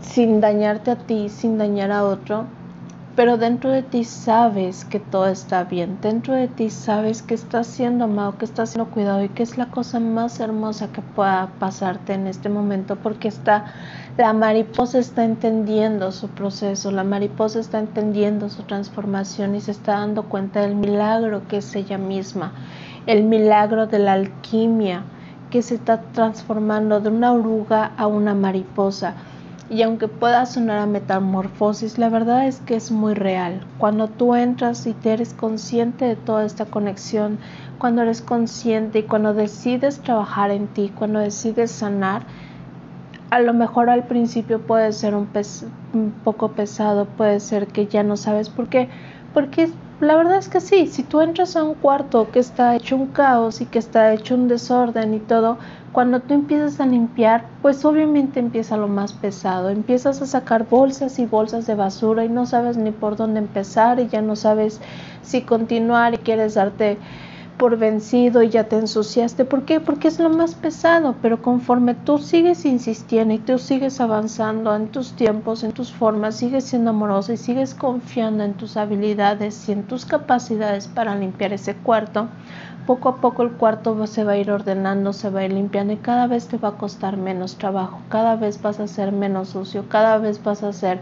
sin 0.00 0.40
dañarte 0.40 0.90
a 0.90 0.96
ti, 0.96 1.28
sin 1.28 1.58
dañar 1.58 1.90
a 1.92 2.04
otro, 2.04 2.44
pero 3.16 3.36
dentro 3.36 3.70
de 3.70 3.82
ti 3.82 4.04
sabes 4.04 4.84
que 4.84 4.98
todo 4.98 5.28
está 5.28 5.64
bien, 5.64 5.98
dentro 6.02 6.34
de 6.34 6.48
ti 6.48 6.70
sabes 6.70 7.22
que 7.22 7.34
estás 7.34 7.66
siendo 7.68 8.04
amado, 8.04 8.36
que 8.38 8.44
estás 8.44 8.70
siendo 8.70 8.90
cuidado 8.90 9.22
y 9.22 9.28
que 9.28 9.44
es 9.44 9.56
la 9.56 9.66
cosa 9.70 10.00
más 10.00 10.40
hermosa 10.40 10.88
que 10.88 11.00
pueda 11.00 11.50
pasarte 11.58 12.14
en 12.14 12.26
este 12.26 12.48
momento 12.48 12.96
porque 12.96 13.28
está 13.28 13.66
la 14.16 14.32
mariposa 14.32 15.00
está 15.00 15.24
entendiendo 15.24 16.12
su 16.12 16.28
proceso, 16.28 16.92
la 16.92 17.02
mariposa 17.02 17.58
está 17.58 17.80
entendiendo 17.80 18.48
su 18.48 18.62
transformación 18.62 19.56
y 19.56 19.60
se 19.60 19.72
está 19.72 19.94
dando 19.94 20.24
cuenta 20.24 20.60
del 20.60 20.76
milagro 20.76 21.46
que 21.48 21.56
es 21.56 21.74
ella 21.74 21.98
misma, 21.98 22.52
el 23.06 23.24
milagro 23.24 23.86
de 23.86 23.98
la 23.98 24.12
alquimia 24.12 25.02
que 25.50 25.62
se 25.62 25.74
está 25.76 26.00
transformando 26.12 27.00
de 27.00 27.10
una 27.10 27.32
oruga 27.32 27.92
a 27.96 28.06
una 28.06 28.34
mariposa 28.34 29.14
y 29.70 29.82
aunque 29.82 30.08
pueda 30.08 30.44
sonar 30.46 30.78
a 30.78 30.86
metamorfosis, 30.86 31.98
la 31.98 32.10
verdad 32.10 32.46
es 32.46 32.60
que 32.60 32.76
es 32.76 32.90
muy 32.90 33.14
real. 33.14 33.64
Cuando 33.78 34.08
tú 34.08 34.34
entras 34.34 34.86
y 34.86 34.92
te 34.92 35.12
eres 35.12 35.32
consciente 35.32 36.04
de 36.04 36.16
toda 36.16 36.44
esta 36.44 36.66
conexión, 36.66 37.38
cuando 37.78 38.02
eres 38.02 38.20
consciente 38.20 39.00
y 39.00 39.02
cuando 39.04 39.32
decides 39.32 40.00
trabajar 40.00 40.50
en 40.50 40.66
ti, 40.66 40.92
cuando 40.94 41.18
decides 41.18 41.70
sanar, 41.70 42.22
a 43.30 43.40
lo 43.40 43.54
mejor 43.54 43.90
al 43.90 44.04
principio 44.04 44.60
puede 44.60 44.92
ser 44.92 45.14
un, 45.14 45.28
un 45.94 46.12
poco 46.22 46.52
pesado, 46.52 47.06
puede 47.06 47.40
ser 47.40 47.66
que 47.66 47.86
ya 47.86 48.02
no 48.02 48.16
sabes 48.16 48.50
por 48.50 48.68
qué, 48.68 48.90
porque 49.32 49.70
la 50.04 50.16
verdad 50.16 50.36
es 50.38 50.48
que 50.48 50.60
sí, 50.60 50.86
si 50.86 51.02
tú 51.02 51.20
entras 51.20 51.56
a 51.56 51.64
un 51.64 51.74
cuarto 51.74 52.30
que 52.30 52.38
está 52.38 52.76
hecho 52.76 52.96
un 52.96 53.08
caos 53.08 53.60
y 53.60 53.66
que 53.66 53.78
está 53.78 54.12
hecho 54.12 54.34
un 54.34 54.48
desorden 54.48 55.14
y 55.14 55.18
todo, 55.20 55.58
cuando 55.92 56.20
tú 56.20 56.34
empiezas 56.34 56.80
a 56.80 56.86
limpiar, 56.86 57.44
pues 57.62 57.84
obviamente 57.84 58.40
empieza 58.40 58.76
lo 58.76 58.88
más 58.88 59.12
pesado, 59.12 59.70
empiezas 59.70 60.20
a 60.20 60.26
sacar 60.26 60.68
bolsas 60.68 61.18
y 61.18 61.26
bolsas 61.26 61.66
de 61.66 61.74
basura 61.74 62.24
y 62.24 62.28
no 62.28 62.46
sabes 62.46 62.76
ni 62.76 62.90
por 62.90 63.16
dónde 63.16 63.38
empezar 63.40 64.00
y 64.00 64.08
ya 64.08 64.20
no 64.20 64.36
sabes 64.36 64.80
si 65.22 65.42
continuar 65.42 66.14
y 66.14 66.18
quieres 66.18 66.54
darte 66.54 66.98
por 67.56 67.76
vencido 67.76 68.42
y 68.42 68.50
ya 68.50 68.64
te 68.64 68.76
ensuciaste. 68.76 69.44
¿Por 69.44 69.64
qué? 69.64 69.80
Porque 69.80 70.08
es 70.08 70.18
lo 70.18 70.30
más 70.30 70.54
pesado, 70.54 71.16
pero 71.22 71.42
conforme 71.42 71.94
tú 71.94 72.18
sigues 72.18 72.64
insistiendo 72.64 73.34
y 73.34 73.38
tú 73.38 73.58
sigues 73.58 74.00
avanzando 74.00 74.74
en 74.74 74.88
tus 74.88 75.12
tiempos, 75.12 75.64
en 75.64 75.72
tus 75.72 75.92
formas, 75.92 76.36
sigues 76.36 76.64
siendo 76.64 76.90
amorosa 76.90 77.32
y 77.32 77.36
sigues 77.36 77.74
confiando 77.74 78.44
en 78.44 78.54
tus 78.54 78.76
habilidades 78.76 79.68
y 79.68 79.72
en 79.72 79.84
tus 79.84 80.04
capacidades 80.04 80.88
para 80.88 81.14
limpiar 81.14 81.52
ese 81.52 81.74
cuarto, 81.74 82.28
poco 82.86 83.08
a 83.08 83.20
poco 83.20 83.42
el 83.42 83.52
cuarto 83.52 84.06
se 84.06 84.24
va 84.24 84.32
a 84.32 84.36
ir 84.36 84.50
ordenando, 84.50 85.12
se 85.12 85.30
va 85.30 85.40
a 85.40 85.44
ir 85.44 85.52
limpiando 85.52 85.92
y 85.92 85.96
cada 85.96 86.26
vez 86.26 86.48
te 86.48 86.58
va 86.58 86.70
a 86.70 86.72
costar 86.72 87.16
menos 87.16 87.56
trabajo, 87.56 88.00
cada 88.08 88.36
vez 88.36 88.60
vas 88.60 88.80
a 88.80 88.86
ser 88.86 89.12
menos 89.12 89.50
sucio, 89.50 89.88
cada 89.88 90.18
vez 90.18 90.42
vas 90.42 90.62
a 90.62 90.72
ser 90.72 91.00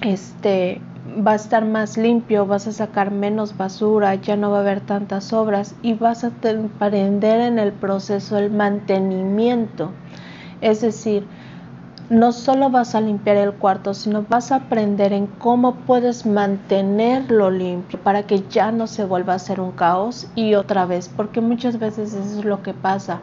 este 0.00 0.80
va 1.26 1.32
a 1.32 1.36
estar 1.36 1.64
más 1.64 1.96
limpio, 1.96 2.46
vas 2.46 2.66
a 2.66 2.72
sacar 2.72 3.10
menos 3.10 3.56
basura, 3.56 4.14
ya 4.14 4.36
no 4.36 4.50
va 4.50 4.58
a 4.58 4.60
haber 4.60 4.80
tantas 4.80 5.32
obras 5.32 5.74
y 5.82 5.94
vas 5.94 6.24
a 6.24 6.28
aprender 6.28 7.40
en 7.40 7.58
el 7.58 7.72
proceso 7.72 8.38
el 8.38 8.50
mantenimiento. 8.50 9.90
Es 10.60 10.80
decir, 10.80 11.26
no 12.08 12.32
solo 12.32 12.68
vas 12.68 12.94
a 12.94 13.00
limpiar 13.00 13.36
el 13.38 13.52
cuarto, 13.52 13.94
sino 13.94 14.24
vas 14.28 14.52
a 14.52 14.56
aprender 14.56 15.12
en 15.12 15.26
cómo 15.26 15.76
puedes 15.76 16.26
mantenerlo 16.26 17.50
limpio 17.50 17.98
para 18.00 18.24
que 18.24 18.42
ya 18.50 18.70
no 18.70 18.86
se 18.86 19.04
vuelva 19.04 19.34
a 19.34 19.38
ser 19.38 19.60
un 19.60 19.72
caos 19.72 20.26
y 20.34 20.54
otra 20.54 20.84
vez, 20.84 21.08
porque 21.08 21.40
muchas 21.40 21.78
veces 21.78 22.12
eso 22.12 22.40
es 22.40 22.44
lo 22.44 22.62
que 22.62 22.74
pasa. 22.74 23.20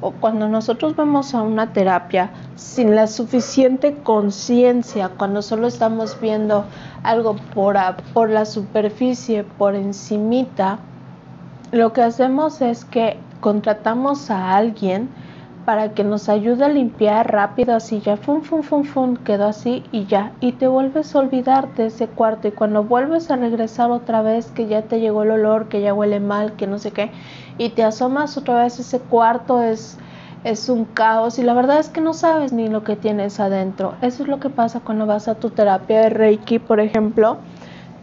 O 0.00 0.12
cuando 0.12 0.48
nosotros 0.48 0.96
vamos 0.96 1.34
a 1.34 1.42
una 1.42 1.72
terapia 1.72 2.30
sin 2.56 2.94
la 2.94 3.06
suficiente 3.06 3.96
conciencia, 4.02 5.10
cuando 5.10 5.42
solo 5.42 5.66
estamos 5.66 6.18
viendo 6.20 6.64
algo 7.02 7.36
por, 7.54 7.76
por 8.14 8.30
la 8.30 8.44
superficie, 8.46 9.44
por 9.44 9.74
encimita, 9.74 10.78
lo 11.72 11.92
que 11.92 12.02
hacemos 12.02 12.62
es 12.62 12.84
que 12.84 13.18
contratamos 13.40 14.30
a 14.30 14.56
alguien 14.56 15.08
para 15.64 15.94
que 15.94 16.04
nos 16.04 16.28
ayude 16.28 16.64
a 16.64 16.68
limpiar 16.68 17.30
rápido 17.30 17.74
así 17.74 18.00
ya 18.00 18.16
fum 18.16 18.42
fum 18.42 18.62
fum 18.62 18.84
fum 18.84 19.16
quedó 19.16 19.46
así 19.46 19.84
y 19.92 20.06
ya. 20.06 20.32
Y 20.40 20.52
te 20.52 20.66
vuelves 20.68 21.14
a 21.14 21.20
olvidar 21.20 21.74
de 21.74 21.86
ese 21.86 22.08
cuarto 22.08 22.48
y 22.48 22.52
cuando 22.52 22.84
vuelves 22.84 23.30
a 23.30 23.36
regresar 23.36 23.90
otra 23.90 24.22
vez 24.22 24.46
que 24.50 24.66
ya 24.66 24.82
te 24.82 25.00
llegó 25.00 25.22
el 25.22 25.32
olor 25.32 25.68
que 25.68 25.80
ya 25.80 25.94
huele 25.94 26.20
mal 26.20 26.52
que 26.54 26.66
no 26.66 26.78
sé 26.78 26.92
qué 26.92 27.10
y 27.58 27.70
te 27.70 27.84
asomas 27.84 28.36
otra 28.36 28.62
vez 28.62 28.78
ese 28.80 29.00
cuarto 29.00 29.62
es 29.62 29.98
es 30.44 30.68
un 30.68 30.86
caos 30.86 31.38
y 31.38 31.42
la 31.42 31.52
verdad 31.54 31.78
es 31.80 31.88
que 31.90 32.00
no 32.00 32.14
sabes 32.14 32.52
ni 32.52 32.68
lo 32.68 32.82
que 32.82 32.96
tienes 32.96 33.40
adentro. 33.40 33.94
Eso 34.00 34.22
es 34.22 34.28
lo 34.28 34.40
que 34.40 34.48
pasa 34.48 34.80
cuando 34.80 35.06
vas 35.06 35.28
a 35.28 35.34
tu 35.34 35.50
terapia 35.50 36.00
de 36.00 36.10
Reiki 36.10 36.58
por 36.58 36.80
ejemplo. 36.80 37.38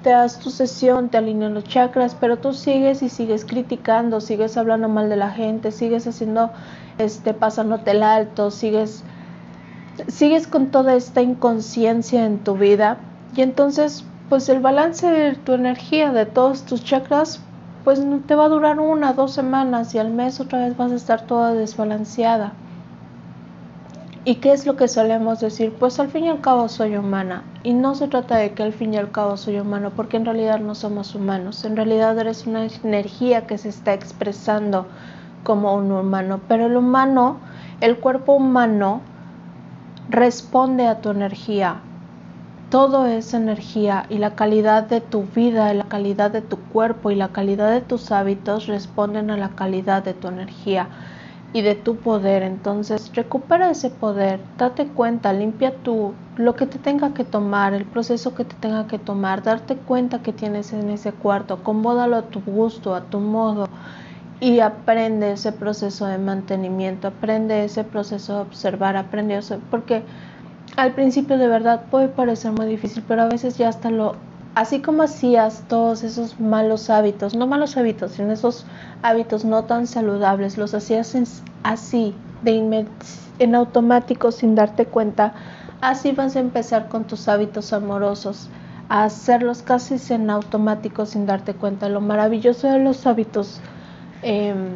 Te 0.04 0.12
das 0.12 0.40
tu 0.40 0.52
sesión, 0.52 1.10
te 1.10 1.18
alinean 1.18 1.56
los 1.56 1.64
chakras, 1.64 2.16
pero 2.16 2.38
tú 2.38 2.54
sigues 2.54 3.02
y 3.02 3.10
sigues 3.10 3.44
criticando, 3.44 4.22
sigues 4.22 4.56
hablando 4.56 4.88
mal 4.88 5.10
de 5.10 5.18
la 5.18 5.32
gente, 5.32 5.72
sigues 5.72 6.06
haciendo, 6.08 6.52
este, 6.98 7.34
pasándote 7.34 7.92
el 7.92 8.04
alto, 8.04 8.52
sigues, 8.52 9.04
sigues 10.08 10.48
con 10.48 10.68
toda 10.68 10.96
esta 10.96 11.22
inconsciencia 11.22 12.26
en 12.26 12.40
tu 12.40 12.56
vida 12.56 12.98
y 13.36 13.42
entonces, 13.42 14.04
pues 14.30 14.50
el 14.50 14.60
balance 14.60 15.08
de 15.08 15.36
tu 15.36 15.54
energía, 15.54 16.12
de 16.12 16.26
todos 16.26 16.64
tus 16.64 16.84
chakras, 16.84 17.42
pues 17.84 18.02
te 18.26 18.36
va 18.36 18.46
a 18.46 18.50
durar 18.50 18.80
una, 18.80 19.14
dos 19.14 19.32
semanas 19.32 19.96
y 19.96 20.00
al 20.00 20.12
mes 20.12 20.40
otra 20.40 20.66
vez 20.66 20.76
vas 20.76 20.92
a 20.92 20.96
estar 20.96 21.22
toda 21.22 21.54
desbalanceada. 21.54 22.54
¿Y 24.26 24.36
qué 24.36 24.52
es 24.52 24.66
lo 24.66 24.76
que 24.76 24.90
solemos 24.90 25.40
decir? 25.40 25.74
Pues 25.80 26.02
al 26.02 26.10
fin 26.10 26.26
y 26.26 26.30
al 26.30 26.42
cabo 26.42 26.68
soy 26.68 26.98
humana. 26.98 27.44
Y 27.64 27.74
no 27.74 27.96
se 27.96 28.10
trata 28.10 28.36
de 28.36 28.52
que 28.52 28.62
al 28.62 28.74
fin 28.74 28.94
y 28.94 28.98
al 28.98 29.10
cabo 29.10 29.38
soy 29.38 29.58
humano, 29.58 29.94
porque 29.96 30.18
en 30.18 30.26
realidad 30.26 30.60
no 30.60 30.76
somos 30.76 31.16
humanos. 31.16 31.64
En 31.64 31.78
realidad 31.78 32.20
eres 32.20 32.46
una 32.46 32.68
energía 32.84 33.48
que 33.48 33.58
se 33.58 33.70
está 33.70 33.94
expresando 33.94 34.86
como 35.48 35.74
un 35.76 35.90
humano. 35.94 36.42
Pero 36.50 36.66
el 36.66 36.76
humano, 36.76 37.38
el 37.80 37.96
cuerpo 38.00 38.34
humano, 38.34 39.00
responde 40.10 40.88
a 40.88 40.96
tu 41.00 41.10
energía. 41.10 41.78
Todo 42.70 43.06
es 43.06 43.34
energía 43.34 44.06
y 44.10 44.18
la 44.18 44.32
calidad 44.32 44.84
de 44.84 45.00
tu 45.00 45.24
vida, 45.24 45.74
la 45.74 45.86
calidad 45.86 46.32
de 46.32 46.42
tu 46.42 46.58
cuerpo 46.58 47.12
y 47.12 47.16
la 47.16 47.30
calidad 47.30 47.72
de 47.72 47.80
tus 47.80 48.12
hábitos 48.12 48.68
responden 48.68 49.32
a 49.32 49.38
la 49.38 49.48
calidad 49.48 50.04
de 50.04 50.14
tu 50.14 50.28
energía 50.28 50.90
y 51.54 51.62
de 51.62 51.76
tu 51.76 51.96
poder. 51.96 52.44
Entonces, 52.44 53.14
recupera 53.16 53.72
ese 53.72 53.90
poder, 53.90 54.42
date 54.58 54.88
cuenta, 54.88 55.32
limpia 55.32 55.72
tu 55.82 56.14
lo 56.36 56.56
que 56.58 56.68
te 56.68 56.78
tenga 56.78 57.14
que 57.14 57.24
tomar, 57.24 57.74
el 57.74 57.86
proceso 57.86 58.36
que 58.36 58.44
te 58.44 58.56
tenga 58.58 58.86
que 58.86 59.00
tomar, 59.00 59.44
darte 59.44 59.78
cuenta 59.78 60.20
que 60.20 60.34
tienes 60.34 60.74
en 60.74 60.90
ese 60.90 61.14
cuarto, 61.14 61.54
acomódalo 61.54 62.18
a 62.18 62.24
tu 62.24 62.42
gusto, 62.42 62.94
a 62.94 63.02
tu 63.02 63.20
modo 63.20 63.66
y 64.40 64.60
aprende 64.60 65.32
ese 65.32 65.52
proceso 65.52 66.06
de 66.06 66.18
mantenimiento, 66.18 67.08
aprende 67.08 67.66
ese 67.66 67.84
proceso 67.84 68.36
de 68.36 68.42
observar, 68.42 68.96
aprende 68.96 69.38
eso, 69.38 69.60
porque 69.72 70.04
al 70.76 70.94
principio 70.94 71.38
de 71.38 71.48
verdad 71.48 71.82
puede 71.90 72.08
parecer 72.08 72.52
muy 72.52 72.68
difícil, 72.68 73.04
pero 73.08 73.24
a 73.24 73.28
veces 73.28 73.58
ya 73.58 73.70
hasta 73.70 73.90
lo 73.90 74.16
así 74.58 74.80
como 74.80 75.04
hacías 75.04 75.64
todos 75.68 76.04
esos 76.04 76.40
malos 76.40 76.90
hábitos, 76.90 77.36
no 77.36 77.46
malos 77.46 77.78
hábitos, 77.78 78.14
sino 78.14 78.32
esos 78.32 78.66
hábitos 79.04 79.46
no 79.46 79.66
tan 79.66 79.86
saludables, 79.86 80.58
los 80.58 80.74
hacías 80.74 81.16
así, 81.64 82.16
de 82.42 82.88
en 83.38 83.56
automático 83.56 84.32
sin 84.32 84.56
darte 84.56 84.86
cuenta, 84.86 85.34
así 85.82 86.12
vas 86.12 86.36
a 86.36 86.40
empezar 86.40 86.90
con 86.90 87.04
tus 87.04 87.28
hábitos 87.28 87.72
amorosos, 87.72 88.50
a 88.90 89.04
hacerlos 89.04 89.62
casi 89.62 89.98
en 90.12 90.30
automático 90.32 91.06
sin 91.06 91.28
darte 91.28 91.54
cuenta. 91.54 91.88
Lo 91.88 92.02
maravilloso 92.02 92.68
de 92.68 92.80
los 92.80 93.06
hábitos 93.06 93.60
em, 94.22 94.74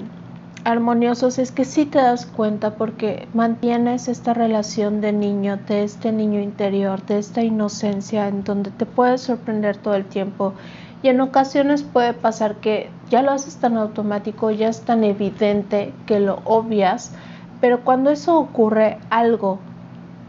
armoniosos 0.63 1.39
es 1.39 1.51
que 1.51 1.65
sí 1.65 1.85
te 1.85 1.99
das 1.99 2.25
cuenta 2.25 2.77
porque 2.77 3.27
mantienes 3.33 4.07
esta 4.07 4.33
relación 4.33 5.01
de 5.01 5.11
niño, 5.13 5.57
de 5.67 5.83
este 5.83 6.11
niño 6.11 6.39
interior, 6.39 7.03
de 7.05 7.17
esta 7.19 7.43
inocencia 7.43 8.27
en 8.27 8.43
donde 8.43 8.71
te 8.71 8.85
puedes 8.85 9.21
sorprender 9.21 9.77
todo 9.77 9.95
el 9.95 10.05
tiempo. 10.05 10.55
Y 11.03 11.09
en 11.09 11.19
ocasiones 11.21 11.83
puede 11.83 12.13
pasar 12.13 12.55
que 12.57 12.91
ya 13.09 13.23
lo 13.23 13.31
haces 13.31 13.57
tan 13.57 13.75
automático, 13.77 14.51
ya 14.51 14.69
es 14.69 14.85
tan 14.85 15.03
evidente 15.03 15.93
que 16.05 16.19
lo 16.19 16.41
obvias, 16.45 17.11
pero 17.59 17.83
cuando 17.83 18.11
eso 18.11 18.37
ocurre 18.39 18.99
algo, 19.09 19.59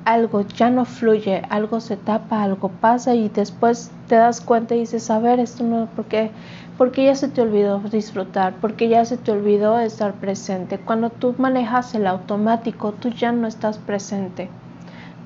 algo 0.04 0.40
ya 0.42 0.70
no 0.70 0.84
fluye, 0.84 1.42
algo 1.50 1.80
se 1.80 1.96
tapa, 1.96 2.42
algo 2.42 2.68
pasa 2.80 3.14
y 3.14 3.28
después 3.28 3.90
te 4.08 4.16
das 4.16 4.40
cuenta 4.40 4.74
y 4.74 4.80
dices, 4.80 5.10
a 5.10 5.18
ver, 5.18 5.40
esto 5.40 5.64
no, 5.64 5.88
porque 5.94 6.30
porque 6.76 7.04
ya 7.04 7.14
se 7.14 7.28
te 7.28 7.40
olvidó 7.42 7.80
disfrutar, 7.80 8.60
porque 8.60 8.88
ya 8.88 9.04
se 9.04 9.18
te 9.18 9.32
olvidó 9.32 9.78
estar 9.80 10.18
presente. 10.20 10.84
Cuando 10.84 11.10
tú 11.12 11.34
manejas 11.38 11.94
el 11.94 12.06
automático, 12.06 12.94
tú 12.94 13.08
ya 13.10 13.32
no 13.32 13.46
estás 13.48 13.78
presente, 13.78 14.58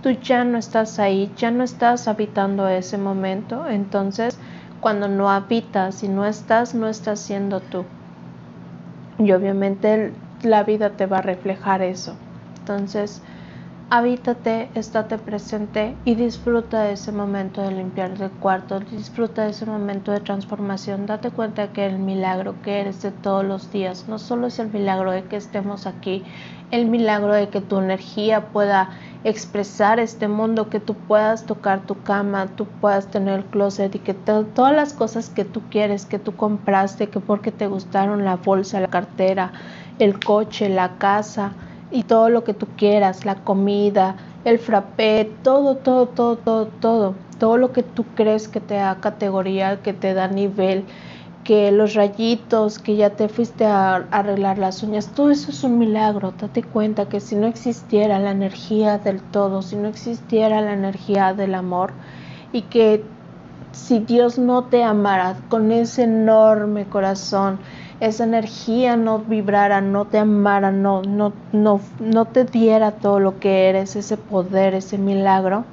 tú 0.01 0.11
ya 0.11 0.45
no 0.45 0.59
estás 0.59 0.99
ahí, 0.99 1.35
ya 1.37 1.51
no 1.51 1.65
estás 1.65 2.09
habitando 2.09 2.69
ese 2.69 2.99
momento. 2.99 3.69
Entonces, 3.69 4.41
cuando 4.81 5.09
no 5.09 5.31
habitas 5.31 6.03
y 6.05 6.09
no 6.09 6.27
estás, 6.27 6.75
no 6.75 6.89
estás 6.89 7.21
siendo 7.21 7.63
tú. 7.63 7.87
Y 9.19 9.33
obviamente 9.33 10.23
la 10.41 10.63
vida 10.65 10.97
te 10.97 11.07
va 11.07 11.19
a 11.19 11.23
reflejar 11.23 11.83
eso. 11.83 12.19
Entonces, 12.59 13.23
Habítate, 13.89 14.69
estate 14.75 15.17
presente 15.17 15.95
y 16.05 16.17
disfruta 16.17 16.83
de 16.83 16.95
ese 16.95 17.13
momento 17.13 17.63
de 17.63 17.71
limpiar 17.71 18.21
el 18.21 18.33
cuarto, 18.33 18.81
disfruta 18.81 19.45
de 19.45 19.51
ese 19.51 19.65
momento 19.65 20.11
de 20.11 20.19
transformación. 20.19 21.07
Date 21.07 21.31
cuenta 21.31 21.73
que 21.73 21.87
el 21.87 22.01
milagro 22.01 22.61
que 22.63 22.81
eres 22.81 23.01
de 23.03 23.13
todos 23.13 23.45
los 23.45 23.71
días 23.71 24.09
no 24.09 24.19
solo 24.19 24.49
es 24.49 24.59
el 24.59 24.73
milagro 24.73 25.13
de 25.13 25.23
que 25.27 25.37
estemos 25.37 25.87
aquí, 25.87 26.25
el 26.73 26.87
milagro 26.87 27.33
de 27.33 27.49
que 27.49 27.61
tu 27.61 27.79
energía 27.79 28.49
pueda 28.49 28.91
expresar 29.23 30.01
este 30.01 30.27
mundo, 30.27 30.69
que 30.69 30.81
tú 30.81 30.95
puedas 30.95 31.47
tocar 31.47 31.87
tu 31.87 32.03
cama, 32.03 32.49
tú 32.57 32.67
puedas 32.67 33.07
tener 33.07 33.39
el 33.39 33.45
closet 33.45 33.95
y 33.95 34.01
que 34.01 34.15
todas 34.15 34.75
las 34.75 34.95
cosas 34.95 35.31
que 35.31 35.45
tú 35.45 35.63
quieres, 35.71 36.07
que 36.07 36.19
tú 36.19 36.35
compraste, 36.35 37.09
que 37.09 37.21
porque 37.21 37.53
te 37.53 37.69
gustaron 37.69 38.25
la 38.25 38.35
bolsa, 38.35 38.81
la 38.81 38.89
cartera, 38.89 39.53
el 40.01 40.19
coche, 40.19 40.69
la 40.69 40.99
casa 40.99 41.53
y 41.91 42.03
todo 42.03 42.29
lo 42.29 42.45
que 42.45 42.55
tú 42.55 42.67
quieras, 42.77 43.25
la 43.25 43.37
comida, 43.37 44.17
el 44.45 44.59
frappé, 44.59 45.31
todo, 45.43 45.77
todo, 45.77 46.07
todo, 46.07 46.37
todo, 46.37 46.67
todo, 46.67 47.15
todo 47.39 47.57
lo 47.57 47.73
que 47.73 47.83
tú 47.83 48.05
crees 48.15 48.49
que 48.49 48.61
te 48.61 48.75
da 48.75 49.01
categoría, 49.01 49.83
que 49.83 49.93
te 49.93 50.15
da 50.15 50.29
nivel, 50.29 50.85
que 51.45 51.71
los 51.71 51.95
rayitos, 51.95 52.81
que 52.81 52.97
ya 52.97 53.11
te 53.11 53.29
fuiste 53.29 53.65
a 53.67 53.97
arreglar 54.11 54.59
las 54.59 54.83
uñas, 54.83 55.13
todo 55.15 55.31
eso 55.31 55.51
es 55.53 55.63
un 55.63 55.79
milagro. 55.79 56.35
Date 56.41 56.65
cuenta 56.65 57.09
que 57.09 57.21
si 57.21 57.37
no 57.37 57.47
existiera 57.47 58.19
la 58.19 58.33
energía 58.33 58.99
del 58.99 59.23
todo, 59.23 59.63
si 59.63 59.77
no 59.77 59.87
existiera 59.87 60.61
la 60.61 60.73
energía 60.73 61.35
del 61.35 61.55
amor 61.55 61.93
y 62.53 62.63
que 62.63 63.05
si 63.71 64.01
Dios 64.01 64.39
no 64.39 64.65
te 64.65 64.83
amara 64.83 65.37
con 65.49 65.71
ese 65.71 66.05
enorme 66.05 66.87
corazón, 66.87 67.61
esa 68.01 68.25
energía 68.25 68.97
no 68.97 69.21
vibrara, 69.21 69.81
no 69.81 70.05
te 70.05 70.19
amara, 70.19 70.71
no, 70.71 71.03
no, 71.03 71.33
no, 71.53 71.81
no 71.99 72.25
te 72.27 72.45
diera 72.45 72.93
todo 72.93 73.21
lo 73.21 73.41
que 73.41 73.69
eres, 73.69 73.97
ese 73.97 74.17
poder, 74.17 74.75
ese 74.75 74.99
milagro, 74.99 75.65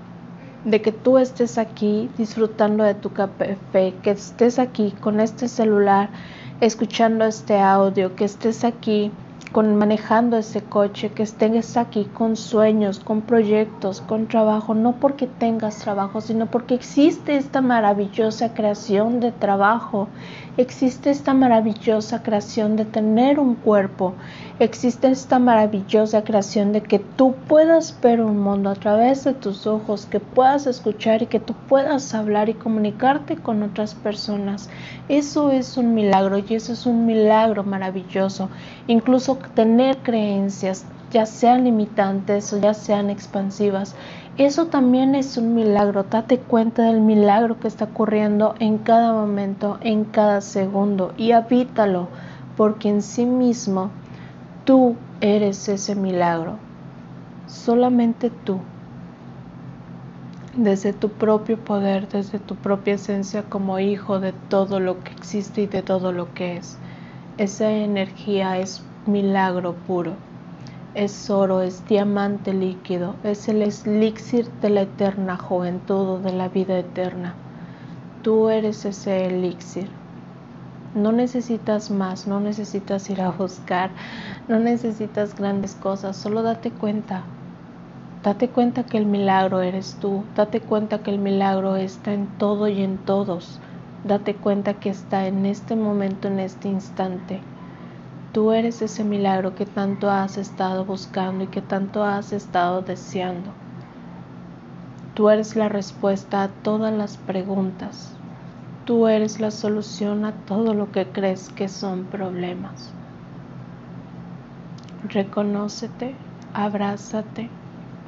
de 0.63 0.81
que 0.81 0.93
tú 0.93 1.17
estés 1.17 1.57
aquí 1.57 2.09
disfrutando 2.17 2.83
de 2.85 2.93
tu 2.93 3.11
café, 3.11 3.93
que 4.01 4.11
estés 4.11 4.59
aquí 4.59 4.93
con 5.01 5.19
este 5.19 5.49
celular, 5.49 6.09
escuchando 6.61 7.25
este 7.25 7.59
audio, 7.59 8.15
que 8.15 8.23
estés 8.25 8.63
aquí 8.63 9.11
con 9.51 9.75
manejando 9.75 10.37
ese 10.37 10.61
coche, 10.61 11.11
que 11.11 11.21
estés 11.21 11.77
aquí 11.77 12.05
con 12.05 12.35
sueños, 12.35 12.99
con 12.99 13.21
proyectos, 13.21 14.01
con 14.01 14.27
trabajo, 14.27 14.73
no 14.73 14.93
porque 14.93 15.27
tengas 15.27 15.77
trabajo, 15.77 16.21
sino 16.21 16.47
porque 16.47 16.73
existe 16.73 17.37
esta 17.37 17.61
maravillosa 17.61 18.55
creación 18.55 19.19
de 19.19 19.31
trabajo, 19.31 20.07
existe 20.57 21.09
esta 21.09 21.33
maravillosa 21.33 22.21
creación 22.21 22.75
de 22.75 22.85
tener 22.85 23.39
un 23.39 23.55
cuerpo, 23.55 24.13
existe 24.59 25.09
esta 25.09 25.39
maravillosa 25.39 26.23
creación 26.23 26.73
de 26.73 26.81
que 26.81 26.99
tú 26.99 27.33
puedas 27.47 27.99
ver 28.01 28.21
un 28.21 28.39
mundo 28.39 28.69
a 28.69 28.75
través 28.75 29.23
de 29.23 29.33
tus 29.33 29.65
ojos, 29.65 30.05
que 30.05 30.19
puedas 30.19 30.67
escuchar 30.67 31.23
y 31.23 31.25
que 31.25 31.39
tú 31.39 31.55
puedas 31.67 32.13
hablar 32.13 32.49
y 32.49 32.53
comunicarte 32.53 33.35
con 33.35 33.63
otras 33.63 33.95
personas. 33.95 34.69
Eso 35.09 35.51
es 35.51 35.75
un 35.77 35.95
milagro 35.95 36.37
y 36.37 36.53
eso 36.53 36.73
es 36.73 36.85
un 36.85 37.05
milagro 37.05 37.63
maravilloso. 37.63 38.49
Incluso 38.87 39.39
tener 39.55 39.97
creencias, 39.97 40.85
ya 41.13 41.25
sean 41.25 41.63
limitantes 41.63 42.51
o 42.51 42.59
ya 42.59 42.73
sean 42.73 43.09
expansivas, 43.09 43.95
eso 44.37 44.65
también 44.65 45.13
es 45.13 45.37
un 45.37 45.53
milagro. 45.53 46.03
Date 46.09 46.39
cuenta 46.39 46.83
del 46.83 47.01
milagro 47.01 47.59
que 47.59 47.67
está 47.67 47.85
ocurriendo 47.85 48.55
en 48.59 48.79
cada 48.79 49.13
momento, 49.13 49.77
en 49.81 50.05
cada 50.05 50.41
segundo 50.41 51.13
y 51.17 51.31
habítalo, 51.31 52.07
porque 52.57 52.89
en 52.89 53.03
sí 53.03 53.25
mismo 53.25 53.91
tú 54.65 54.95
eres 55.21 55.69
ese 55.69 55.93
milagro. 55.93 56.55
Solamente 57.47 58.31
tú. 58.31 58.59
Desde 60.55 60.93
tu 60.93 61.09
propio 61.09 61.57
poder, 61.57 62.07
desde 62.09 62.39
tu 62.39 62.55
propia 62.55 62.95
esencia 62.95 63.43
como 63.43 63.79
hijo 63.79 64.19
de 64.19 64.33
todo 64.49 64.79
lo 64.79 65.03
que 65.03 65.11
existe 65.11 65.61
y 65.61 65.67
de 65.67 65.83
todo 65.83 66.11
lo 66.11 66.33
que 66.33 66.57
es. 66.57 66.77
Esa 67.37 67.71
energía 67.71 68.57
es 68.57 68.83
milagro 69.05 69.73
puro. 69.87 70.13
Es 70.95 71.31
oro, 71.31 71.61
es 71.61 71.87
diamante 71.87 72.53
líquido, 72.53 73.15
es 73.23 73.49
el 73.49 73.63
elixir 73.63 74.47
de 74.61 74.69
la 74.69 74.81
eterna 74.81 75.37
juventud 75.37 76.19
de 76.19 76.31
la 76.31 76.49
vida 76.49 76.77
eterna. 76.77 77.33
Tú 78.21 78.49
eres 78.49 78.85
ese 78.85 79.25
elixir. 79.25 79.89
No 80.93 81.11
necesitas 81.11 81.89
más, 81.89 82.27
no 82.27 82.39
necesitas 82.39 83.09
ir 83.09 83.21
a 83.21 83.31
buscar, 83.31 83.89
no 84.47 84.59
necesitas 84.59 85.35
grandes 85.35 85.73
cosas, 85.73 86.15
solo 86.15 86.43
date 86.43 86.69
cuenta. 86.69 87.23
Date 88.23 88.49
cuenta 88.49 88.83
que 88.83 88.99
el 88.99 89.07
milagro 89.07 89.61
eres 89.61 89.97
tú, 89.99 90.23
date 90.35 90.61
cuenta 90.61 90.99
que 90.99 91.09
el 91.09 91.17
milagro 91.17 91.75
está 91.75 92.13
en 92.13 92.27
todo 92.37 92.67
y 92.67 92.83
en 92.83 92.99
todos. 92.99 93.59
Date 94.03 94.35
cuenta 94.35 94.75
que 94.75 94.91
está 94.91 95.25
en 95.25 95.47
este 95.47 95.75
momento, 95.75 96.27
en 96.27 96.39
este 96.39 96.67
instante. 96.69 97.41
Tú 98.33 98.51
eres 98.51 98.81
ese 98.81 99.03
milagro 99.03 99.53
que 99.53 99.67
tanto 99.67 100.09
has 100.09 100.39
estado 100.39 100.85
buscando 100.85 101.43
y 101.43 101.47
que 101.47 101.61
tanto 101.61 102.03
has 102.03 102.33
estado 102.33 102.81
deseando. 102.81 103.51
Tú 105.13 105.29
eres 105.29 105.55
la 105.55 105.69
respuesta 105.69 106.41
a 106.41 106.47
todas 106.47 106.91
las 106.91 107.15
preguntas. 107.15 108.09
Tú 108.85 109.07
eres 109.07 109.39
la 109.39 109.51
solución 109.51 110.25
a 110.25 110.31
todo 110.31 110.73
lo 110.73 110.91
que 110.91 111.05
crees 111.05 111.49
que 111.49 111.69
son 111.69 112.05
problemas. 112.05 112.89
Reconócete, 115.09 116.15
abrázate 116.55 117.51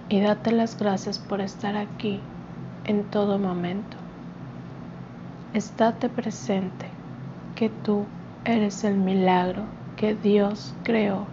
y 0.10 0.22
date 0.22 0.52
las 0.52 0.80
gracias 0.80 1.20
por 1.20 1.40
estar 1.40 1.78
aquí 1.78 2.20
en 2.86 3.04
todo 3.12 3.38
momento. 3.38 3.96
Estate 5.54 6.10
presente 6.10 6.88
que 7.56 7.70
tú 7.70 8.06
eres 8.44 8.84
el 8.84 8.96
milagro 8.96 9.85
que 9.96 10.14
Dios 10.14 10.74
creó, 10.84 11.26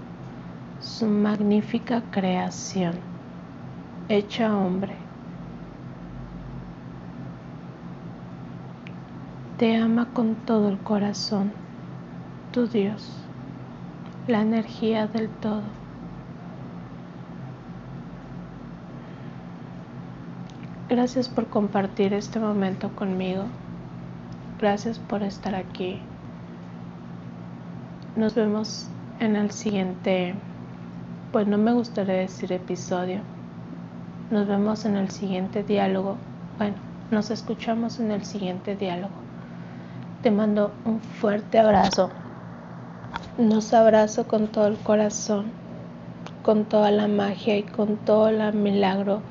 su 0.81 1.07
magnífica 1.07 2.03
creación, 2.11 2.95
hecha 4.09 4.57
hombre. 4.57 4.95
Te 9.59 9.77
ama 9.77 10.09
con 10.13 10.35
todo 10.35 10.69
el 10.69 10.79
corazón, 10.79 11.53
tu 12.53 12.67
Dios, 12.67 13.11
la 14.27 14.43
energía 14.43 15.07
del 15.07 15.29
todo. 15.29 15.63
Gracias 20.89 21.29
por 21.29 21.47
compartir 21.49 22.13
este 22.13 22.39
momento 22.39 22.95
conmigo. 22.95 23.45
Gracias 24.59 24.99
por 24.99 25.23
estar 25.23 25.55
aquí. 25.55 26.01
Nos 28.15 28.35
vemos 28.35 28.89
en 29.21 29.37
el 29.37 29.51
siguiente, 29.53 30.35
pues 31.33 31.47
no 31.47 31.57
me 31.57 31.73
gustaría 31.73 32.17
decir 32.17 32.53
episodio. 32.53 33.23
Nos 34.31 34.47
vemos 34.47 34.85
en 34.85 34.97
el 34.97 35.09
siguiente 35.09 35.63
diálogo. 35.63 36.19
Bueno, 36.59 36.75
nos 37.11 37.31
escuchamos 37.31 38.01
en 38.01 38.11
el 38.11 38.23
siguiente 38.27 38.77
diálogo. 38.77 39.15
Te 40.23 40.31
mando 40.31 40.73
un 40.85 41.01
fuerte 41.01 41.59
abrazo. 41.59 42.11
Nos 43.39 43.73
abrazo 43.73 44.29
con 44.29 44.49
todo 44.49 44.67
el 44.67 44.77
corazón, 44.77 45.47
con 46.43 46.67
toda 46.67 46.91
la 46.91 47.09
magia 47.09 47.57
y 47.57 47.63
con 47.63 47.97
todo 47.97 48.29
el 48.29 48.53
milagro 48.53 49.23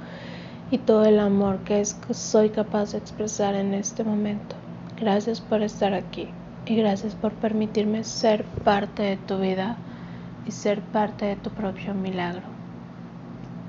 y 0.72 0.80
todo 0.80 1.06
el 1.06 1.20
amor 1.20 1.60
que 1.60 1.82
es, 1.82 1.96
soy 2.10 2.50
capaz 2.50 2.94
de 2.94 2.98
expresar 2.98 3.54
en 3.54 3.76
este 3.76 4.04
momento. 4.04 4.56
Gracias 5.00 5.40
por 5.40 5.62
estar 5.62 5.94
aquí 5.94 6.30
y 6.66 6.76
gracias 6.76 7.16
por 7.16 7.34
permitirme 7.36 8.04
ser 8.04 8.46
parte 8.64 9.04
de 9.04 9.18
tu 9.18 9.40
vida 9.40 9.80
y 10.46 10.52
ser 10.52 10.82
parte 10.82 11.26
de 11.26 11.36
tu 11.36 11.52
propio 11.52 11.94
milagro. 11.94 12.48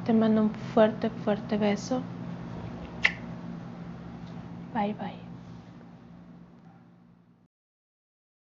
Te 0.04 0.12
mando 0.12 0.42
un 0.42 0.54
fuerte, 0.54 1.10
fuerte 1.10 1.56
beso. 1.56 2.02
Bye 4.74 4.94
bye. 4.94 5.21